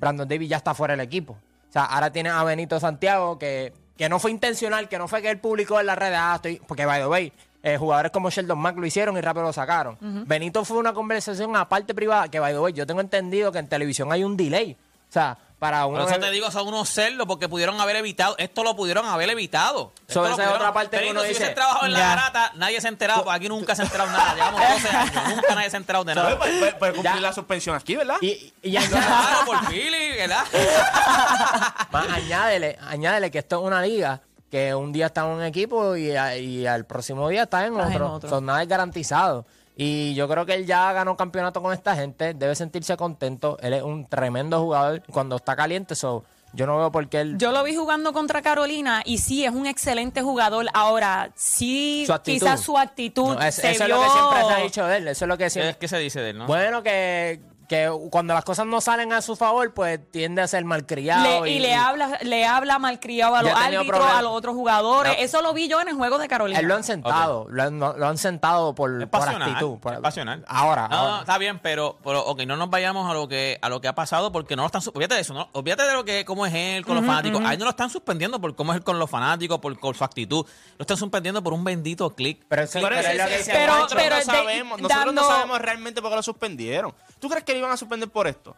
Brandon 0.00 0.26
Davis 0.26 0.48
ya 0.48 0.56
está 0.56 0.74
fuera 0.74 0.96
del 0.96 1.06
equipo. 1.06 1.34
O 1.34 1.72
sea, 1.72 1.84
ahora 1.84 2.10
tiene 2.10 2.30
a 2.30 2.42
Benito 2.42 2.80
Santiago 2.80 3.38
que, 3.38 3.72
que 3.96 4.08
no 4.08 4.18
fue 4.18 4.32
intencional, 4.32 4.88
que 4.88 4.98
no 4.98 5.06
fue 5.06 5.22
que 5.22 5.30
él 5.30 5.38
publicó 5.38 5.78
en 5.78 5.86
las 5.86 5.96
redes, 5.96 6.18
ah, 6.20 6.32
estoy, 6.36 6.60
porque 6.66 6.84
by 6.84 7.00
the 7.00 7.06
way, 7.06 7.32
eh, 7.62 7.76
jugadores 7.76 8.10
como 8.10 8.30
Sheldon 8.30 8.58
Mack 8.58 8.76
lo 8.78 8.86
hicieron 8.86 9.16
y 9.16 9.20
rápido 9.20 9.44
lo 9.44 9.52
sacaron. 9.52 9.98
Benito 10.26 10.64
fue 10.64 10.78
una 10.78 10.94
conversación 10.94 11.54
aparte 11.54 11.94
privada, 11.94 12.28
que 12.28 12.40
by 12.40 12.52
the 12.52 12.58
way, 12.58 12.72
yo 12.72 12.86
tengo 12.86 13.00
entendido 13.00 13.52
que 13.52 13.58
en 13.58 13.68
televisión 13.68 14.10
hay 14.10 14.24
un 14.24 14.36
delay. 14.36 14.76
O 15.08 15.12
sea, 15.12 15.36
para 15.60 15.84
Por 15.84 15.94
uno... 15.94 16.08
eso 16.08 16.18
te 16.18 16.30
digo, 16.32 16.50
son 16.50 16.66
unos 16.66 16.88
cerdos 16.88 17.26
porque 17.28 17.48
pudieron 17.48 17.80
haber 17.80 17.94
evitado. 17.96 18.34
Esto 18.38 18.64
lo 18.64 18.74
pudieron 18.74 19.06
haber 19.06 19.30
evitado. 19.30 19.92
Esto 20.08 20.14
So, 20.24 20.28
lo 20.28 20.34
esa 20.34 20.52
otra 20.54 20.72
parte 20.72 20.96
que 20.96 21.02
Benito, 21.04 21.12
uno 21.12 21.22
si 21.22 21.28
dice, 21.28 21.40
hubiese 21.42 21.54
trabajado 21.54 21.86
en 21.86 21.92
la 21.92 21.98
ya. 22.00 22.08
garata, 22.08 22.52
nadie 22.56 22.80
se 22.80 22.88
ha 22.88 22.90
enterado. 22.90 23.22
Porque 23.22 23.36
aquí 23.36 23.48
nunca 23.48 23.76
se 23.76 23.82
ha 23.82 23.84
enterado 23.84 24.10
nada. 24.10 24.34
Llevamos 24.34 24.60
12 24.60 24.88
años. 24.88 25.12
Nunca 25.36 25.54
nadie 25.54 25.70
se 25.70 25.76
ha 25.76 25.78
enterado 25.78 26.04
de 26.04 26.12
"Oye, 26.12 26.20
nada. 26.22 26.38
puede, 26.38 26.72
cumplir 26.94 27.02
Ya. 27.14 27.20
la 27.20 27.32
suspensión 27.32 27.76
aquí, 27.76 27.94
¿verdad? 27.94 28.16
Y, 28.22 28.52
y 28.62 28.70
ya, 28.72 28.80
Claro, 28.88 29.44
por 29.46 29.66
Philly, 29.68 30.12
¿verdad? 30.16 30.44
Más 31.92 32.08
añádele, 32.08 32.78
añádele 32.88 33.30
que 33.30 33.38
esto 33.38 33.60
es 33.60 33.66
una 33.66 33.82
liga 33.82 34.20
que 34.50 34.74
un 34.74 34.92
día 34.92 35.06
está 35.06 35.20
en 35.22 35.26
un 35.28 35.42
equipo 35.44 35.94
y, 35.94 36.16
a- 36.16 36.36
y 36.36 36.66
al 36.66 36.84
próximo 36.86 37.28
día 37.28 37.44
está 37.44 37.66
en 37.66 37.74
Estás 37.74 37.90
en 37.90 37.94
otro. 38.02 38.12
otro. 38.14 38.30
Son 38.30 38.46
nada 38.46 38.62
es 38.62 38.68
garantizado. 38.68 39.46
Y 39.82 40.12
yo 40.12 40.28
creo 40.28 40.44
que 40.44 40.52
él 40.52 40.66
ya 40.66 40.92
ganó 40.92 41.16
campeonato 41.16 41.62
con 41.62 41.72
esta 41.72 41.96
gente, 41.96 42.34
debe 42.34 42.54
sentirse 42.54 42.98
contento. 42.98 43.56
Él 43.62 43.72
es 43.72 43.82
un 43.82 44.04
tremendo 44.06 44.60
jugador 44.60 45.02
cuando 45.10 45.36
está 45.36 45.56
caliente, 45.56 45.94
so, 45.94 46.22
yo 46.52 46.66
no 46.66 46.76
veo 46.76 46.92
por 46.92 47.08
qué 47.08 47.20
él... 47.22 47.38
Yo 47.38 47.50
lo 47.50 47.62
vi 47.64 47.74
jugando 47.74 48.12
contra 48.12 48.42
Carolina 48.42 49.00
y 49.06 49.16
sí, 49.16 49.42
es 49.42 49.52
un 49.52 49.66
excelente 49.66 50.20
jugador. 50.20 50.66
Ahora, 50.74 51.30
sí, 51.34 52.04
Su 52.06 52.12
quizás 52.22 52.60
su 52.60 52.76
actitud 52.76 53.36
No, 53.36 53.40
es- 53.40 53.54
se 53.54 53.70
eso 53.70 53.86
vio... 53.86 53.94
es 53.96 54.00
lo 54.02 54.04
que 54.04 54.10
siempre 54.12 54.44
se 54.48 54.52
ha 54.52 54.64
dicho 54.64 54.86
de 54.86 54.96
él, 54.98 55.08
eso 55.08 55.24
es 55.24 55.28
lo 55.30 55.38
que 55.38 55.44
¿Qué, 55.44 55.50
siempre... 55.50 55.76
qué 55.78 55.88
se 55.88 55.96
dice 55.98 56.20
de 56.20 56.30
él, 56.30 56.38
no? 56.38 56.46
Bueno, 56.46 56.82
que, 56.82 57.40
que 57.70 57.88
cuando 58.10 58.34
las 58.34 58.44
cosas 58.44 58.66
no 58.66 58.80
salen 58.80 59.12
a 59.12 59.22
su 59.22 59.36
favor, 59.36 59.72
pues 59.72 60.00
tiende 60.10 60.42
a 60.42 60.48
ser 60.48 60.64
malcriado. 60.64 61.44
Le- 61.44 61.52
y, 61.52 61.60
le 61.60 61.72
habla 61.76 62.18
le 62.22 62.44
habla 62.44 62.80
malcriado 62.80 63.36
a 63.36 63.42
los 63.44 63.52
árbitros, 63.52 64.04
a 64.04 64.22
los 64.22 64.32
otros 64.32 64.56
jugadores. 64.56 65.12
No. 65.16 65.22
Eso 65.22 65.40
lo 65.40 65.52
vi 65.54 65.68
yo 65.68 65.80
en 65.80 65.86
el 65.86 65.94
juego 65.94 66.18
de 66.18 66.26
Carolina. 66.26 66.58
Él 66.58 66.66
lo 66.66 66.74
han 66.74 66.82
sentado, 66.82 67.46
lo, 67.48 67.62
han, 67.62 67.78
lo 67.78 68.08
han 68.08 68.18
sentado 68.18 68.74
por, 68.74 69.00
Es 69.00 69.08
por 69.08 69.22
actitud. 69.28 69.78
por- 69.78 69.94
es 69.94 70.00
pasional. 70.00 70.44
Ahora, 70.48 70.88
No, 70.88 70.96
ahora. 70.96 71.12
no, 71.14 71.20
está 71.20 71.38
bien, 71.38 71.60
pero, 71.62 71.96
pero 72.02 72.24
ok, 72.26 72.40
no 72.42 72.56
nos 72.56 72.70
vayamos 72.70 73.08
a 73.08 73.14
lo 73.14 73.28
que 73.28 73.56
a 73.62 73.68
lo 73.68 73.80
que 73.80 73.86
ha 73.86 73.94
pasado 73.94 74.32
porque 74.32 74.56
no 74.56 74.62
lo 74.62 74.66
están. 74.66 74.82
Olvídate 74.92 75.14
de 75.14 75.20
eso, 75.20 75.32
¿no? 75.32 75.48
Olvídate 75.52 75.84
de 75.84 75.92
lo 75.94 76.04
que 76.04 76.24
cómo 76.24 76.46
es 76.46 76.52
él 76.54 76.84
con 76.84 76.96
los 76.96 77.06
fanáticos. 77.06 77.40
A 77.44 77.52
él 77.52 77.58
no 77.60 77.66
lo 77.66 77.70
están 77.70 77.88
suspendiendo 77.90 78.40
por 78.40 78.56
cómo 78.56 78.72
es 78.72 78.78
él 78.78 78.84
con 78.84 78.98
los 78.98 79.08
fanáticos, 79.08 79.60
por, 79.60 79.78
por 79.78 79.96
su 79.96 80.02
actitud. 80.02 80.44
Lo 80.76 80.82
están 80.82 80.96
suspendiendo 80.96 81.40
por 81.40 81.52
un 81.52 81.62
bendito 81.62 82.10
click. 82.16 82.42
Pero, 82.48 82.66
sí, 82.66 82.80
Pero 82.82 82.88
pero 82.88 83.00
Pero- 83.46 83.74
nosotros 83.76 84.02
no 84.10 84.16
de- 84.16 84.24
sabemos, 84.24 84.80
nosotros 84.80 85.06
dando- 85.06 85.22
no 85.22 85.28
sabemos 85.28 85.60
realmente 85.60 86.02
por 86.02 86.10
qué 86.10 86.16
lo 86.16 86.22
suspendieron. 86.24 86.92
¿Tú 87.20 87.28
crees 87.28 87.44
que 87.44 87.59
iban 87.60 87.70
a 87.72 87.76
suspender 87.76 88.08
por 88.08 88.26
esto? 88.26 88.56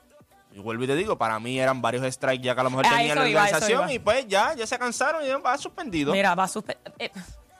Y 0.54 0.58
vuelvo 0.58 0.84
y 0.84 0.86
te 0.86 0.94
digo, 0.96 1.16
para 1.16 1.38
mí 1.40 1.58
eran 1.58 1.80
varios 1.80 2.04
strikes 2.12 2.42
ya 2.44 2.54
que 2.54 2.60
a 2.60 2.64
lo 2.64 2.70
mejor 2.70 2.86
A 2.86 2.90
tenían 2.90 3.18
la 3.18 3.28
iba, 3.28 3.40
organización 3.42 3.82
iba. 3.84 3.92
y 3.92 3.98
pues 3.98 4.26
ya, 4.28 4.54
ya 4.54 4.66
se 4.66 4.78
cansaron 4.78 5.22
y 5.22 5.24
dijeron, 5.24 5.42
va 5.44 5.56
suspendido. 5.56 6.12
Mira, 6.12 6.34
va 6.34 6.44
a 6.44 6.48
suspe- 6.48 6.76
eh, 6.98 7.10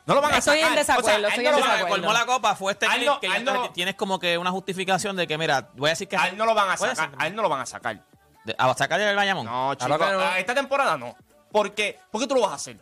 no 0.04 0.14
lo 0.14 0.20
van 0.20 0.34
a 0.34 0.38
estoy 0.38 0.58
en 0.58 0.64
sacar. 0.64 0.78
desacuerdo, 0.78 1.26
O 1.26 1.30
sea, 1.30 1.36
en 1.36 1.44
desacuerdo. 1.56 1.88
colmó 1.88 2.12
la 2.12 2.26
copa 2.26 2.54
fue 2.54 2.72
este 2.72 2.86
no- 3.04 3.18
que 3.20 3.28
ya 3.28 3.38
no- 3.40 3.70
tienes 3.70 3.94
como 3.94 4.18
que 4.18 4.36
una 4.36 4.50
justificación 4.50 5.16
de 5.16 5.26
que, 5.26 5.38
mira, 5.38 5.70
voy 5.74 5.88
a 5.88 5.90
decir 5.92 6.06
que. 6.08 6.16
A 6.16 6.28
él 6.28 6.36
no 6.36 6.44
lo 6.44 6.54
van 6.54 6.68
a 6.70 6.76
sacar. 6.76 7.12
A 7.16 7.26
él 7.26 7.34
no 7.34 7.40
lo 7.42 7.48
van 7.48 7.60
a 7.60 7.66
sacar. 7.66 8.04
De- 8.44 8.54
a 8.58 8.74
sacar 8.74 9.00
del 9.00 9.16
Bayamón. 9.16 9.46
No, 9.46 9.74
chico. 9.74 9.96
no. 9.96 10.04
a 10.04 10.38
Esta 10.38 10.54
temporada 10.54 10.96
no. 10.98 11.14
¿Por 11.50 11.72
qué? 11.74 11.98
¿Por 12.10 12.20
qué 12.20 12.26
tú 12.26 12.34
lo 12.34 12.42
vas 12.42 12.50
a 12.52 12.54
hacer? 12.56 12.78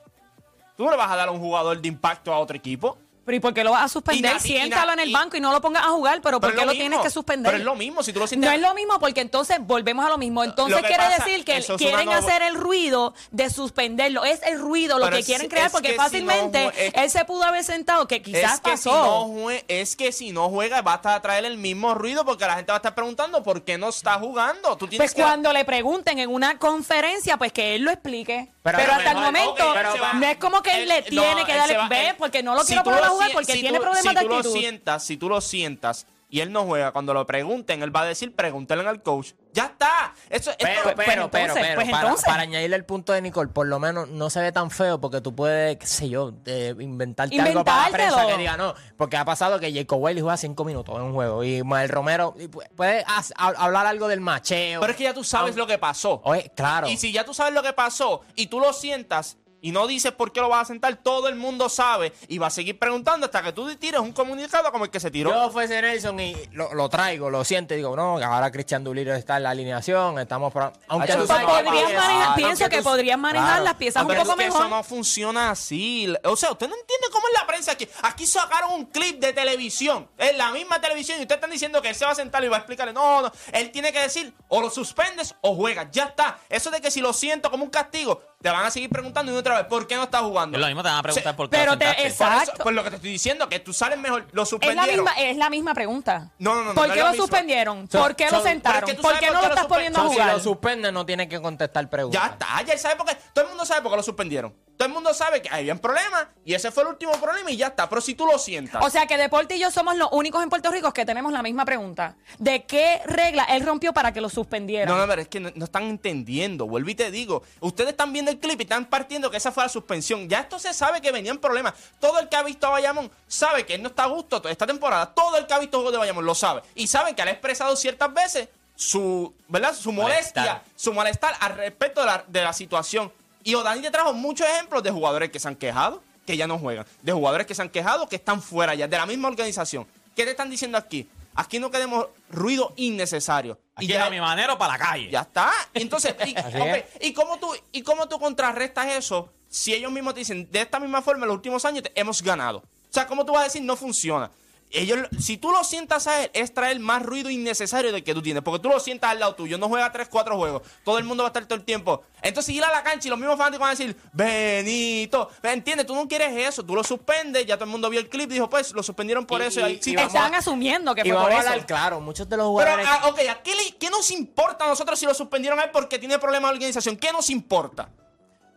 ¿Tú 0.77 0.85
no 0.87 0.91
le 0.91 0.97
vas 0.97 1.11
a 1.11 1.17
dar 1.17 1.29
a 1.29 1.31
un 1.31 1.39
jugador 1.41 1.79
de 1.81 1.87
impacto 1.87 2.33
a 2.33 2.39
otro 2.39 2.57
equipo? 2.57 2.99
Pero 3.25 3.37
¿y 3.37 3.41
por 3.41 3.55
qué 3.55 3.63
lo 3.65 3.71
vas 3.73 3.85
a 3.85 3.89
suspender? 3.89 4.33
na- 4.33 4.39
y 4.39 4.41
Siéntalo 4.41 4.93
en 4.93 5.01
el 5.01 5.13
banco 5.13 5.37
y 5.37 5.41
no 5.41 5.53
lo 5.53 5.61
pongas 5.61 5.85
a 5.85 5.91
jugar, 5.91 6.21
pero 6.23 6.41
¿por 6.41 6.51
qué 6.51 6.57
lo 6.61 6.73
mismo. 6.73 6.81
tienes 6.81 7.01
que 7.01 7.11
suspender? 7.11 7.51
Pero 7.53 7.59
es 7.59 7.65
lo 7.65 7.75
mismo, 7.77 8.03
si 8.03 8.13
tú 8.13 8.21
lo 8.21 8.27
sientes... 8.27 8.49
No 8.49 8.55
es 8.55 8.61
lo 8.61 8.75
mismo 8.75 8.99
porque 8.99 9.21
entonces 9.21 9.59
volvemos 9.61 10.05
a 10.05 10.09
lo 10.09 10.19
mismo. 10.19 10.43
Entonces 10.45 10.77
Lo 10.81 10.87
quiere 10.87 11.03
pasa, 11.05 11.25
decir 11.25 11.45
que 11.45 11.63
quieren 11.77 12.09
hacer 12.11 12.43
el 12.43 12.55
ruido 12.55 13.15
de 13.31 13.51
suspenderlo. 13.51 14.25
Es 14.25 14.43
el 14.43 14.59
ruido 14.61 14.99
lo 14.99 15.09
que 15.11 15.19
es- 15.21 15.27
quieren 15.27 15.49
crear 15.49 15.71
porque 15.71 15.89
que 15.89 15.93
si 15.95 15.99
no 15.99 16.03
fácilmente 16.05 16.73
es- 16.77 16.93
él 16.95 17.11
se 17.11 17.25
pudo 17.25 17.45
haber 17.45 17.65
sentado, 17.65 18.07
que 18.09 18.23
quizás 18.23 18.55
es 18.55 18.61
que, 18.61 18.71
pasó. 18.73 18.91
si 18.91 18.97
no 18.97 19.27
jue- 19.29 19.65
es 19.69 19.97
que 19.97 20.13
si 20.13 20.33
no 20.33 20.49
juega 20.49 20.83
va 20.83 21.01
a 21.03 21.21
traer 21.23 21.45
el 21.45 21.57
mismo 21.59 21.95
ruido 21.95 22.25
porque 22.25 22.45
la 22.47 22.55
gente 22.57 22.73
va 22.73 22.77
a 22.77 22.81
estar 22.81 22.95
preguntando 22.95 23.43
por 23.43 23.63
qué 23.63 23.79
no 23.79 23.89
está 23.91 24.15
jugando. 24.15 24.77
Tú 24.77 24.87
tienes 24.89 24.99
Pues 25.11 25.15
que... 25.15 25.23
cuando 25.23 25.53
le 25.53 25.65
pregunten 25.65 26.19
en 26.19 26.31
una 26.31 26.59
conferencia, 26.59 27.37
pues 27.37 27.53
que 27.53 27.75
él 27.77 27.83
lo 27.83 27.91
explique. 27.91 28.53
Pero, 28.63 28.79
Pero 28.79 28.93
hasta 28.93 29.13
el 29.13 29.17
momento, 29.19 29.75
no 30.15 30.27
es 30.27 30.37
como 30.37 30.63
que 30.63 30.83
él, 30.83 30.89
le 30.89 31.03
tiene 31.03 31.45
que 31.47 31.55
darle, 31.55 31.79
ve, 31.89 32.15
porque 32.19 32.43
no 32.43 32.55
lo 32.55 32.63
quiero 32.65 32.83
poner 32.85 33.01
a 33.11 33.15
jugar 33.15 33.31
porque 33.33 33.53
si 33.53 33.61
tiene 33.61 33.79
tú- 33.79 33.83
problemas 33.83 34.03
si 34.03 34.15
de 34.15 34.21
tú 34.23 34.29
lo 34.29 34.37
actitud. 34.37 34.57
sientas, 34.59 35.05
si 35.05 35.17
tú 35.17 35.29
lo 35.29 35.41
sientas 35.41 36.07
y 36.33 36.39
él 36.41 36.53
no 36.53 36.65
juega, 36.65 36.93
cuando 36.93 37.13
lo 37.13 37.27
pregunten, 37.27 37.83
él 37.83 37.95
va 37.95 38.03
a 38.03 38.05
decir, 38.05 38.37
pregúntale 38.37 38.87
al 38.89 39.03
coach. 39.03 39.33
¡Ya 39.53 39.65
está! 39.65 40.15
Eso, 40.29 40.53
esto- 40.53 40.65
Pero, 40.65 40.83
Pues- 40.85 40.95
pero, 40.95 40.95
pues 40.95 41.07
pero, 41.09 41.23
entonces, 41.25 41.55
pero, 41.61 41.75
pues 41.75 41.91
para, 41.91 42.03
entonces. 42.05 42.25
para 42.31 42.43
añadirle 42.45 42.77
el 42.77 42.85
punto 42.85 43.13
de 43.13 43.21
Nicole, 43.21 43.51
por 43.51 43.67
lo 43.67 43.81
menos 43.81 44.09
no 44.11 44.31
se 44.31 44.41
ve 44.41 44.53
tan 44.53 44.71
feo 44.71 45.01
porque 45.01 45.21
tú 45.21 45.35
puedes, 45.35 45.77
qué 45.79 45.87
sé 45.89 46.09
yo, 46.09 46.31
de 46.31 46.77
inventarte 46.79 47.41
algo 47.41 47.65
para 47.65 47.87
la 47.87 47.91
prensa 47.91 48.27
que 48.29 48.37
diga 48.39 48.57
no. 48.57 48.75
Porque 48.97 49.17
ha 49.17 49.25
pasado 49.25 49.59
que 49.59 49.73
Jacob 49.75 50.01
Wiley 50.01 50.21
juega 50.23 50.37
cinco 50.37 50.65
minutos 50.65 50.95
en 50.95 51.03
un 51.03 51.15
juego 51.15 51.43
y 51.43 51.65
Mael 51.65 51.89
Romero 51.89 52.37
y 52.39 52.47
puede 52.47 53.03
has- 53.09 53.33
hablar 53.37 53.87
algo 53.87 54.07
del 54.07 54.21
macheo. 54.21 54.81
pero 54.81 54.93
es 54.93 54.97
que 54.97 55.03
ya 55.05 55.15
tú 55.15 55.25
sabes 55.25 55.57
lo 55.57 55.67
que 55.67 55.79
pasó. 55.79 56.21
Oye, 56.23 56.53
claro. 56.55 56.87
Y 56.89 56.97
si 56.97 57.11
ya 57.11 57.25
tú 57.25 57.35
sabes 57.35 57.53
lo 57.55 57.65
que 57.65 57.73
pasó 57.73 58.21
y 58.37 58.47
tú 58.47 58.61
lo 58.61 58.73
sientas, 58.73 59.37
y 59.63 59.73
no 59.73 59.87
dices 59.87 60.13
por 60.13 60.33
qué 60.33 60.41
lo 60.41 60.49
vas 60.49 60.63
a 60.63 60.65
sentar, 60.67 60.97
todo 60.97 61.29
el 61.29 61.37
mundo 61.37 61.69
sabe 61.69 62.13
y 62.29 62.39
va 62.39 62.49
a 62.49 62.51
seguir 62.51 62.79
preguntando 62.79 63.27
hasta 63.27 63.43
que 63.43 63.53
tú 63.53 63.75
tires 63.77 64.01
un 64.01 64.13
comunicado 64.13 64.71
como 64.73 64.85
el 64.85 64.91
que 64.91 65.01
se 65.01 65.11
tiró. 65.11 65.31
Yo 65.31 65.51
fuese 65.51 65.81
Nelson 65.81 66.19
y 66.21 66.37
lo, 66.53 66.75
lo 66.75 66.89
traigo, 66.89 67.31
lo 67.31 67.45
siento 67.45 67.75
y 67.75 67.79
digo, 67.79 67.95
no, 67.97 68.19
que 68.19 68.25
ahora 68.25 68.51
Cristian 68.51 68.85
Duliro 68.85 69.15
está 69.15 69.37
en 69.37 69.45
la 69.45 69.51
alineación, 69.51 70.19
estamos... 70.19 70.53
Aunque 70.89 71.13
tú 71.15 71.27
sabes 71.27 71.47
manejar- 71.47 72.35
pienso 72.37 72.69
que 72.69 72.79
tú- 72.79 72.85
podrían 72.85 73.21
manejar 73.21 73.63
las 73.63 73.75
piezas 73.75 74.03
un 74.03 74.09
Pero 74.09 74.21
poco 74.23 74.33
es 74.33 74.37
que 74.39 74.45
mejor. 74.45 74.61
Eso 74.61 74.69
no 74.69 74.83
funciona 74.83 75.51
así. 75.51 76.13
O 76.25 76.37
sea, 76.37 76.53
usted 76.53 76.69
no 76.69 76.75
entiende 76.75 77.07
cómo 77.13 77.27
es 77.29 77.35
la 77.41 77.47
prensa 77.47 77.73
aquí. 77.73 77.89
Aquí 78.03 78.27
sacaron 78.27 78.73
un 78.73 78.87
clip 78.87 79.21
de 79.21 79.33
televisión. 79.33 80.09
Es 80.19 80.37
la 80.37 80.51
misma 80.51 80.81
televisión. 80.81 81.19
Y 81.19 81.23
ustedes 81.23 81.39
están 81.39 81.51
diciendo 81.51 81.81
que 81.83 81.89
él 81.89 81.95
se 81.95 82.05
va 82.05 82.13
a 82.13 82.15
sentar 82.15 82.43
y 82.45 82.49
va 82.49 82.57
a 82.57 82.61
explicarle. 82.61 82.93
No, 82.93 83.23
no. 83.23 83.33
Él 83.53 83.71
tiene 83.71 83.93
que 83.93 84.01
decir 84.01 84.33
o 84.49 84.61
lo 84.61 84.71
suspendes 84.71 85.35
o 85.41 85.55
juegas. 85.55 85.89
Ya 85.93 86.05
está. 86.05 86.39
Eso 86.49 86.71
de 86.71 86.81
que 86.81 86.91
si 86.91 87.01
lo 87.01 87.13
siento 87.13 87.51
como 87.51 87.65
un 87.65 87.71
castigo, 87.71 88.23
te 88.43 88.49
van 88.49 88.65
a 88.65 88.71
seguir 88.71 88.89
preguntando 88.89 89.31
y 89.33 89.37
otra 89.37 89.57
vez, 89.59 89.67
¿por 89.67 89.87
qué 89.87 89.97
no 89.97 90.05
estás 90.05 90.23
jugando? 90.23 90.57
Es 90.57 90.61
lo 90.63 90.67
mismo, 90.67 90.83
te 90.83 90.89
van 90.89 90.99
a 90.99 91.03
preguntar 91.03 91.37
por 91.37 91.51
qué 91.51 91.59
pero 91.59 91.73
lo 91.73 91.79
te- 91.79 91.85
Por, 91.85 91.95
eso- 91.97 92.07
Exacto. 92.25 92.63
por 92.65 92.73
lo 92.73 92.83
que 92.83 92.91
te 92.91 92.97
estoy 92.97 93.11
diciendo, 93.13 93.49
que 93.51 93.59
tú 93.61 93.73
sales 93.75 93.99
mejor. 93.99 94.23
Lo 94.23 94.27
Es 94.29 94.35
la, 94.35 94.45
suspendieron. 94.47 95.05
misma, 95.05 95.13
es 95.21 95.37
la 95.37 95.51
misma 95.51 95.75
pregunta. 95.75 96.31
No, 96.39 96.55
no, 96.55 96.65
no, 96.65 96.75
¿Por 96.75 96.89
no 96.89 96.95
qué 96.95 97.01
lo 97.01 97.09
mismo. 97.11 97.23
suspendieron? 97.25 97.91
Son- 97.91 98.01
¿Por 98.03 98.17
qué 98.17 98.31
lo 98.31 98.43
sentaron? 98.43 98.89
es 98.89 98.97
que 98.97 99.03
¿Por 99.03 99.19
qué 99.19 99.27
no 99.31 99.43
lo 99.43 99.49
estás 99.49 99.67
poniendo 99.67 99.99
a 100.01 100.03
suspen- 100.05 100.09
Si 100.09 100.15
jugar? 100.15 100.33
lo 100.33 100.41
suspenden, 100.41 100.95
no 100.95 101.05
tienen 101.05 101.29
que 101.29 101.41
contestar 101.41 101.91
preguntas. 101.91 102.23
Ya 102.23 102.29
está, 102.33 102.63
ya 102.63 102.73
él 102.73 102.79
sabe 102.79 102.97
por 102.97 103.07
qué. 103.07 103.17
Todo 103.35 103.45
el 103.45 103.49
mundo 103.51 103.67
sabe 103.67 103.83
por 103.83 103.91
qué 103.93 103.97
lo 103.99 104.03
suspendieron. 104.03 104.55
Todo 104.81 104.87
el 104.89 104.95
mundo 104.95 105.13
sabe 105.13 105.43
que 105.43 105.51
había 105.51 105.75
un 105.75 105.79
problema 105.79 106.31
y 106.43 106.55
ese 106.55 106.71
fue 106.71 106.85
el 106.85 106.89
último 106.89 107.13
problema 107.21 107.51
y 107.51 107.57
ya 107.59 107.67
está. 107.67 107.87
Pero 107.87 108.01
si 108.01 108.15
tú 108.15 108.25
lo 108.25 108.39
sientas. 108.39 108.83
O 108.83 108.89
sea 108.89 109.07
que 109.07 109.19
Deporte 109.19 109.57
y 109.57 109.59
yo 109.61 109.71
somos 109.71 109.95
los 109.95 110.09
únicos 110.11 110.43
en 110.43 110.49
Puerto 110.49 110.71
Rico 110.71 110.91
que 110.95 111.05
tenemos 111.05 111.35
la 111.35 111.43
misma 111.43 111.67
pregunta. 111.67 112.17
¿De 112.39 112.65
qué 112.65 113.03
regla 113.05 113.45
él 113.45 113.67
rompió 113.67 113.93
para 113.93 114.15
que 114.15 114.23
lo 114.23 114.31
suspendieran? 114.31 114.89
No, 114.89 114.97
no, 114.97 115.07
pero 115.07 115.21
es 115.21 115.29
que 115.29 115.39
no, 115.39 115.51
no 115.55 115.67
están 115.67 115.83
entendiendo. 115.83 116.67
Vuelvo 116.67 116.89
y 116.89 116.95
te 116.95 117.11
digo. 117.11 117.43
Ustedes 117.61 117.91
están 117.91 118.11
viendo 118.15 118.31
el 118.31 118.39
clip 118.39 118.59
y 118.59 118.63
están 118.63 118.87
partiendo 118.87 119.31
que 119.31 119.37
esa 119.37 119.53
fue 119.53 119.65
la 119.65 119.69
suspensión. 119.69 120.31
Ya 120.31 120.41
esto 120.41 120.59
se 120.59 120.73
sabe 120.73 121.03
que 121.03 121.13
venían 121.13 121.37
problemas. 121.37 121.75
Todo 121.99 122.19
el 122.19 122.31
que 122.31 122.37
ha 122.37 122.43
visto 122.43 122.67
a 122.67 122.71
Bayamón 122.71 123.11
sabe 123.29 123.67
que 123.67 123.75
él 123.75 123.83
no 123.83 123.91
está 123.91 124.05
a 124.05 124.07
gusto 124.07 124.41
toda 124.41 124.51
esta 124.51 124.67
temporada. 124.67 125.13
Todo 125.13 125.37
el 125.37 125.47
que 125.47 125.53
ha 125.53 125.59
visto 125.59 125.77
juegos 125.77 125.93
de 125.93 125.99
Bayamón 125.99 126.25
lo 126.25 126.35
sabe. 126.35 126.63
Y 126.75 126.87
saben 126.87 127.15
que 127.15 127.21
él 127.21 127.29
ha 127.29 127.33
expresado 127.33 127.77
ciertas 127.77 128.15
veces 128.15 128.49
su, 128.75 129.35
¿verdad? 129.47 129.75
Su 129.75 129.93
molestia, 129.93 130.43
Malestar. 130.43 130.63
su 130.75 130.95
malestar 130.95 131.37
al 131.41 131.55
respecto 131.55 132.01
de 132.01 132.07
la, 132.07 132.25
de 132.27 132.43
la 132.43 132.55
situación. 132.55 133.13
Y 133.45 133.55
Odani 133.55 133.81
te 133.83 133.91
trajo 133.91 134.13
muchos 134.13 134.47
ejemplos 134.47 134.83
de 134.83 134.91
jugadores 134.91 135.31
que 135.31 135.39
se 135.41 135.49
han 135.49 135.57
quejado, 135.57 136.03
que 136.27 136.37
ya 136.37 136.47
no 136.47 136.59
juegan. 136.59 136.85
De 137.03 137.13
jugadores 137.13 137.47
que 137.47 137.55
se 137.55 137.63
han 137.63 137.71
quejado, 137.71 138.09
que 138.09 138.17
están 138.17 138.43
fuera 138.43 138.75
ya, 138.75 138.87
de 138.87 138.97
la 138.97 139.07
misma 139.07 139.29
organización. 139.29 139.87
¿Qué 140.15 140.25
te 140.25 140.31
están 140.33 140.51
diciendo 140.51 140.77
aquí? 140.79 141.09
Aquí 141.35 141.59
no 141.59 141.71
queremos 141.71 142.07
ruido 142.31 142.73
innecesario. 142.77 143.59
Aquí 143.75 143.87
ya- 143.87 144.07
a 144.07 144.11
mi 144.11 144.21
manero 144.21 144.59
para 144.59 144.75
la 144.75 144.79
calle. 144.79 145.11
ya 145.11 145.21
está. 145.23 145.51
Entonces, 145.73 146.15
y, 146.27 146.35
Así 146.37 146.57
ok, 146.61 146.67
es. 146.67 146.85
¿y 147.01 147.13
cómo 147.15 147.39
tú, 147.39 147.55
¿y 147.73 147.83
cómo 147.83 148.09
tú 148.09 148.19
contrarrestas 148.19 148.89
eso 148.89 149.33
si 149.49 149.73
ellos 149.73 149.91
mismos 149.91 150.15
te 150.15 150.21
dicen, 150.21 150.49
de 150.51 150.61
esta 150.61 150.79
misma 150.81 151.01
forma, 151.03 151.25
en 151.25 151.29
los 151.29 151.37
últimos 151.37 151.65
años 151.65 151.85
te- 151.85 151.93
hemos 151.99 152.21
ganado? 152.23 152.59
O 152.59 152.93
sea, 152.93 153.07
¿cómo 153.07 153.25
tú 153.25 153.33
vas 153.33 153.43
a 153.43 153.45
decir 153.45 153.63
no 153.63 153.77
funciona? 153.77 154.31
Ellos, 154.73 154.99
si 155.19 155.37
tú 155.37 155.51
lo 155.51 155.65
sientas 155.65 156.07
a 156.07 156.23
él, 156.25 156.31
es 156.33 156.55
traer 156.55 156.79
más 156.79 157.03
ruido 157.03 157.29
innecesario 157.29 157.91
del 157.93 158.05
que 158.05 158.15
tú 158.15 158.23
tienes. 158.23 158.43
Porque 158.43 158.61
tú 158.63 158.69
lo 158.69 158.79
sientas 158.79 159.11
al 159.11 159.19
lado 159.19 159.35
tuyo, 159.35 159.59
no 159.59 159.69
juega 159.69 159.91
3, 159.91 160.09
4 160.09 160.37
juegos. 160.37 160.63
Todo 160.85 160.99
el 160.99 161.05
mundo 161.05 161.25
va 161.25 161.29
a 161.29 161.31
estar 161.31 161.45
todo 161.47 161.57
el 161.59 161.65
tiempo. 161.65 162.03
Entonces 162.23 162.55
ir 162.55 162.63
a 162.63 162.71
la 162.71 162.83
cancha 162.85 163.09
y 163.09 163.11
los 163.11 163.19
mismos 163.19 163.37
fanáticos 163.37 163.61
van 163.61 163.69
a 163.69 163.71
decir, 163.79 163.97
Benito. 164.13 165.29
¿Entiendes? 165.43 165.87
Tú 165.87 165.95
no 165.95 166.07
quieres 166.07 166.33
eso. 166.37 166.65
Tú 166.65 166.75
lo 166.75 166.85
suspendes. 166.85 167.45
Ya 167.47 167.57
todo 167.57 167.65
el 167.65 167.71
mundo 167.71 167.91
vio 167.91 168.01
el 168.01 168.09
clip 168.09 168.31
y 168.31 168.35
dijo, 168.35 168.49
pues 168.49 168.73
lo 168.73 168.83
suspendieron 168.83 169.27
por 169.27 169.41
Y- 169.43 169.47
eso. 169.47 169.61
y- 169.61 169.63
ahí 169.65 169.79
sí, 169.83 169.93
y 169.95 169.97
a- 169.97 170.27
asumiendo 170.37 170.95
que 170.95 171.03
Y 171.03 171.11
fue 171.11 171.21
por 171.21 171.31
eso. 171.33 171.41
hablar 171.41 171.67
claro, 171.67 172.01
muchos 172.01 172.29
de 172.29 172.37
los 172.37 172.45
pero, 172.57 172.71
jugadores... 172.73 172.87
ah, 172.89 173.09
ok, 173.09 173.19
¿a 173.31 173.43
qué, 173.43 173.55
le- 173.57 173.77
qué 173.77 173.91
nos 173.91 174.11
importa 174.11 174.65
a 174.65 174.69
nosotros 174.69 174.99
si 174.99 175.07
lo 175.07 175.15
suspendieron 175.15 175.59
a 175.59 175.65
él 175.65 175.71
porque 175.73 175.99
tiene 175.99 176.19
problemas 176.19 176.51
de 176.51 176.55
organización? 176.57 176.97
¿Qué 176.97 177.13
nos 177.13 177.29
importa? 177.31 177.89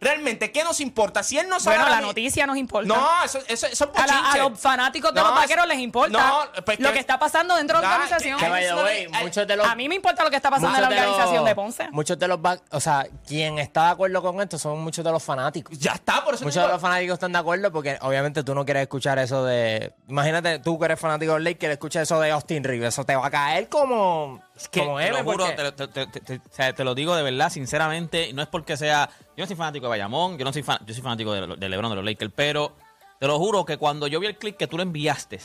Realmente, 0.03 0.51
¿qué 0.51 0.63
nos 0.63 0.79
importa? 0.81 1.23
Si 1.23 1.37
él 1.37 1.47
no 1.49 1.59
sabe... 1.59 1.77
Bueno, 1.77 1.89
la 1.91 2.01
noticia 2.01 2.45
nos 2.45 2.57
importa. 2.57 2.87
No, 2.87 3.23
eso, 3.23 3.39
eso, 3.47 3.67
eso 3.67 3.91
es 3.95 4.01
a, 4.01 4.07
la- 4.07 4.31
a 4.31 4.37
los 4.37 4.59
fanáticos 4.59 5.13
de 5.13 5.19
No, 5.21 5.27
los 5.27 5.35
vaqueros 5.35 5.67
les 5.67 5.79
importa 5.79 6.17
no, 6.17 6.63
pues 6.63 6.79
lo 6.79 6.89
que- 6.89 6.93
que 6.95 6.99
está 6.99 7.17
pasando 7.19 7.55
dentro 7.55 7.77
de 7.79 7.87
la 7.87 7.93
organización. 7.95 8.39
Que 8.39 8.45
ay, 8.45 9.07
muchos 9.21 9.47
de 9.47 9.55
los... 9.55 9.67
A 9.67 9.75
mí 9.75 9.87
me 9.89 9.95
importa 9.95 10.23
lo 10.23 10.29
que 10.29 10.35
está 10.35 10.49
pasando 10.49 10.75
en 10.75 10.81
la 10.81 10.87
muchos 10.89 10.95
de 11.01 11.05
los- 11.05 11.13
organización 11.15 11.45
de 11.45 11.55
Ponce. 11.55 11.91
Muchos 11.91 12.19
de 12.19 12.27
los... 12.27 12.39
O 12.71 12.79
sea, 12.79 13.07
quien 13.25 13.59
está 13.59 13.85
de 13.85 13.91
acuerdo 13.91 14.21
con 14.21 14.41
esto 14.41 14.57
son 14.59 14.79
muchos 14.83 15.03
de 15.05 15.11
los 15.11 15.23
fanáticos. 15.23 15.77
Ya 15.79 15.93
está, 15.93 16.23
por 16.23 16.33
eso 16.35 16.43
Muchos 16.43 16.61
de 16.63 16.69
los 16.69 16.81
fanáticos 16.81 17.13
están 17.13 17.31
de 17.31 17.39
acuerdo 17.39 17.71
porque 17.71 17.97
obviamente 18.01 18.43
tú 18.43 18.53
no 18.53 18.65
quieres 18.65 18.83
escuchar 18.83 19.19
eso 19.19 19.43
de... 19.45 19.93
Imagínate, 20.07 20.59
tú 20.59 20.77
que 20.79 20.85
eres 20.85 20.99
fanático 20.99 21.33
de 21.35 21.39
Lake, 21.39 21.57
quieres 21.57 21.75
escuchar 21.75 22.03
eso 22.03 22.19
de 22.19 22.31
Austin 22.31 22.63
Reeves. 22.63 22.89
Eso 22.89 23.05
te 23.05 23.15
va 23.15 23.27
a 23.27 23.31
caer 23.31 23.69
como... 23.69 24.41
que 24.71 24.79
como 24.81 24.97
te 24.97 25.09
lo 25.09 25.23
juro, 25.23 25.45
te, 25.55 25.63
lo- 25.63 25.73
te- 25.73 25.87
te- 26.07 26.19
te- 26.21 26.35
o 26.37 26.53
sea, 26.53 26.73
te 26.73 26.83
lo 26.83 26.93
digo 26.95 27.15
de 27.15 27.23
verdad, 27.23 27.49
sinceramente, 27.49 28.31
no 28.33 28.41
es 28.41 28.47
porque 28.47 28.77
sea, 28.77 29.09
yo 29.35 29.43
no 29.43 29.47
soy 29.47 29.55
fanático 29.55 29.85
de 29.85 29.89
Bayamón, 29.89 30.37
yo 30.37 30.45
no 30.45 30.53
soy 30.53 30.63
fan- 30.63 30.79
yo 30.85 30.93
soy 30.93 31.01
fanático 31.03 31.33
de, 31.33 31.55
de 31.55 31.69
LeBron 31.69 31.89
de 31.89 31.95
los 31.95 32.05
Lakers, 32.05 32.31
pero 32.35 32.75
te 33.19 33.27
lo 33.27 33.37
juro 33.39 33.65
que 33.65 33.77
cuando 33.77 34.07
yo 34.07 34.19
vi 34.19 34.27
el 34.27 34.37
clip 34.37 34.55
que 34.57 34.67
tú 34.67 34.77
le 34.77 34.83
enviaste, 34.83 35.39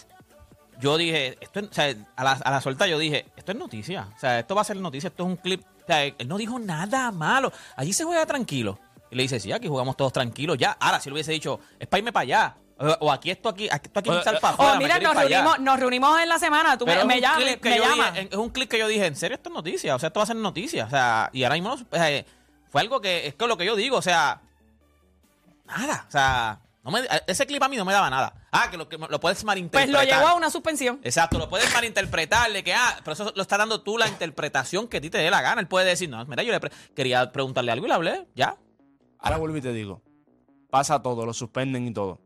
yo 0.81 0.97
dije, 0.97 1.39
esto 1.41 1.61
es- 1.61 1.69
o 1.71 1.73
sea, 1.75 1.95
a 2.17 2.25
la, 2.25 2.33
a 2.33 2.51
la 2.51 2.61
suelta 2.61 2.87
yo 2.87 2.99
dije, 2.99 3.27
esto 3.37 3.53
es 3.53 3.59
noticia, 3.59 4.09
o 4.15 4.19
sea, 4.19 4.39
esto 4.41 4.55
va 4.55 4.61
a 4.61 4.65
ser 4.65 4.77
noticia, 4.77 5.09
esto 5.09 5.23
es 5.25 5.27
un 5.29 5.37
clip, 5.37 5.63
o 5.83 5.87
sea, 5.87 6.05
él 6.05 6.15
no 6.29 6.37
dijo 6.37 6.59
nada 6.59 7.11
malo, 7.11 7.53
allí 7.77 7.93
se 7.93 8.05
juega 8.05 8.27
tranquilo. 8.27 8.79
Y 9.11 9.17
le 9.17 9.23
dice, 9.23 9.41
sí, 9.41 9.51
aquí 9.53 9.69
jugamos 9.69 9.97
todos 9.97 10.13
tranquilos, 10.13 10.59
ya. 10.59 10.73
Ahora, 10.79 11.01
si 11.01 11.09
le 11.09 11.15
hubiese 11.15 11.33
dicho, 11.33 11.61
es 11.79 11.89
para 11.89 11.99
irme 12.01 12.13
para 12.13 12.23
allá, 12.25 12.57
o, 12.79 13.13
aquí 13.13 13.31
esto 13.31 13.49
aquí, 13.49 13.69
aquí 13.71 13.87
esto 13.87 14.01
aquí 14.01 14.09
es 14.11 14.15
un 14.15 14.21
O- 14.21 14.25
salpa 14.25 14.55
o- 14.57 14.73
Oh, 14.73 14.77
mira, 14.77 14.99
nos 15.01 15.15
reunimos, 15.17 15.59
nos 15.61 15.81
reunimos 15.81 16.21
en 16.21 16.29
la 16.29 16.39
semana. 16.39 16.79
Tú 16.79 16.85
Pero 16.85 17.01
me, 17.05 17.15
me 17.17 17.21
llamas, 17.21 17.39
me 17.63 17.77
yo 17.77 17.85
llamas. 17.85 18.15
dije- 18.15 18.29
es 18.31 18.37
un 18.37 18.51
clip 18.51 18.71
que 18.71 18.79
yo 18.79 18.87
dije, 18.89 19.07
en 19.07 19.17
serio, 19.17 19.37
esto 19.37 19.49
es 19.51 19.55
noticia. 19.55 19.95
O 19.95 19.99
sea, 19.99 20.09
esto 20.09 20.21
va 20.21 20.25
a 20.25 20.27
ser 20.27 20.37
noticia. 20.37 20.85
O 20.87 20.91
sea, 20.91 21.31
y 21.33 21.43
ahora 21.45 21.55
mismo 21.57 21.73
o 21.75 21.79
sea, 21.97 22.25
fue 22.71 22.81
algo 22.81 23.01
que 23.01 23.27
es 23.27 23.35
que 23.35 23.47
lo 23.47 23.57
que 23.57 23.65
yo 23.65 23.75
digo, 23.77 23.97
o 23.97 24.03
sea, 24.03 24.41
nada. 25.67 26.05
O 26.09 26.11
sea, 26.11 26.61
no 26.85 26.91
me- 26.91 27.07
ese 27.27 27.47
clip 27.47 27.63
a 27.63 27.69
mí 27.69 27.77
no 27.77 27.85
me 27.85 27.93
daba 27.93 28.09
nada. 28.11 28.33
Ah, 28.53 28.69
que 28.71 28.77
lo, 28.79 28.89
que 28.89 28.97
lo 28.97 29.21
puedes 29.21 29.39
Pues 29.39 29.45
malinterpretar. 29.45 30.05
lo 30.07 30.11
llevó 30.11 30.29
a 30.29 30.35
una 30.35 30.49
suspensión. 30.51 31.01
Exacto, 31.03 31.39
lo 31.39 31.49
puedes 31.49 31.73
malinterpretar 31.75 32.51
de 32.53 32.65
que, 32.65 32.73
ah, 32.75 32.97
pero 33.05 33.13
eso 33.13 33.33
lo 33.35 33.43
está 33.43 33.59
dando 33.59 33.83
tú 33.83 33.99
la 33.99 34.09
interpretación 34.09 34.89
que 34.89 34.97
a 34.97 35.01
ti 35.01 35.11
te 35.11 35.19
dé 35.19 35.31
la 35.31 35.43
gana. 35.43 35.61
Él 35.61 35.67
puede 35.69 35.87
decir, 35.87 36.09
no, 36.09 36.25
mira, 36.27 36.43
yo 36.43 36.53
le 36.53 36.61
pre- 36.61 36.71
quería 36.95 37.31
preguntarle 37.31 37.73
algo 37.73 37.85
y 37.87 37.89
le 37.89 37.95
hablé, 37.95 38.27
ya. 38.35 38.57
Ahora 39.19 39.37
vuelvo 39.37 39.57
y 39.57 39.61
te 39.61 39.73
digo. 39.73 40.01
Pasa 40.71 41.03
todo, 41.03 41.27
lo 41.27 41.35
suspenden 41.35 41.89
y 41.89 41.93
todo. 41.93 42.21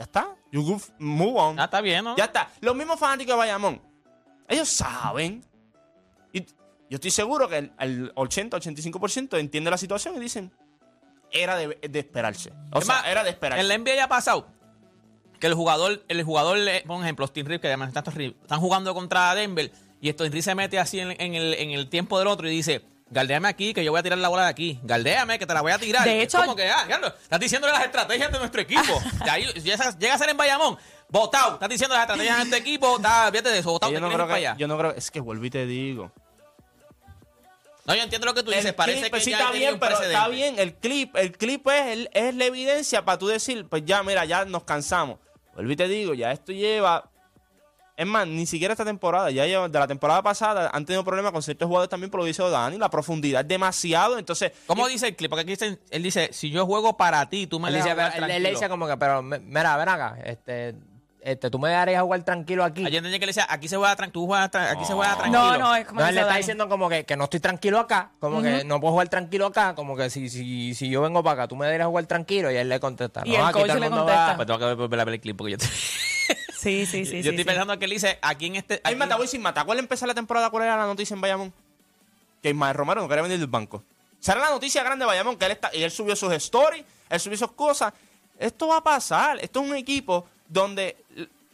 Ya 0.00 0.04
está. 0.04 0.34
You 0.50 0.80
move 0.98 1.38
on. 1.38 1.60
Ah, 1.60 1.64
está 1.64 1.82
bien, 1.82 2.02
¿no? 2.02 2.16
Ya 2.16 2.24
está. 2.24 2.48
Los 2.62 2.74
mismos 2.74 2.98
fanáticos 2.98 3.34
de 3.34 3.36
Bayamón, 3.36 3.82
ellos 4.48 4.66
saben. 4.66 5.44
Y 6.32 6.40
yo 6.40 6.94
estoy 6.94 7.10
seguro 7.10 7.50
que 7.50 7.58
el, 7.58 7.72
el 7.78 8.14
80-85% 8.14 9.38
entiende 9.38 9.70
la 9.70 9.76
situación 9.76 10.16
y 10.16 10.20
dicen, 10.20 10.50
era 11.30 11.54
de, 11.54 11.78
de 11.86 11.98
esperarse. 11.98 12.50
O 12.72 12.78
Es 12.78 12.86
sea, 12.86 12.94
más, 12.94 13.08
era 13.08 13.22
de 13.22 13.28
esperarse. 13.28 13.60
En 13.60 13.68
la 13.68 13.76
NBA 13.76 13.96
ya 13.96 14.04
ha 14.04 14.08
pasado 14.08 14.48
que 15.38 15.46
el 15.46 15.52
jugador, 15.52 16.02
el 16.08 16.22
jugador, 16.22 16.56
por 16.86 17.02
ejemplo, 17.02 17.26
Austin 17.26 17.44
Reeves, 17.44 17.60
que 17.60 17.66
además 17.66 17.94
están, 17.94 18.58
jugando 18.58 18.94
contra 18.94 19.34
Denver 19.34 19.70
y 20.00 20.08
Austin 20.08 20.28
Reeves 20.32 20.46
se 20.46 20.54
mete 20.54 20.78
así 20.78 20.98
en, 20.98 21.10
en 21.20 21.34
el, 21.34 21.52
en 21.52 21.72
el 21.72 21.90
tiempo 21.90 22.18
del 22.18 22.28
otro 22.28 22.48
y 22.48 22.52
dice, 22.52 22.86
galdéame 23.10 23.48
aquí, 23.48 23.74
que 23.74 23.84
yo 23.84 23.90
voy 23.90 23.98
a 24.00 24.02
tirar 24.02 24.18
la 24.18 24.28
bola 24.28 24.44
de 24.44 24.48
aquí. 24.50 24.78
Galdéame, 24.82 25.38
que 25.38 25.46
te 25.46 25.52
la 25.54 25.60
voy 25.60 25.72
a 25.72 25.78
tirar. 25.78 26.04
De 26.04 26.18
Es 26.18 26.24
hecho- 26.24 26.38
como 26.38 26.56
que, 26.56 26.68
ah, 26.70 26.86
estás 27.22 27.40
diciéndole 27.40 27.72
las 27.72 27.84
estrategias 27.84 28.32
de 28.32 28.38
nuestro 28.38 28.60
equipo. 28.60 29.00
Y 29.26 29.28
ahí 29.28 29.44
llega, 29.62 29.90
llega 29.98 30.14
a 30.14 30.18
ser 30.18 30.30
en 30.30 30.36
Bayamón. 30.36 30.78
Votado, 31.08 31.54
estás 31.54 31.68
diciendo 31.68 31.94
las 31.94 32.02
estrategias 32.04 32.34
de 32.36 32.38
nuestro 32.44 32.58
equipo, 32.60 32.96
está, 32.96 33.28
fíjate 33.32 33.50
de 33.50 33.58
eso, 33.58 33.70
votado, 33.72 33.92
yo, 33.92 34.00
no 34.00 34.10
creo 34.12 34.26
que, 34.28 34.32
allá. 34.34 34.54
yo 34.56 34.68
no 34.68 34.78
creo, 34.78 34.92
es 34.92 35.10
que 35.10 35.18
vuelvo 35.20 35.44
y 35.44 35.50
te 35.50 35.66
digo. 35.66 36.12
No, 37.84 37.94
yo 37.94 38.02
entiendo 38.02 38.26
lo 38.26 38.34
que 38.34 38.42
tú 38.44 38.50
El 38.52 38.58
dices, 38.58 38.72
parece 38.74 39.00
clip, 39.00 39.14
que 39.14 39.20
sí 39.20 39.30
ya 39.30 39.38
está 39.38 39.50
bien, 39.50 39.74
un 39.74 39.80
pero 39.80 39.98
está 40.00 40.28
bien. 40.28 40.58
El 40.58 40.74
clip, 40.74 41.16
el 41.16 41.32
clip 41.36 41.66
es, 41.68 41.86
el- 41.88 42.10
es 42.12 42.34
la 42.36 42.44
evidencia 42.44 43.04
para 43.04 43.18
tú 43.18 43.26
decir, 43.26 43.66
pues 43.68 43.84
ya, 43.84 44.02
mira, 44.04 44.24
ya 44.24 44.44
nos 44.44 44.62
cansamos. 44.64 45.18
Vuelvo 45.54 45.72
y 45.72 45.76
te 45.76 45.88
digo, 45.88 46.14
ya 46.14 46.30
esto 46.30 46.52
lleva. 46.52 47.09
Es 48.00 48.06
más, 48.06 48.26
ni 48.26 48.46
siquiera 48.46 48.72
esta 48.72 48.84
temporada, 48.84 49.30
ya 49.30 49.44
de 49.44 49.68
la 49.78 49.86
temporada 49.86 50.22
pasada 50.22 50.70
han 50.72 50.86
tenido 50.86 51.04
problemas 51.04 51.32
con 51.32 51.42
ciertos 51.42 51.66
jugadores 51.66 51.90
también, 51.90 52.10
por 52.10 52.20
lo 52.20 52.24
dice 52.26 52.42
Dani, 52.48 52.78
la 52.78 52.88
profundidad 52.88 53.42
es 53.42 53.48
demasiado, 53.48 54.18
entonces... 54.18 54.52
¿Cómo 54.66 54.88
y- 54.88 54.92
dice 54.92 55.08
el 55.08 55.16
clip? 55.16 55.28
Porque 55.30 55.42
aquí 55.42 55.50
dice- 55.50 55.78
él 55.90 56.02
dice, 56.02 56.30
si 56.32 56.50
yo 56.50 56.64
juego 56.64 56.96
para 56.96 57.28
ti, 57.28 57.46
tú 57.46 57.60
me 57.60 57.68
Él, 57.68 57.74
dice, 57.74 57.90
jugar 57.90 58.06
él- 58.08 58.14
él 58.14 58.20
le 58.22 58.26
tranquilo. 58.28 58.50
dice 58.50 58.68
como 58.70 58.86
que, 58.86 58.96
pero 58.96 59.22
mira, 59.22 59.76
ven 59.76 59.88
acá, 59.90 60.16
este, 60.24 60.74
este, 61.20 61.50
tú 61.50 61.58
me 61.58 61.68
dejarías 61.68 62.02
jugar 62.02 62.22
tranquilo 62.22 62.64
aquí. 62.64 62.86
Ayer 62.86 62.96
entendí 63.00 63.18
que 63.18 63.26
le 63.26 63.30
decía, 63.32 63.46
aquí 63.50 63.68
se 63.68 63.76
juega, 63.76 63.94
tú 64.10 64.24
juegas 64.26 64.48
aquí 64.54 64.84
se 64.86 64.94
juega 64.94 65.16
tranquilo. 65.16 65.38
No, 65.38 65.58
no, 65.58 65.76
es 65.76 65.86
como 65.86 66.00
No, 66.00 66.06
él 66.08 66.14
le 66.14 66.22
está 66.22 66.36
diciendo 66.36 66.68
como 66.70 66.88
que, 66.88 67.04
que 67.04 67.16
no 67.18 67.24
estoy 67.24 67.40
tranquilo 67.40 67.78
acá, 67.80 68.12
como 68.18 68.40
que 68.40 68.64
no 68.64 68.80
puedo 68.80 68.92
jugar 68.92 69.10
tranquilo 69.10 69.44
acá, 69.44 69.74
como 69.74 69.94
que 69.94 70.08
si, 70.08 70.30
si, 70.30 70.74
si 70.74 70.88
yo 70.88 71.02
vengo 71.02 71.22
para 71.22 71.42
acá, 71.42 71.48
tú 71.48 71.56
me 71.56 71.66
deberías 71.66 71.88
jugar 71.88 72.06
tranquilo 72.06 72.50
y 72.50 72.56
él 72.56 72.70
le 72.70 72.80
contesta. 72.80 73.20
Y 73.26 73.32
no, 73.32 73.36
el 73.36 73.42
aquí 73.42 73.52
coach 73.52 73.66
todo 73.66 73.74
el 73.74 73.80
le 73.82 73.90
mundo 73.90 74.04
contesta. 74.06 74.26
va- 74.28 74.36
Pues 74.36 74.46
tengo 74.46 74.58
que 74.58 74.72
volver 74.74 75.00
a 75.00 75.04
ver 75.04 75.14
el 75.16 75.20
clip 75.20 75.36
porque 75.36 75.52
yo, 75.52 75.58
Sí, 76.60 76.84
sí, 76.84 77.06
sí. 77.06 77.16
yo 77.16 77.22
sí, 77.22 77.28
estoy 77.28 77.38
sí. 77.38 77.44
pensando 77.44 77.78
que 77.78 77.86
él 77.86 77.90
dice, 77.92 78.18
aquí 78.20 78.46
en 78.46 78.56
este... 78.56 78.80
Ay, 78.84 78.92
aquí- 78.92 78.98
mata, 78.98 79.16
voy 79.16 79.26
sin 79.26 79.40
mata. 79.40 79.64
¿Cuál 79.64 79.78
empezó 79.78 80.06
la 80.06 80.14
temporada? 80.14 80.50
¿Cuál 80.50 80.64
era 80.64 80.76
la 80.76 80.86
noticia 80.86 81.14
en 81.14 81.20
Bayamón? 81.20 81.52
Que 82.42 82.50
Ismael 82.50 82.74
Romero 82.74 83.00
no 83.00 83.08
quería 83.08 83.22
venir 83.22 83.38
del 83.38 83.46
banco. 83.48 83.82
Esa 84.20 84.32
era 84.32 84.42
la 84.42 84.50
noticia 84.50 84.82
grande 84.82 85.04
de 85.04 85.06
Bayamón, 85.06 85.36
que 85.38 85.46
él, 85.46 85.52
está, 85.52 85.74
y 85.74 85.82
él 85.82 85.90
subió 85.90 86.14
sus 86.14 86.32
stories, 86.34 86.84
él 87.08 87.20
subió 87.20 87.38
sus 87.38 87.52
cosas. 87.52 87.94
Esto 88.38 88.68
va 88.68 88.78
a 88.78 88.82
pasar. 88.82 89.38
Esto 89.40 89.62
es 89.62 89.70
un 89.70 89.74
equipo 89.76 90.26
donde 90.46 90.96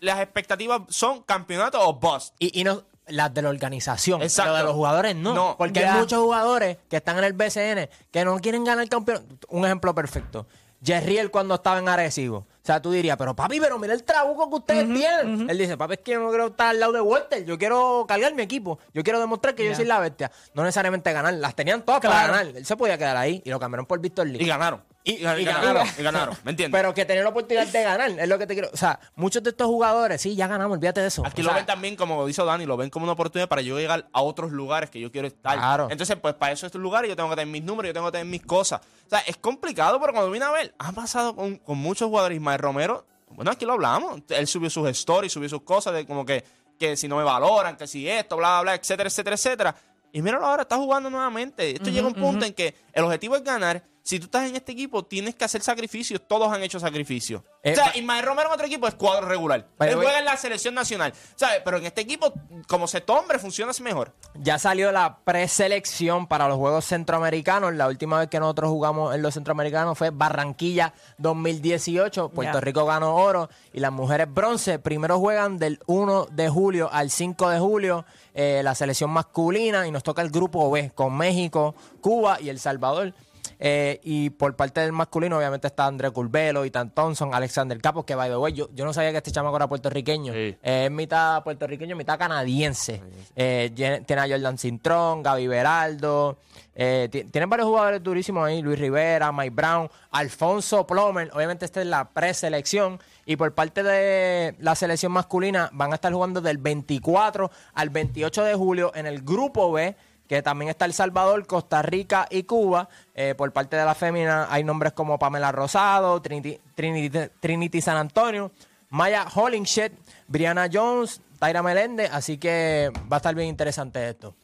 las 0.00 0.20
expectativas 0.20 0.82
son 0.88 1.22
campeonato 1.22 1.80
o 1.80 1.94
bust. 1.94 2.34
Y, 2.40 2.60
y 2.60 2.64
no, 2.64 2.82
las 3.06 3.32
de 3.32 3.42
la 3.42 3.50
organización. 3.50 4.22
Exacto. 4.22 4.52
Lo 4.52 4.58
de 4.58 4.64
los 4.64 4.74
jugadores 4.74 5.14
no. 5.14 5.34
No, 5.34 5.54
porque 5.56 5.80
ya. 5.80 5.94
hay 5.94 6.00
muchos 6.00 6.20
jugadores 6.20 6.78
que 6.88 6.96
están 6.96 7.18
en 7.18 7.24
el 7.24 7.32
BCN 7.32 7.88
que 8.10 8.24
no 8.24 8.38
quieren 8.38 8.64
ganar 8.64 8.88
campeón. 8.88 9.38
Un 9.48 9.64
ejemplo 9.64 9.94
perfecto. 9.94 10.46
Jerriel 10.84 11.30
cuando 11.30 11.54
estaba 11.54 11.78
en 11.78 11.88
Arecibo. 11.88 12.38
O 12.38 12.66
sea, 12.66 12.82
tú 12.82 12.90
dirías, 12.90 13.16
pero 13.16 13.34
papi, 13.36 13.60
pero 13.60 13.78
mira 13.78 13.94
el 13.94 14.02
trabuco 14.02 14.48
que 14.50 14.56
ustedes 14.56 14.92
tienen. 14.92 15.48
Él 15.48 15.56
dice, 15.58 15.76
papi, 15.76 15.94
es 15.94 16.00
que 16.00 16.12
yo 16.12 16.20
no 16.20 16.28
quiero 16.30 16.46
estar 16.48 16.68
al 16.68 16.80
lado 16.80 16.92
de 16.92 17.00
Walter. 17.00 17.44
Yo 17.44 17.56
quiero 17.58 18.04
cargar 18.08 18.34
mi 18.34 18.42
equipo. 18.42 18.78
Yo 18.92 19.04
quiero 19.04 19.20
demostrar 19.20 19.54
que 19.54 19.64
yo 19.64 19.74
soy 19.74 19.84
la 19.84 20.00
bestia. 20.00 20.32
No 20.54 20.62
necesariamente 20.64 21.12
ganar. 21.12 21.34
Las 21.34 21.54
tenían 21.54 21.82
todas 21.82 22.00
para 22.00 22.12
Claro. 22.14 22.32
ganar. 22.32 22.56
Él 22.56 22.66
se 22.66 22.76
podía 22.76 22.98
quedar 22.98 23.16
ahí 23.16 23.40
y 23.44 23.50
lo 23.50 23.60
cambiaron 23.60 23.86
por 23.86 24.00
Víctor 24.00 24.26
Lee. 24.26 24.42
Y 24.42 24.46
ganaron. 24.46 24.82
Y, 25.06 25.12
y 25.12 25.14
Y 25.18 25.22
ganaron. 25.22 25.44
ganaron. 25.44 25.88
Y 25.98 26.02
ganaron. 26.02 26.36
¿Me 26.42 26.50
entiendes? 26.50 26.76
Pero 26.78 26.92
que 26.92 27.04
tener 27.04 27.22
la 27.22 27.30
oportunidad 27.30 27.66
de 27.68 27.82
ganar, 27.82 28.10
es 28.10 28.28
lo 28.28 28.38
que 28.38 28.46
te 28.46 28.54
quiero. 28.54 28.70
O 28.72 28.76
sea, 28.76 28.98
muchos 29.14 29.40
de 29.44 29.50
estos 29.50 29.68
jugadores, 29.68 30.20
sí, 30.20 30.34
ya 30.34 30.48
ganamos, 30.48 30.76
olvídate 30.76 31.00
de 31.00 31.06
eso. 31.06 31.24
Aquí 31.24 31.42
O 31.42 31.44
lo 31.44 31.50
sea, 31.50 31.56
ven 31.58 31.66
también, 31.66 31.94
como 31.94 32.26
dice 32.26 32.44
Dani, 32.44 32.66
lo 32.66 32.76
ven 32.76 32.90
como 32.90 33.04
una 33.04 33.12
oportunidad 33.12 33.48
para 33.48 33.62
yo 33.62 33.78
llegar 33.78 34.08
a 34.12 34.20
otros 34.22 34.50
lugares 34.50 34.90
que 34.90 34.98
yo 34.98 35.12
quiero 35.12 35.28
estar. 35.28 35.56
Claro. 35.56 35.86
Entonces, 35.90 36.16
pues 36.16 36.34
para 36.34 36.52
eso 36.52 36.66
estos 36.66 36.80
lugares 36.80 37.08
yo 37.08 37.14
tengo 37.14 37.30
que 37.30 37.36
tener 37.36 37.52
mis 37.52 37.62
números, 37.62 37.88
yo 37.90 37.94
tengo 37.94 38.06
que 38.06 38.12
tener 38.18 38.26
mis 38.26 38.42
cosas. 38.44 38.80
O 39.06 39.08
sea, 39.08 39.20
es 39.20 39.36
complicado, 39.36 40.00
pero 40.00 40.12
cuando 40.12 40.30
vine 40.32 40.44
a 40.44 40.50
ver, 40.50 40.74
ha 40.78 40.90
pasado 40.90 41.36
con, 41.36 41.56
con 41.58 41.78
muchos 41.78 42.08
jugadores. 42.08 42.34
Ismael 42.36 42.58
Romero, 42.58 43.06
bueno, 43.28 43.52
aquí 43.52 43.64
lo 43.64 43.74
hablamos. 43.74 44.22
Él 44.28 44.46
subió 44.48 44.68
sus 44.70 44.88
stories, 44.88 45.32
subió 45.32 45.48
sus 45.48 45.62
cosas 45.62 45.94
de 45.94 46.04
como 46.04 46.26
que, 46.26 46.42
que 46.78 46.96
si 46.96 47.06
no 47.06 47.16
me 47.16 47.22
valoran, 47.22 47.76
que 47.76 47.86
si 47.86 48.08
esto, 48.08 48.36
bla, 48.36 48.48
bla, 48.60 48.62
bla, 48.62 48.74
etcétera, 48.74 49.08
etcétera, 49.08 49.36
etcétera. 49.36 49.76
Y 50.12 50.22
míralo 50.22 50.46
ahora, 50.46 50.62
está 50.62 50.76
jugando 50.76 51.10
nuevamente. 51.10 51.72
Esto 51.72 51.90
llega 51.90 52.06
a 52.06 52.08
un 52.08 52.14
punto 52.14 52.46
en 52.46 52.54
que 52.54 52.74
el 52.96 53.04
objetivo 53.04 53.36
es 53.36 53.44
ganar. 53.44 53.84
Si 54.02 54.20
tú 54.20 54.26
estás 54.26 54.48
en 54.48 54.54
este 54.54 54.70
equipo, 54.72 55.04
tienes 55.04 55.34
que 55.34 55.44
hacer 55.44 55.60
sacrificios. 55.62 56.22
Todos 56.26 56.50
han 56.50 56.62
hecho 56.62 56.78
sacrificios. 56.78 57.42
Eh, 57.62 57.72
o 57.72 57.74
sea, 57.74 57.90
Ismael 57.96 58.24
Romero 58.24 58.48
en 58.48 58.54
otro 58.54 58.66
equipo 58.66 58.86
es 58.86 58.94
cuadro 58.94 59.26
regular. 59.26 59.66
Él 59.80 59.96
juega 59.96 60.20
en 60.20 60.24
la 60.24 60.36
selección 60.36 60.74
nacional. 60.74 61.12
¿Sabes? 61.34 61.60
Pero 61.64 61.78
en 61.78 61.86
este 61.86 62.02
equipo, 62.02 62.32
como 62.68 62.86
se 62.86 63.02
hombre, 63.08 63.40
funciona 63.40 63.72
mejor. 63.82 64.14
Ya 64.34 64.60
salió 64.60 64.92
la 64.92 65.18
preselección 65.24 66.28
para 66.28 66.46
los 66.46 66.56
Juegos 66.56 66.84
Centroamericanos. 66.84 67.74
La 67.74 67.88
última 67.88 68.20
vez 68.20 68.28
que 68.28 68.38
nosotros 68.38 68.70
jugamos 68.70 69.12
en 69.12 69.22
los 69.22 69.34
Centroamericanos 69.34 69.98
fue 69.98 70.10
Barranquilla 70.10 70.94
2018. 71.18 72.28
Puerto. 72.30 72.60
Rico 72.60 72.86
ganó 72.86 73.16
oro 73.16 73.50
y 73.72 73.80
las 73.80 73.90
mujeres 73.90 74.32
bronce. 74.32 74.78
Primero 74.78 75.18
juegan 75.18 75.58
del 75.58 75.80
1 75.86 76.28
de 76.30 76.48
julio 76.48 76.88
al 76.92 77.10
5 77.10 77.50
de 77.50 77.58
julio 77.58 78.06
eh, 78.38 78.60
la 78.62 78.74
selección 78.74 79.08
masculina 79.08 79.86
y 79.86 79.90
nos 79.90 80.02
toca 80.02 80.20
el 80.20 80.28
grupo 80.28 80.70
B 80.70 80.92
con 80.94 81.16
México, 81.16 81.74
Cuba 82.06 82.38
y 82.40 82.50
El 82.50 82.60
Salvador. 82.60 83.12
Eh, 83.58 84.00
y 84.04 84.30
por 84.30 84.54
parte 84.54 84.80
del 84.82 84.92
masculino, 84.92 85.38
obviamente 85.38 85.66
está 85.66 85.86
André 85.86 86.10
Curvelo, 86.10 86.62
Ethan 86.64 86.90
Thompson, 86.90 87.32
Alexander 87.34 87.80
Capos, 87.80 88.04
que 88.04 88.14
by 88.14 88.28
the 88.28 88.36
way, 88.36 88.52
yo, 88.52 88.68
yo 88.74 88.84
no 88.84 88.92
sabía 88.92 89.10
que 89.12 89.16
este 89.16 89.32
chamaco 89.32 89.56
era 89.56 89.66
puertorriqueño. 89.66 90.32
Sí. 90.32 90.38
Eh, 90.62 90.84
es 90.84 90.90
mitad 90.90 91.42
puertorriqueño, 91.42 91.96
mitad 91.96 92.18
canadiense. 92.18 93.02
Eh, 93.34 93.72
tiene 94.06 94.20
a 94.22 94.28
Jordan 94.28 94.56
Cintrón, 94.58 95.22
Gaby 95.22 95.46
Beraldo. 95.48 96.38
eh, 96.74 97.08
ti- 97.10 97.24
tienen 97.24 97.48
varios 97.48 97.66
jugadores 97.68 98.02
durísimos 98.02 98.46
ahí. 98.46 98.60
Luis 98.62 98.78
Rivera, 98.78 99.32
Mike 99.32 99.50
Brown, 99.54 99.88
Alfonso 100.10 100.86
Plomer. 100.86 101.30
Obviamente 101.34 101.64
esta 101.64 101.80
es 101.80 101.86
la 101.86 102.10
preselección. 102.10 103.00
Y 103.24 103.36
por 103.36 103.54
parte 103.54 103.82
de 103.82 104.54
la 104.58 104.74
selección 104.74 105.12
masculina 105.12 105.70
van 105.72 105.92
a 105.92 105.94
estar 105.94 106.12
jugando 106.12 106.40
del 106.42 106.58
24 106.58 107.50
al 107.74 107.88
28 107.88 108.44
de 108.44 108.54
julio 108.54 108.92
en 108.94 109.06
el 109.06 109.22
grupo 109.22 109.72
B 109.72 109.96
que 110.28 110.42
también 110.42 110.68
está 110.68 110.84
El 110.84 110.92
Salvador, 110.92 111.46
Costa 111.46 111.82
Rica 111.82 112.26
y 112.30 112.42
Cuba. 112.44 112.88
Eh, 113.14 113.34
por 113.36 113.52
parte 113.52 113.76
de 113.76 113.84
la 113.84 113.94
fémina 113.94 114.46
hay 114.50 114.64
nombres 114.64 114.92
como 114.92 115.18
Pamela 115.18 115.52
Rosado, 115.52 116.20
Trinity, 116.22 116.58
Trinity, 116.74 117.18
Trinity 117.40 117.80
San 117.80 117.96
Antonio, 117.96 118.50
Maya 118.90 119.26
Hollingshed, 119.34 119.92
Brianna 120.28 120.68
Jones, 120.72 121.20
Tyra 121.38 121.62
Meléndez, 121.62 122.10
así 122.12 122.38
que 122.38 122.90
va 123.12 123.16
a 123.16 123.18
estar 123.18 123.34
bien 123.34 123.48
interesante 123.48 124.08
esto. 124.08 124.34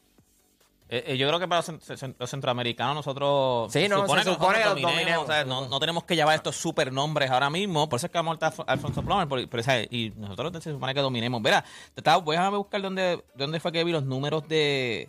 Eh, 0.89 1.05
eh, 1.07 1.17
yo 1.17 1.27
creo 1.27 1.41
que 1.41 1.49
para 1.49 1.61
los, 1.63 1.69
cent- 1.71 1.81
cent- 1.97 2.17
los 2.19 2.29
centroamericanos 2.29 2.97
nosotros 2.97 3.73
Sí, 3.73 3.89
no, 3.89 3.97
se 3.97 4.03
nosotros 4.03 4.25
supone 4.35 4.59
que 4.59 4.65
los 4.67 4.75
dominemos, 4.75 4.95
dominemos. 4.99 5.25
o 5.25 5.27
sea, 5.33 5.45
no, 5.47 5.67
no 5.69 5.81
tenemos 5.81 6.05
que 6.05 6.15
llevar 6.17 6.35
estos 6.35 6.55
super 6.55 6.93
nombres 6.93 7.31
ahora 7.31 7.49
mismo, 7.49 7.89
por 7.89 7.97
eso 7.97 8.09
es 8.09 8.13
que 8.13 8.19
vamos 8.19 8.37
a 8.43 8.53
Alfonso 8.67 9.03
Plomer, 9.03 9.27
por- 9.27 9.49
por 9.49 9.61
esa- 9.61 9.81
y 9.81 10.13
nosotros 10.19 10.53
se 10.63 10.71
supone 10.71 10.93
que 10.93 11.01
dominemos. 11.01 11.41
Verá, 11.41 11.65
voy 12.23 12.37
a 12.37 12.51
buscar 12.51 12.83
dónde, 12.83 13.25
dónde 13.35 13.59
fue 13.59 13.73
que 13.73 13.83
vi 13.85 13.93
los 13.93 14.05
números 14.05 14.47
de... 14.49 15.09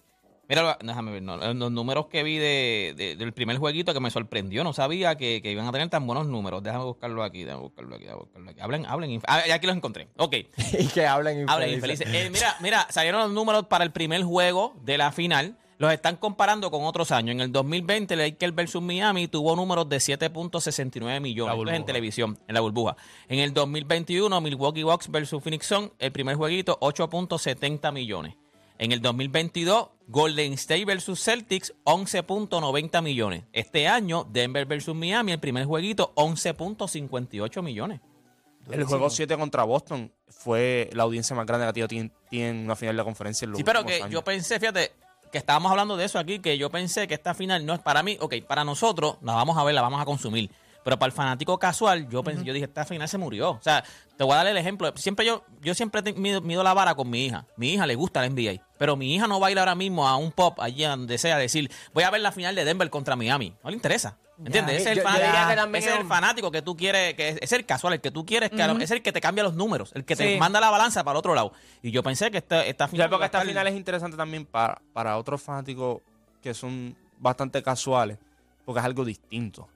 Mira, 0.62 0.78
déjame 0.82 1.12
ver, 1.12 1.22
no, 1.24 1.38
los 1.38 1.72
números 1.72 2.08
que 2.08 2.24
vi 2.24 2.38
de, 2.38 2.94
de- 2.96 3.16
del 3.16 3.34
primer 3.34 3.58
jueguito 3.58 3.94
que 3.94 4.00
me 4.00 4.10
sorprendió, 4.12 4.64
no 4.64 4.74
sabía 4.74 5.16
que, 5.16 5.42
que 5.42 5.52
iban 5.52 5.68
a 5.68 5.72
tener 5.72 5.90
tan 5.90 6.06
buenos 6.06 6.28
números. 6.28 6.62
Déjame 6.64 6.86
buscarlo 6.86 7.24
aquí, 7.24 7.44
déjame 7.44 7.62
buscarlo 7.64 7.96
aquí, 7.96 8.04
déjame 8.06 8.22
buscarlo 8.22 8.50
aquí. 8.52 8.60
Hablen, 8.62 8.86
hablen, 8.86 9.22
ah, 9.28 9.42
aquí 9.54 9.68
los 9.68 9.76
encontré. 9.76 10.08
Ok. 10.18 10.36
y 10.80 10.88
que 10.88 11.06
hablen 11.06 11.50
Hablen 11.50 11.72
infelices. 11.74 12.06
infelices. 12.08 12.28
Eh, 12.28 12.30
mira, 12.32 12.56
mira, 12.62 12.88
salieron 12.90 13.22
los 13.22 13.32
números 13.32 13.68
para 13.68 13.84
el 13.84 13.92
primer 13.92 14.24
juego 14.24 14.76
de 14.84 14.98
la 14.98 15.12
final. 15.12 15.58
Los 15.80 15.92
están 15.92 16.16
comparando 16.18 16.70
con 16.72 16.84
otros 16.86 17.12
años. 17.12 17.34
En 17.34 17.42
el 17.42 17.52
2020, 17.52 18.14
el 18.14 18.20
Lakers 18.20 18.56
versus 18.56 18.82
Miami 18.82 19.28
tuvo 19.28 19.56
números 19.56 19.90
de 19.90 19.98
7.69 19.98 21.20
millones. 21.20 21.56
Esto 21.58 21.70
es 21.72 21.76
en 21.76 21.86
televisión, 21.86 22.40
en 22.48 22.54
la 22.54 22.62
burbuja. 22.62 22.96
En 23.28 23.40
el 23.40 23.54
2021, 23.54 24.40
Milwaukee 24.40 24.84
Bucks 24.84 25.10
versus 25.10 25.42
Phoenix 25.44 25.66
Sun, 25.66 25.92
el 26.00 26.12
primer 26.12 26.36
jueguito, 26.36 26.78
8.70 26.80 27.92
millones. 27.92 28.36
En 28.80 28.92
el 28.92 29.02
2022, 29.02 29.90
Golden 30.08 30.54
State 30.54 30.86
versus 30.86 31.24
Celtics, 31.24 31.74
11.90 31.86 33.02
millones. 33.02 33.44
Este 33.54 33.88
año, 33.88 34.28
Denver 34.32 34.66
versus 34.66 34.96
Miami, 34.96 35.32
el 35.32 35.40
primer 35.40 35.66
jueguito, 35.66 36.14
11.58 36.16 37.62
millones. 37.62 38.02
El 38.72 38.84
juego 38.86 39.10
7 39.10 39.38
contra 39.38 39.64
Boston 39.64 40.12
fue 40.28 40.90
la 40.94 41.04
audiencia 41.04 41.36
más 41.36 41.46
grande 41.46 41.66
que 41.66 41.70
ha 41.70 41.74
tenido 41.74 41.88
tiene, 41.88 42.12
tiene 42.30 42.64
una 42.64 42.76
final 42.76 42.96
de 42.96 43.04
conferencia 43.04 43.46
en 43.46 43.52
los 43.52 43.58
Sí, 43.58 43.64
pero 43.64 43.86
que 43.86 43.96
años. 43.96 44.10
yo 44.10 44.24
pensé, 44.24 44.60
fíjate, 44.60 44.92
que 45.32 45.38
estábamos 45.38 45.72
hablando 45.72 45.98
de 45.98 46.06
eso 46.06 46.18
aquí, 46.20 46.40
que 46.40 46.58
yo 46.58 46.70
pensé 46.70 47.08
que 47.08 47.14
esta 47.14 47.34
final 47.34 47.66
no 47.66 47.74
es 47.74 47.80
para 47.80 48.04
mí, 48.04 48.18
ok, 48.22 48.36
para 48.48 48.64
nosotros 48.64 49.18
la 49.22 49.34
vamos 49.34 49.58
a 49.58 49.64
ver, 49.64 49.76
la 49.76 49.82
vamos 49.82 50.02
a 50.02 50.06
consumir. 50.06 50.50
Pero 50.84 51.00
para 51.00 51.08
el 51.08 51.14
fanático 51.14 51.58
casual, 51.58 52.10
yo 52.10 52.24
pensé, 52.24 52.44
yo 52.44 52.54
dije, 52.54 52.66
esta 52.66 52.84
final 52.86 53.08
se 53.08 53.18
murió. 53.18 53.52
O 53.52 53.62
sea, 53.62 53.84
te 54.18 54.24
voy 54.24 54.34
a 54.34 54.38
dar 54.38 54.48
el 54.48 54.58
ejemplo. 54.58 54.92
Siempre 54.96 55.26
yo, 55.26 55.44
yo 55.62 55.74
siempre 55.74 56.02
mido, 56.14 56.42
mido 56.42 56.62
la 56.64 56.74
vara 56.74 56.94
con 56.96 57.10
mi 57.10 57.26
hija. 57.26 57.46
Mi 57.56 57.74
hija 57.74 57.88
le 57.88 57.96
gusta 57.96 58.22
la 58.22 58.28
NBA. 58.30 58.62
Pero 58.78 58.96
mi 58.98 59.16
hija 59.16 59.28
no 59.28 59.40
va 59.40 59.48
a 59.48 59.52
ir 59.52 59.60
ahora 59.60 59.76
mismo 59.76 60.08
a 60.08 60.18
un 60.18 60.32
pop 60.32 60.60
allí 60.60 60.84
donde 60.84 61.18
sea 61.18 61.36
a 61.36 61.40
decir, 61.40 61.72
voy 61.94 62.04
a 62.04 62.10
ver 62.12 62.22
la 62.22 62.32
final 62.32 62.54
de 62.56 62.66
Denver 62.66 62.90
contra 62.90 63.16
Miami. 63.16 63.56
No 63.64 63.70
le 63.70 63.76
interesa. 63.78 64.18
¿Entiendes? 64.44 64.82
Ese 64.82 64.92
es 64.92 64.98
el 64.98 65.04
Yo- 65.04 65.10
fanático, 65.10 65.48
que 65.48 65.56
también 65.56 65.76
ese 65.84 65.90
es 65.90 65.94
es 65.94 66.00
el 66.00 66.04
un- 66.06 66.10
fanático 66.10 66.52
que 66.52 66.62
tú 66.64 66.76
quieres, 66.76 67.14
que 67.14 67.30
es, 67.30 67.38
es 67.40 67.52
el 67.54 67.66
casual, 67.66 67.94
el 67.94 68.02
que 68.02 68.10
tú 68.12 68.26
quieres, 68.26 68.50
que 68.50 68.62
es 68.84 68.92
el 68.92 69.02
que 69.04 69.12
te 69.14 69.22
cambia 69.22 69.44
los 69.44 69.54
números, 69.54 69.92
el 69.94 70.04
que 70.06 70.16
te 70.16 70.38
manda 70.38 70.60
la 70.60 70.70
balanza 70.72 71.04
para 71.04 71.14
el 71.14 71.20
otro 71.20 71.36
lado. 71.36 71.54
Y 71.84 71.92
yo 71.92 72.02
pensé 72.04 72.32
que 72.32 72.40
esta, 72.40 72.66
esta 72.66 72.88
final. 72.88 73.10
Porque 73.10 73.26
esta 73.26 73.42
final 73.42 73.68
es 73.68 73.76
interesante 73.76 74.18
también 74.18 74.46
para, 74.46 74.82
para 74.92 75.18
otros 75.18 75.42
fanáticos 75.42 76.02
que 76.42 76.54
son 76.56 76.98
bastante 77.20 77.62
casuales, 77.64 78.18
porque 78.66 78.80
es 78.80 78.86
algo 78.86 79.06
distinto. 79.06 79.70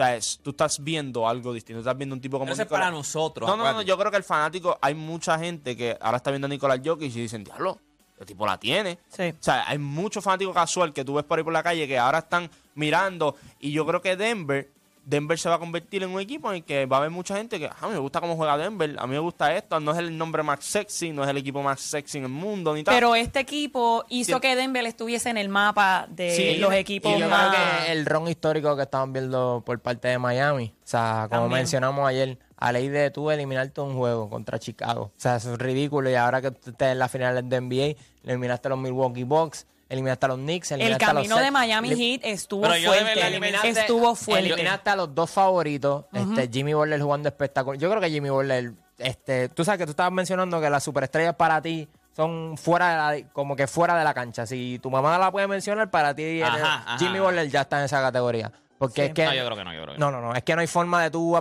O 0.00 0.02
sea, 0.02 0.16
es- 0.16 0.40
tú 0.42 0.50
estás 0.50 0.82
viendo 0.82 1.28
algo 1.28 1.52
distinto. 1.52 1.80
Estás 1.80 1.96
viendo 1.96 2.14
un 2.14 2.20
tipo 2.22 2.38
como 2.38 2.50
eso 2.52 2.62
es 2.62 2.68
para 2.68 2.90
nosotros. 2.90 3.46
No, 3.48 3.56
no, 3.56 3.70
no. 3.72 3.82
Yo 3.82 3.98
creo 3.98 4.10
que 4.10 4.16
el 4.16 4.24
fanático, 4.24 4.78
hay 4.80 4.94
mucha 4.94 5.38
gente 5.38 5.76
que 5.76 5.96
ahora 6.00 6.16
está 6.16 6.30
viendo 6.30 6.46
a 6.46 6.48
Nicolás 6.48 6.80
Jokic 6.82 7.14
y 7.14 7.20
dicen, 7.20 7.44
diablo, 7.44 7.78
el 8.18 8.24
tipo 8.26 8.46
la 8.46 8.58
tiene. 8.58 8.98
Sí. 9.08 9.24
O 9.28 9.42
sea, 9.42 9.68
hay 9.68 9.76
muchos 9.78 10.24
fanáticos 10.24 10.54
casual 10.54 10.92
que 10.94 11.04
tú 11.04 11.14
ves 11.14 11.24
por 11.24 11.38
ahí 11.38 11.44
por 11.44 11.52
la 11.52 11.62
calle 11.62 11.86
que 11.86 11.98
ahora 11.98 12.20
están 12.20 12.50
mirando. 12.74 13.36
Y 13.58 13.72
yo 13.72 13.84
creo 13.86 14.00
que 14.00 14.16
Denver, 14.16 14.70
Denver 15.10 15.36
se 15.38 15.48
va 15.48 15.56
a 15.56 15.58
convertir 15.58 16.02
en 16.04 16.10
un 16.10 16.20
equipo 16.20 16.48
en 16.50 16.56
el 16.58 16.64
que 16.64 16.86
va 16.86 16.96
a 16.96 17.00
haber 17.00 17.10
mucha 17.10 17.36
gente 17.36 17.58
que, 17.58 17.66
"Ah, 17.66 17.76
a 17.80 17.86
mí 17.88 17.92
me 17.94 17.98
gusta 17.98 18.20
cómo 18.20 18.36
juega 18.36 18.56
Denver, 18.56 18.94
a 18.98 19.06
mí 19.06 19.12
me 19.14 19.18
gusta 19.18 19.54
esto. 19.56 19.80
No 19.80 19.90
es 19.92 19.98
el 19.98 20.16
nombre 20.16 20.42
más 20.44 20.64
sexy, 20.64 21.10
no 21.10 21.24
es 21.24 21.28
el 21.28 21.36
equipo 21.36 21.62
más 21.62 21.80
sexy 21.80 22.18
en 22.18 22.24
el 22.24 22.30
mundo, 22.30 22.74
ni 22.74 22.84
tal. 22.84 22.94
Pero 22.94 23.14
este 23.16 23.40
equipo 23.40 24.04
hizo 24.08 24.36
Sí. 24.36 24.40
que 24.40 24.54
Denver 24.54 24.86
estuviese 24.86 25.28
en 25.28 25.36
el 25.36 25.48
mapa 25.48 26.06
de 26.08 26.30
Sí, 26.36 26.56
los 26.58 26.72
equipos 26.72 27.12
Y 27.16 27.18
yo 27.20 27.28
más... 27.28 27.48
creo 27.54 27.60
que 27.86 27.92
el 27.92 28.06
ron 28.06 28.28
histórico 28.28 28.76
que 28.76 28.82
estaban 28.82 29.12
viendo 29.12 29.62
por 29.66 29.80
parte 29.80 30.08
de 30.08 30.18
Miami, 30.18 30.72
o 30.76 30.86
sea, 30.86 31.26
como 31.28 31.42
También. 31.42 31.58
mencionamos 31.62 32.08
ayer, 32.08 32.38
a 32.56 32.70
ley 32.72 32.88
de 32.88 33.10
tú 33.10 33.30
eliminarte 33.30 33.80
un 33.80 33.96
juego 33.96 34.28
contra 34.30 34.58
Chicago. 34.58 35.04
O 35.04 35.12
sea, 35.16 35.36
eso 35.36 35.54
es 35.54 35.58
ridículo. 35.58 36.10
Y 36.10 36.14
ahora 36.14 36.40
que 36.42 36.50
tú 36.50 36.70
estés 36.70 36.88
en 36.92 36.98
las 36.98 37.10
finales 37.10 37.48
de 37.48 37.56
NBA, 37.56 37.96
eliminaste 38.24 38.68
a 38.68 38.70
los 38.70 38.78
Milwaukee 38.78 39.24
Bucks, 39.24 39.66
eliminaste 39.90 40.24
a 40.24 40.28
los 40.30 40.38
Knicks, 40.38 40.70
El 40.72 40.80
eliminaste 40.80 41.04
a 41.04 41.08
los 41.08 41.14
camino 41.16 41.34
de 41.36 41.40
Celtics, 41.42 41.52
Miami 41.52 41.88
Heat 41.96 42.20
estuvo 42.24 42.62
Pero 42.62 42.76
yo 42.76 42.92
de 42.92 42.98
fuerte. 42.98 43.14
verdad 43.14 43.28
eliminaste, 43.28 43.68
estuvo 43.68 44.14
fuerte. 44.14 44.46
eliminaste 44.46 44.90
a 44.90 44.96
los 44.96 45.14
dos 45.14 45.30
favoritos. 45.30 46.04
este, 46.12 46.48
Jimmy 46.50 46.72
Butler 46.74 47.00
jugando 47.02 47.28
espectacular. 47.28 47.78
Yo 47.78 47.90
creo 47.90 48.00
que 48.00 48.08
Jimmy 48.10 48.30
Butler, 48.30 48.72
este, 48.98 49.48
tú 49.50 49.64
sabes 49.64 49.78
que 49.78 49.84
tú 49.84 49.90
estabas 49.90 50.12
mencionando 50.12 50.58
que 50.60 50.70
las 50.70 50.82
superestrellas 50.82 51.34
para 51.34 51.60
ti 51.60 51.86
son 52.16 52.56
fuera 52.56 53.10
de 53.12 53.22
la, 53.22 53.28
como 53.32 53.54
que 53.56 53.66
fuera 53.66 53.96
de 53.96 54.04
la 54.04 54.14
cancha. 54.14 54.46
Si 54.46 54.78
tu 54.82 54.90
mamá 54.90 55.18
la 55.18 55.30
puede 55.30 55.46
mencionar, 55.46 55.90
para 55.90 56.14
ti 56.14 56.40
Ajá, 56.42 56.54
eres- 56.54 56.64
ajá. 56.66 56.98
Jimmy 56.98 57.20
Butler 57.20 57.48
ya 57.50 57.60
está 57.62 57.78
en 57.80 57.84
esa 57.84 58.00
categoría. 58.00 58.50
Porque 58.78 59.02
Sí. 59.02 59.08
es 59.08 59.14
que 59.14 59.24
No, 59.26 59.34
yo 59.34 59.44
creo 59.44 59.56
que 59.58 59.64
no, 59.64 59.74
yo 59.74 59.82
creo 59.82 59.94
que 59.94 60.00
no, 60.00 60.10
no, 60.10 60.20
no, 60.22 60.34
es 60.34 60.42
que 60.42 60.54
no 60.54 60.60
hay 60.62 60.66
forma 60.66 61.02
de 61.02 61.10
tú 61.10 61.36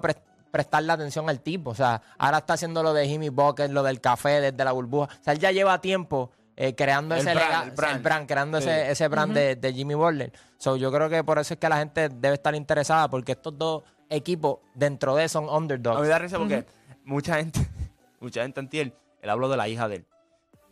prestarle 0.52 0.92
atención 0.92 1.30
al 1.30 1.40
tipo. 1.42 1.70
O 1.72 1.76
sea, 1.76 2.02
ahora 2.18 2.40
está 2.40 2.54
haciendo 2.54 2.82
lo 2.84 2.94
de 2.94 3.08
Jimmy 3.08 3.30
Bucket, 3.30 3.70
lo 3.72 3.84
del 3.84 4.02
café 4.02 4.42
desde 4.42 4.64
la 4.64 4.72
burbuja. 4.72 5.06
O 5.20 5.24
sea, 5.24 5.34
él 5.34 5.40
ya 5.40 5.52
lleva 5.52 5.80
tiempo 5.80 6.32
eh, 6.62 6.76
creando 6.76 7.16
El 7.16 7.22
ese 7.22 7.34
brand, 7.34 7.50
lega- 7.50 7.64
el 7.64 7.72
brand. 7.72 7.96
el 7.96 8.04
brand, 8.04 8.28
creando 8.28 8.62
Sí. 8.62 8.68
ese, 8.70 8.92
ese 8.92 9.08
brand 9.08 9.34
de, 9.34 9.56
de 9.56 9.74
Jimmy 9.74 9.94
Butler. 9.94 10.34
So, 10.58 10.76
yo 10.76 10.92
creo 10.92 11.08
que 11.10 11.24
por 11.24 11.40
eso 11.40 11.54
es 11.54 11.60
que 11.60 11.70
la 11.70 11.78
gente 11.78 12.10
debe 12.10 12.34
estar 12.36 12.54
interesada, 12.54 13.08
porque 13.10 13.32
estos 13.32 13.58
dos 13.58 13.84
equipos 14.10 14.60
dentro 14.76 15.16
de 15.16 15.30
son 15.30 15.46
A 15.46 15.52
mí 15.52 15.58
underdogs. 15.58 16.02
me 16.02 16.08
da 16.10 16.20
risa 16.20 16.38
porque 16.38 16.66
mucha 17.06 17.36
gente, 17.38 17.60
mucha 18.20 18.42
gente 18.44 18.60
antier, 18.60 18.94
él 19.22 19.30
habló 19.30 19.48
de 19.48 19.56
la 19.58 19.70
hija 19.70 19.88
de 19.88 19.96
él. 19.98 20.06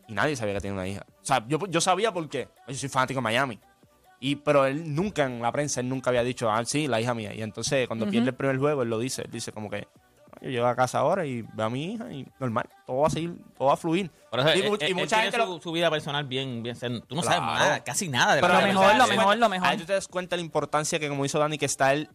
Y 0.09 0.13
nadie 0.13 0.35
sabía 0.35 0.53
que 0.55 0.61
tenía 0.61 0.73
una 0.73 0.87
hija. 0.87 1.05
O 1.21 1.25
sea, 1.25 1.45
yo, 1.47 1.57
yo 1.67 1.79
sabía 1.81 2.11
por 2.13 2.27
qué. 2.29 2.49
Yo 2.67 2.75
soy 2.75 2.89
fanático 2.89 3.19
de 3.19 3.21
Miami. 3.23 3.59
Y, 4.19 4.37
pero 4.37 4.65
él 4.65 4.93
nunca 4.95 5.25
en 5.25 5.41
la 5.41 5.51
prensa, 5.51 5.79
él 5.79 5.87
nunca 5.89 6.09
había 6.09 6.23
dicho, 6.23 6.49
ah, 6.49 6.63
sí, 6.65 6.87
la 6.87 6.99
hija 6.99 7.13
mía. 7.13 7.33
Y 7.33 7.41
entonces 7.43 7.87
cuando 7.87 8.09
pierde 8.09 8.29
el 8.29 8.35
primer 8.35 8.57
juego, 8.57 8.81
él 8.83 8.89
lo 8.89 8.99
dice. 8.99 9.21
Él 9.21 9.31
dice 9.31 9.51
como 9.51 9.69
que, 9.69 9.81
"No, 9.81 9.87
yo 10.41 10.49
llego 10.49 10.67
a 10.67 10.75
casa 10.75 10.99
ahora 10.99 11.25
y 11.25 11.41
veo 11.41 11.65
a 11.65 11.69
mi 11.69 11.93
hija 11.93 12.11
y 12.11 12.27
normal, 12.39 12.67
todo 12.85 12.97
va 13.01 13.07
a 13.07 13.09
seguir, 13.09 13.35
todo 13.57 13.67
va 13.67 13.73
a 13.73 13.77
fluir. 13.77 14.09
Por 14.29 14.39
eso, 14.41 14.49
y, 14.49 14.59
él- 14.59 14.65
él- 14.65 14.77
y 14.81 14.85
él 14.85 14.95
mucha 14.95 15.07
tiene 15.17 15.23
gente 15.31 15.37
su, 15.45 15.53
lo- 15.55 15.61
su 15.61 15.71
vida 15.71 15.89
personal 15.89 16.25
bien, 16.25 16.61
bien. 16.63 16.75
Tú 17.07 17.15
no 17.15 17.23
sabes 17.23 17.39
Claro. 17.39 17.53
nada, 17.59 17.83
casi 17.83 18.09
nada 18.09 18.35
de 18.35 18.41
la 18.41 18.47
Pero 18.47 18.59
Lo 18.59 18.65
de 18.67 18.73
mejor, 18.73 18.91
él. 18.91 18.97
lo 18.97 19.07
mejor, 19.07 19.37
lo 19.37 19.49
mejor. 19.49 19.67
Ahí 19.67 19.77
tú 19.77 19.85
te 19.85 19.93
das 19.93 20.07
cuenta 20.07 20.35
la 20.35 20.41
importancia 20.41 20.99
que, 20.99 21.07
como 21.09 21.23
hizo 21.25 21.39
Dani, 21.39 21.57
que 21.57 21.65
está 21.65 21.93
él 21.93 22.05
de- 22.05 22.09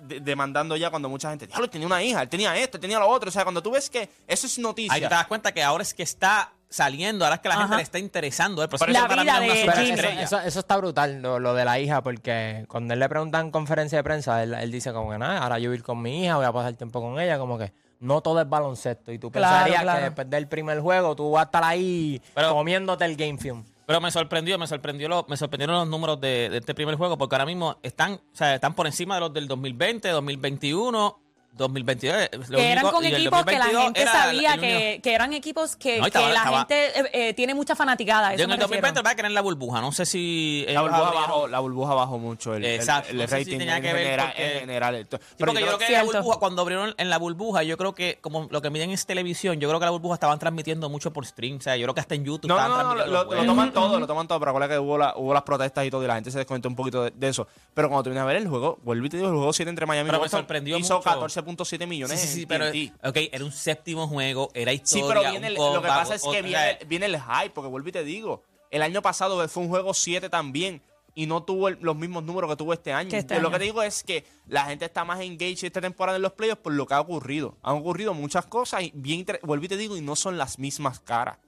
demandando 0.00 0.76
ya 0.76 0.90
cuando 0.90 1.08
mucha 1.08 1.30
gente, 1.30 1.46
diablo, 1.46 1.68
tenía 1.70 1.86
una 1.86 2.02
hija, 2.02 2.22
él 2.22 2.28
tenía 2.28 2.56
esto, 2.56 2.76
él 2.76 2.80
tenía 2.80 2.98
lo 2.98 3.08
otro. 3.08 3.28
O 3.28 3.32
sea, 3.32 3.42
cuando 3.44 3.62
tú 3.62 3.70
ves 3.70 3.88
que 3.90 4.08
eso 4.26 4.46
es 4.46 4.58
noticia. 4.58 4.92
Ahí 4.92 5.00
te 5.00 5.08
das 5.08 5.26
cuenta 5.26 5.52
que 5.52 5.62
ahora 5.62 5.82
es 5.82 5.94
que 5.94 6.02
está 6.02 6.52
saliendo, 6.68 7.24
ahora 7.24 7.36
es 7.36 7.40
que 7.40 7.48
la 7.48 7.56
gente 7.56 7.76
le 7.76 7.82
está 7.82 7.98
interesando. 7.98 8.62
La 8.62 8.68
para 9.08 9.22
vida 9.22 9.40
de. 9.40 9.62
Eso, 9.62 9.70
estrella. 9.80 10.22
eso- 10.22 10.40
eso 10.40 10.60
está 10.60 10.76
brutal, 10.76 11.20
lo, 11.22 11.38
lo 11.38 11.54
de 11.54 11.64
la 11.64 11.78
hija, 11.80 12.02
porque 12.02 12.64
cuando 12.68 12.94
él 12.94 13.00
le 13.00 13.08
preguntan 13.08 13.46
en 13.46 13.50
conferencia 13.50 13.98
de 13.98 14.04
prensa, 14.04 14.42
él, 14.42 14.54
él 14.54 14.70
dice 14.70 14.92
como 14.92 15.10
que 15.10 15.18
nada, 15.18 15.38
ahora 15.42 15.58
yo 15.58 15.70
voy 15.70 15.76
a 15.76 15.78
ir 15.78 15.82
con 15.84 16.00
mi 16.00 16.24
hija, 16.24 16.36
voy 16.36 16.46
a 16.46 16.52
pasar 16.52 16.74
tiempo 16.74 17.00
con 17.00 17.18
ella, 17.18 17.38
como 17.38 17.58
que 17.58 17.72
no 18.00 18.20
todo 18.20 18.40
es 18.40 18.48
baloncesto. 18.48 19.12
Y 19.12 19.18
tú 19.18 19.30
Claro, 19.30 19.52
pensarías 19.64 19.82
claro. 19.82 19.98
que 19.98 20.04
después 20.04 20.30
del 20.30 20.46
primer 20.48 20.80
juego 20.80 21.16
tú 21.16 21.32
vas 21.32 21.42
a 21.42 21.44
estar 21.46 21.64
ahí 21.64 22.22
Pero- 22.34 22.54
comiéndote 22.54 23.04
el 23.04 23.16
game 23.16 23.36
film. 23.38 23.64
Pero 23.90 24.00
me 24.00 24.12
sorprendió, 24.12 24.56
me 24.56 24.68
sorprendió 24.68 25.08
lo- 25.08 25.26
me 25.28 25.36
sorprendieron 25.36 25.74
los 25.74 25.88
números 25.88 26.20
de, 26.20 26.46
este 26.58 26.76
primer 26.76 26.94
juego, 26.94 27.18
porque 27.18 27.34
ahora 27.34 27.44
mismo 27.44 27.76
están, 27.82 28.12
o 28.12 28.36
sea, 28.36 28.54
están 28.54 28.76
por 28.76 28.86
encima 28.86 29.16
de 29.16 29.20
los 29.22 29.32
del 29.34 29.48
2020, 29.48 30.08
2021, 30.10 31.18
2022. 31.52 32.28
Que 32.50 32.72
eran 32.72 32.90
con 32.90 33.04
equipos 33.04 33.44
que 33.44 33.58
la 33.58 33.66
gente 33.66 34.06
sabía 34.06 34.58
que, 34.58 35.00
que, 35.02 35.14
eran 35.14 35.32
equipos 35.32 35.76
que, 35.76 36.00
que 36.00 36.18
la 36.18 36.40
gente 36.40 37.00
eh, 37.00 37.10
eh, 37.12 37.34
tiene 37.34 37.54
mucha 37.54 37.74
fanaticada. 37.76 38.34
Yo 38.36 38.44
en 38.44 38.52
el 38.52 38.58
2020 38.58 39.02
va 39.02 39.10
a 39.10 39.14
creer 39.16 39.32
la 39.32 39.40
burbuja. 39.40 39.80
No 39.80 39.92
sé 39.92 40.06
si. 40.06 40.64
La 40.68 40.82
burbuja, 40.82 41.10
bajó, 41.10 41.48
la 41.48 41.58
burbuja 41.60 41.94
bajó 41.94 42.18
mucho 42.18 42.54
el, 42.54 42.64
Exacto, 42.64 43.10
el, 43.12 43.28
rating 43.28 43.60
en 43.60 43.82
general. 43.82 45.06
Pero 45.08 45.20
porque 45.38 45.60
yo, 45.60 45.66
creo 45.66 45.78
que 45.78 45.92
la 45.92 46.04
burbuja, 46.04 46.38
cuando 46.38 46.62
abrieron 46.62 46.94
en 46.96 47.10
la 47.10 47.18
burbuja, 47.18 47.62
yo 47.62 47.76
creo 47.76 47.94
que 47.94 48.18
como 48.20 48.48
lo 48.50 48.62
que 48.62 48.70
miden 48.70 48.90
es 48.90 49.06
televisión, 49.06 49.60
yo 49.60 49.68
creo 49.68 49.80
que 49.80 49.86
la 49.86 49.90
burbuja 49.90 50.14
estaban 50.14 50.38
transmitiendo 50.38 50.88
mucho 50.88 51.12
por 51.12 51.26
stream. 51.26 51.58
O 51.58 51.60
sea, 51.60 51.76
yo 51.76 51.84
creo 51.84 51.94
que 51.94 52.00
hasta 52.00 52.14
en 52.14 52.24
YouTube. 52.24 52.48
No, 52.48 52.56
estaban 52.56 52.98
no, 52.98 53.06
lo, 53.06 53.26
toman 53.44 53.72
todo, 53.72 54.00
lo 54.00 54.06
toman 54.06 54.28
todo. 54.28 54.38
Pero 54.38 54.50
acuérdate 54.50 54.74
que 54.74 54.78
hubo, 54.78 54.98
la, 54.98 55.14
hubo 55.16 55.34
las 55.34 55.42
protestas 55.42 55.84
y 55.84 55.90
todo 55.90 56.02
y 56.02 56.06
la 56.06 56.14
gente 56.14 56.30
se 56.30 56.38
desconectó 56.38 56.68
un 56.68 56.76
poquito 56.76 57.10
de, 57.10 57.28
eso. 57.28 57.46
Pero 57.74 57.88
cuando 57.88 58.10
tú 58.10 58.18
a 58.18 58.24
ver 58.24 58.36
el 58.36 58.48
juego, 58.48 58.78
vuelvo 58.82 59.06
y 59.06 59.08
te 59.08 59.16
digo, 59.16 59.28
el 59.28 59.34
juego 59.34 59.52
7 59.52 59.68
entre 59.68 59.86
Miami 59.86 60.10
y 60.10 60.16
Boston 60.16 60.46
hizo 60.66 61.00
14 61.00 61.39
11.7 61.44 61.86
millones. 61.86 62.20
Sí, 62.20 62.28
sí, 62.28 62.46
pero. 62.46 62.66
Ok, 63.02 63.16
era 63.32 63.44
un 63.44 63.52
séptimo 63.52 64.06
juego, 64.08 64.50
era 64.54 64.72
historia. 64.72 65.06
Sí, 65.06 65.08
pero 65.08 65.30
viene 65.30 65.46
el, 65.48 65.54
lo 65.54 65.80
que 65.80 65.88
pasa 65.88 66.14
es 66.14 66.22
que 66.22 66.42
viene, 66.86 67.06
el 67.06 67.16
hype, 67.16 67.50
porque 67.50 67.68
vuelvo 67.68 67.88
y 67.88 67.92
te 67.92 68.04
digo. 68.04 68.42
El 68.70 68.82
año 68.82 69.02
pasado 69.02 69.46
fue 69.48 69.64
un 69.64 69.68
juego 69.68 69.92
7 69.92 70.28
también 70.28 70.80
y 71.14 71.26
no 71.26 71.42
tuvo 71.42 71.70
los 71.70 71.96
mismos 71.96 72.22
números 72.22 72.48
que 72.50 72.56
tuvo 72.56 72.72
este 72.72 72.92
año. 72.92 73.16
Este? 73.16 73.40
Lo 73.40 73.50
que 73.50 73.58
te 73.58 73.64
digo 73.64 73.82
es 73.82 74.04
que 74.04 74.24
la 74.46 74.66
gente 74.66 74.84
está 74.84 75.04
más 75.04 75.20
engaged 75.20 75.64
esta 75.64 75.80
temporada 75.80 76.16
en 76.16 76.22
los 76.22 76.32
playoffs 76.32 76.62
por 76.62 76.72
lo 76.72 76.86
que 76.86 76.94
ha 76.94 77.00
ocurrido. 77.00 77.56
Han 77.62 77.76
ocurrido 77.76 78.14
muchas 78.14 78.46
cosas 78.46 78.82
y 78.82 78.92
bien, 78.94 79.26
vuelvo 79.42 79.64
y 79.64 79.68
te 79.68 79.76
digo, 79.76 79.96
y 79.96 80.00
no 80.00 80.14
son 80.14 80.38
las 80.38 80.58
mismas 80.58 81.00
caras. 81.00 81.38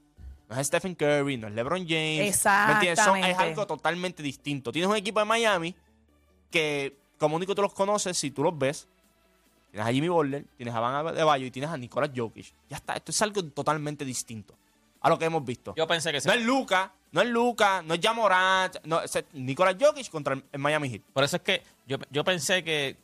No 0.49 0.61
es 0.61 0.67
Stephen 0.67 0.95
Curry, 0.95 1.37
no 1.37 1.49
es 1.49 1.55
LeBron 1.55 1.87
James. 1.87 2.29
Exactamente. 2.29 2.93
es 3.31 3.39
algo 3.39 3.67
totalmente 3.67 4.23
distinto. 4.23 4.73
Tienes 4.73 4.91
un 4.91 4.97
equipo 4.97 5.21
de 5.21 5.27
Miami 5.27 5.77
que 6.51 6.99
como 7.23 7.37
único 7.37 7.55
tú 7.55 7.63
los 7.63 7.73
conoces, 7.73 8.19
si 8.19 8.33
tú 8.33 8.43
los 8.43 8.59
ves, 8.59 8.89
tienes 9.73 9.89
a 9.89 9.93
Jimmy 9.93 10.09
Butler, 10.09 10.45
tienes 10.57 10.75
a 10.75 10.81
Van 10.81 11.15
de 11.15 11.25
Bayo 11.25 11.47
y 11.47 11.51
tienes 11.51 11.71
a 11.71 11.77
Nicolas 11.77 12.11
Jokic. 12.15 12.53
Ya 12.69 12.77
está, 12.77 12.95
esto 12.95 13.11
es 13.11 13.23
algo 13.23 13.43
totalmente 13.47 14.05
distinto 14.05 14.55
a 15.01 15.09
lo 15.09 15.19
que 15.19 15.25
hemos 15.25 15.45
visto. 15.45 15.75
Yo 15.77 15.87
pensé 15.87 16.13
que 16.13 16.21
sí. 16.21 16.29
No 16.29 16.35
es 16.35 16.45
Luca, 16.45 16.93
no 17.11 17.23
es 17.23 17.29
Luca, 17.29 17.83
no 17.83 17.95
es 17.95 18.01
Jamorant, 18.01 18.77
no, 18.85 19.01
es 19.01 19.25
Nicolas 19.33 19.77
Jokic 19.81 20.11
contra 20.11 20.35
el, 20.35 20.45
el 20.53 20.61
Miami 20.61 20.91
Heat. 20.91 21.03
Por 21.13 21.25
eso 21.25 21.37
es 21.37 21.43
que 21.43 21.63
yo, 21.87 21.97
yo 22.11 22.23
pensé 22.23 22.63
que. 22.63 22.97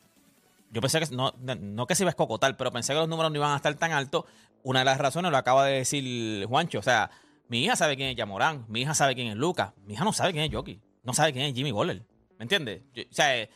Yo 0.71 0.79
pensé 0.79 0.99
que. 0.99 1.15
No, 1.15 1.33
no 1.39 1.87
que 1.87 1.95
se 1.95 2.03
iba 2.03 2.09
a 2.09 2.11
escocotar, 2.11 2.55
pero 2.55 2.71
pensé 2.71 2.93
que 2.93 2.99
los 2.99 3.09
números 3.09 3.31
no 3.31 3.37
iban 3.37 3.51
a 3.51 3.55
estar 3.55 3.73
tan 3.73 3.91
altos. 3.91 4.25
Una 4.61 4.79
de 4.79 4.85
las 4.85 4.99
razones 4.99 5.31
lo 5.31 5.37
acaba 5.37 5.65
de 5.65 5.79
decir 5.79 6.45
Juancho. 6.45 6.79
O 6.79 6.83
sea, 6.83 7.09
mi 7.47 7.63
hija 7.63 7.75
sabe 7.75 7.95
quién 7.95 8.09
es 8.09 8.15
Yamorán, 8.15 8.65
mi 8.67 8.81
hija 8.81 8.93
sabe 8.93 9.15
quién 9.15 9.27
es 9.27 9.35
Luca, 9.35 9.73
mi 9.87 9.93
hija 9.95 10.03
no 10.03 10.13
sabe 10.13 10.33
quién 10.33 10.45
es 10.45 10.53
Jockey, 10.53 10.79
no 11.03 11.13
sabe 11.13 11.33
quién 11.33 11.45
es 11.45 11.55
Jimmy 11.55 11.71
Butler. 11.71 12.03
¿Me 12.37 12.43
entiendes? 12.43 12.81
O 12.95 13.13
sea, 13.13 13.49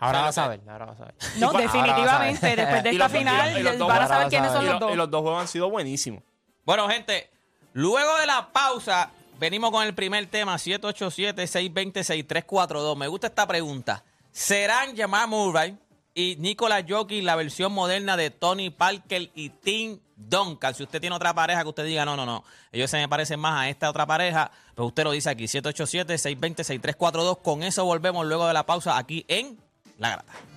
Ahora 0.00 0.22
vas 0.22 0.34
sea, 0.34 0.44
a 0.44 0.48
ver, 0.48 0.60
ahora 0.68 0.86
vas 0.86 1.00
a 1.00 1.04
ver. 1.04 1.14
No, 1.36 1.50
a 1.50 1.60
definitivamente. 1.60 2.56
Después 2.56 2.82
de 2.82 2.90
esta 2.90 3.08
final, 3.08 3.78
van 3.78 4.02
a 4.02 4.08
saber 4.08 4.28
quiénes 4.28 4.50
son 4.52 4.64
los 4.66 4.74
lo- 4.74 4.80
dos. 4.80 4.92
y 4.92 4.96
los 4.96 5.10
dos 5.10 5.20
juegos 5.22 5.40
han 5.42 5.48
sido 5.48 5.70
buenísimos. 5.70 6.22
Bueno, 6.64 6.88
gente, 6.88 7.30
luego 7.72 8.16
de 8.18 8.26
la 8.26 8.48
pausa, 8.52 9.10
venimos 9.38 9.70
con 9.70 9.84
el 9.86 9.94
primer 9.94 10.26
tema, 10.26 10.56
787-620-6342. 10.56 12.96
Me 12.96 13.06
gusta 13.08 13.28
esta 13.28 13.46
pregunta. 13.46 14.02
¿Serán 14.32 14.96
Jamal 14.96 15.28
Murray 15.28 15.76
y 16.14 16.36
Nicolas 16.38 16.84
Jokic 16.88 17.22
la 17.24 17.36
versión 17.36 17.72
moderna 17.72 18.16
de 18.16 18.30
Tony 18.30 18.70
Parker 18.70 19.30
y 19.34 19.50
Tim 19.50 19.98
Duncan? 20.16 20.74
Si 20.74 20.82
usted 20.82 21.00
tiene 21.00 21.14
otra 21.16 21.34
pareja 21.34 21.62
que 21.62 21.68
usted 21.68 21.84
diga, 21.84 22.04
no, 22.04 22.16
no, 22.16 22.26
no, 22.26 22.44
ellos 22.72 22.90
se 22.90 22.98
me 22.98 23.08
parecen 23.08 23.40
más 23.40 23.60
a 23.60 23.68
esta 23.68 23.90
otra 23.90 24.06
pareja, 24.06 24.50
pues 24.74 24.86
usted 24.86 25.04
lo 25.04 25.10
dice 25.12 25.30
aquí, 25.30 25.44
787-620-6342. 25.44 27.42
Con 27.42 27.62
eso 27.62 27.84
volvemos 27.84 28.26
luego 28.26 28.46
de 28.46 28.54
la 28.54 28.66
pausa 28.66 28.96
aquí 28.98 29.24
en 29.28 29.58
La 30.00 30.08
Grata. 30.08 30.49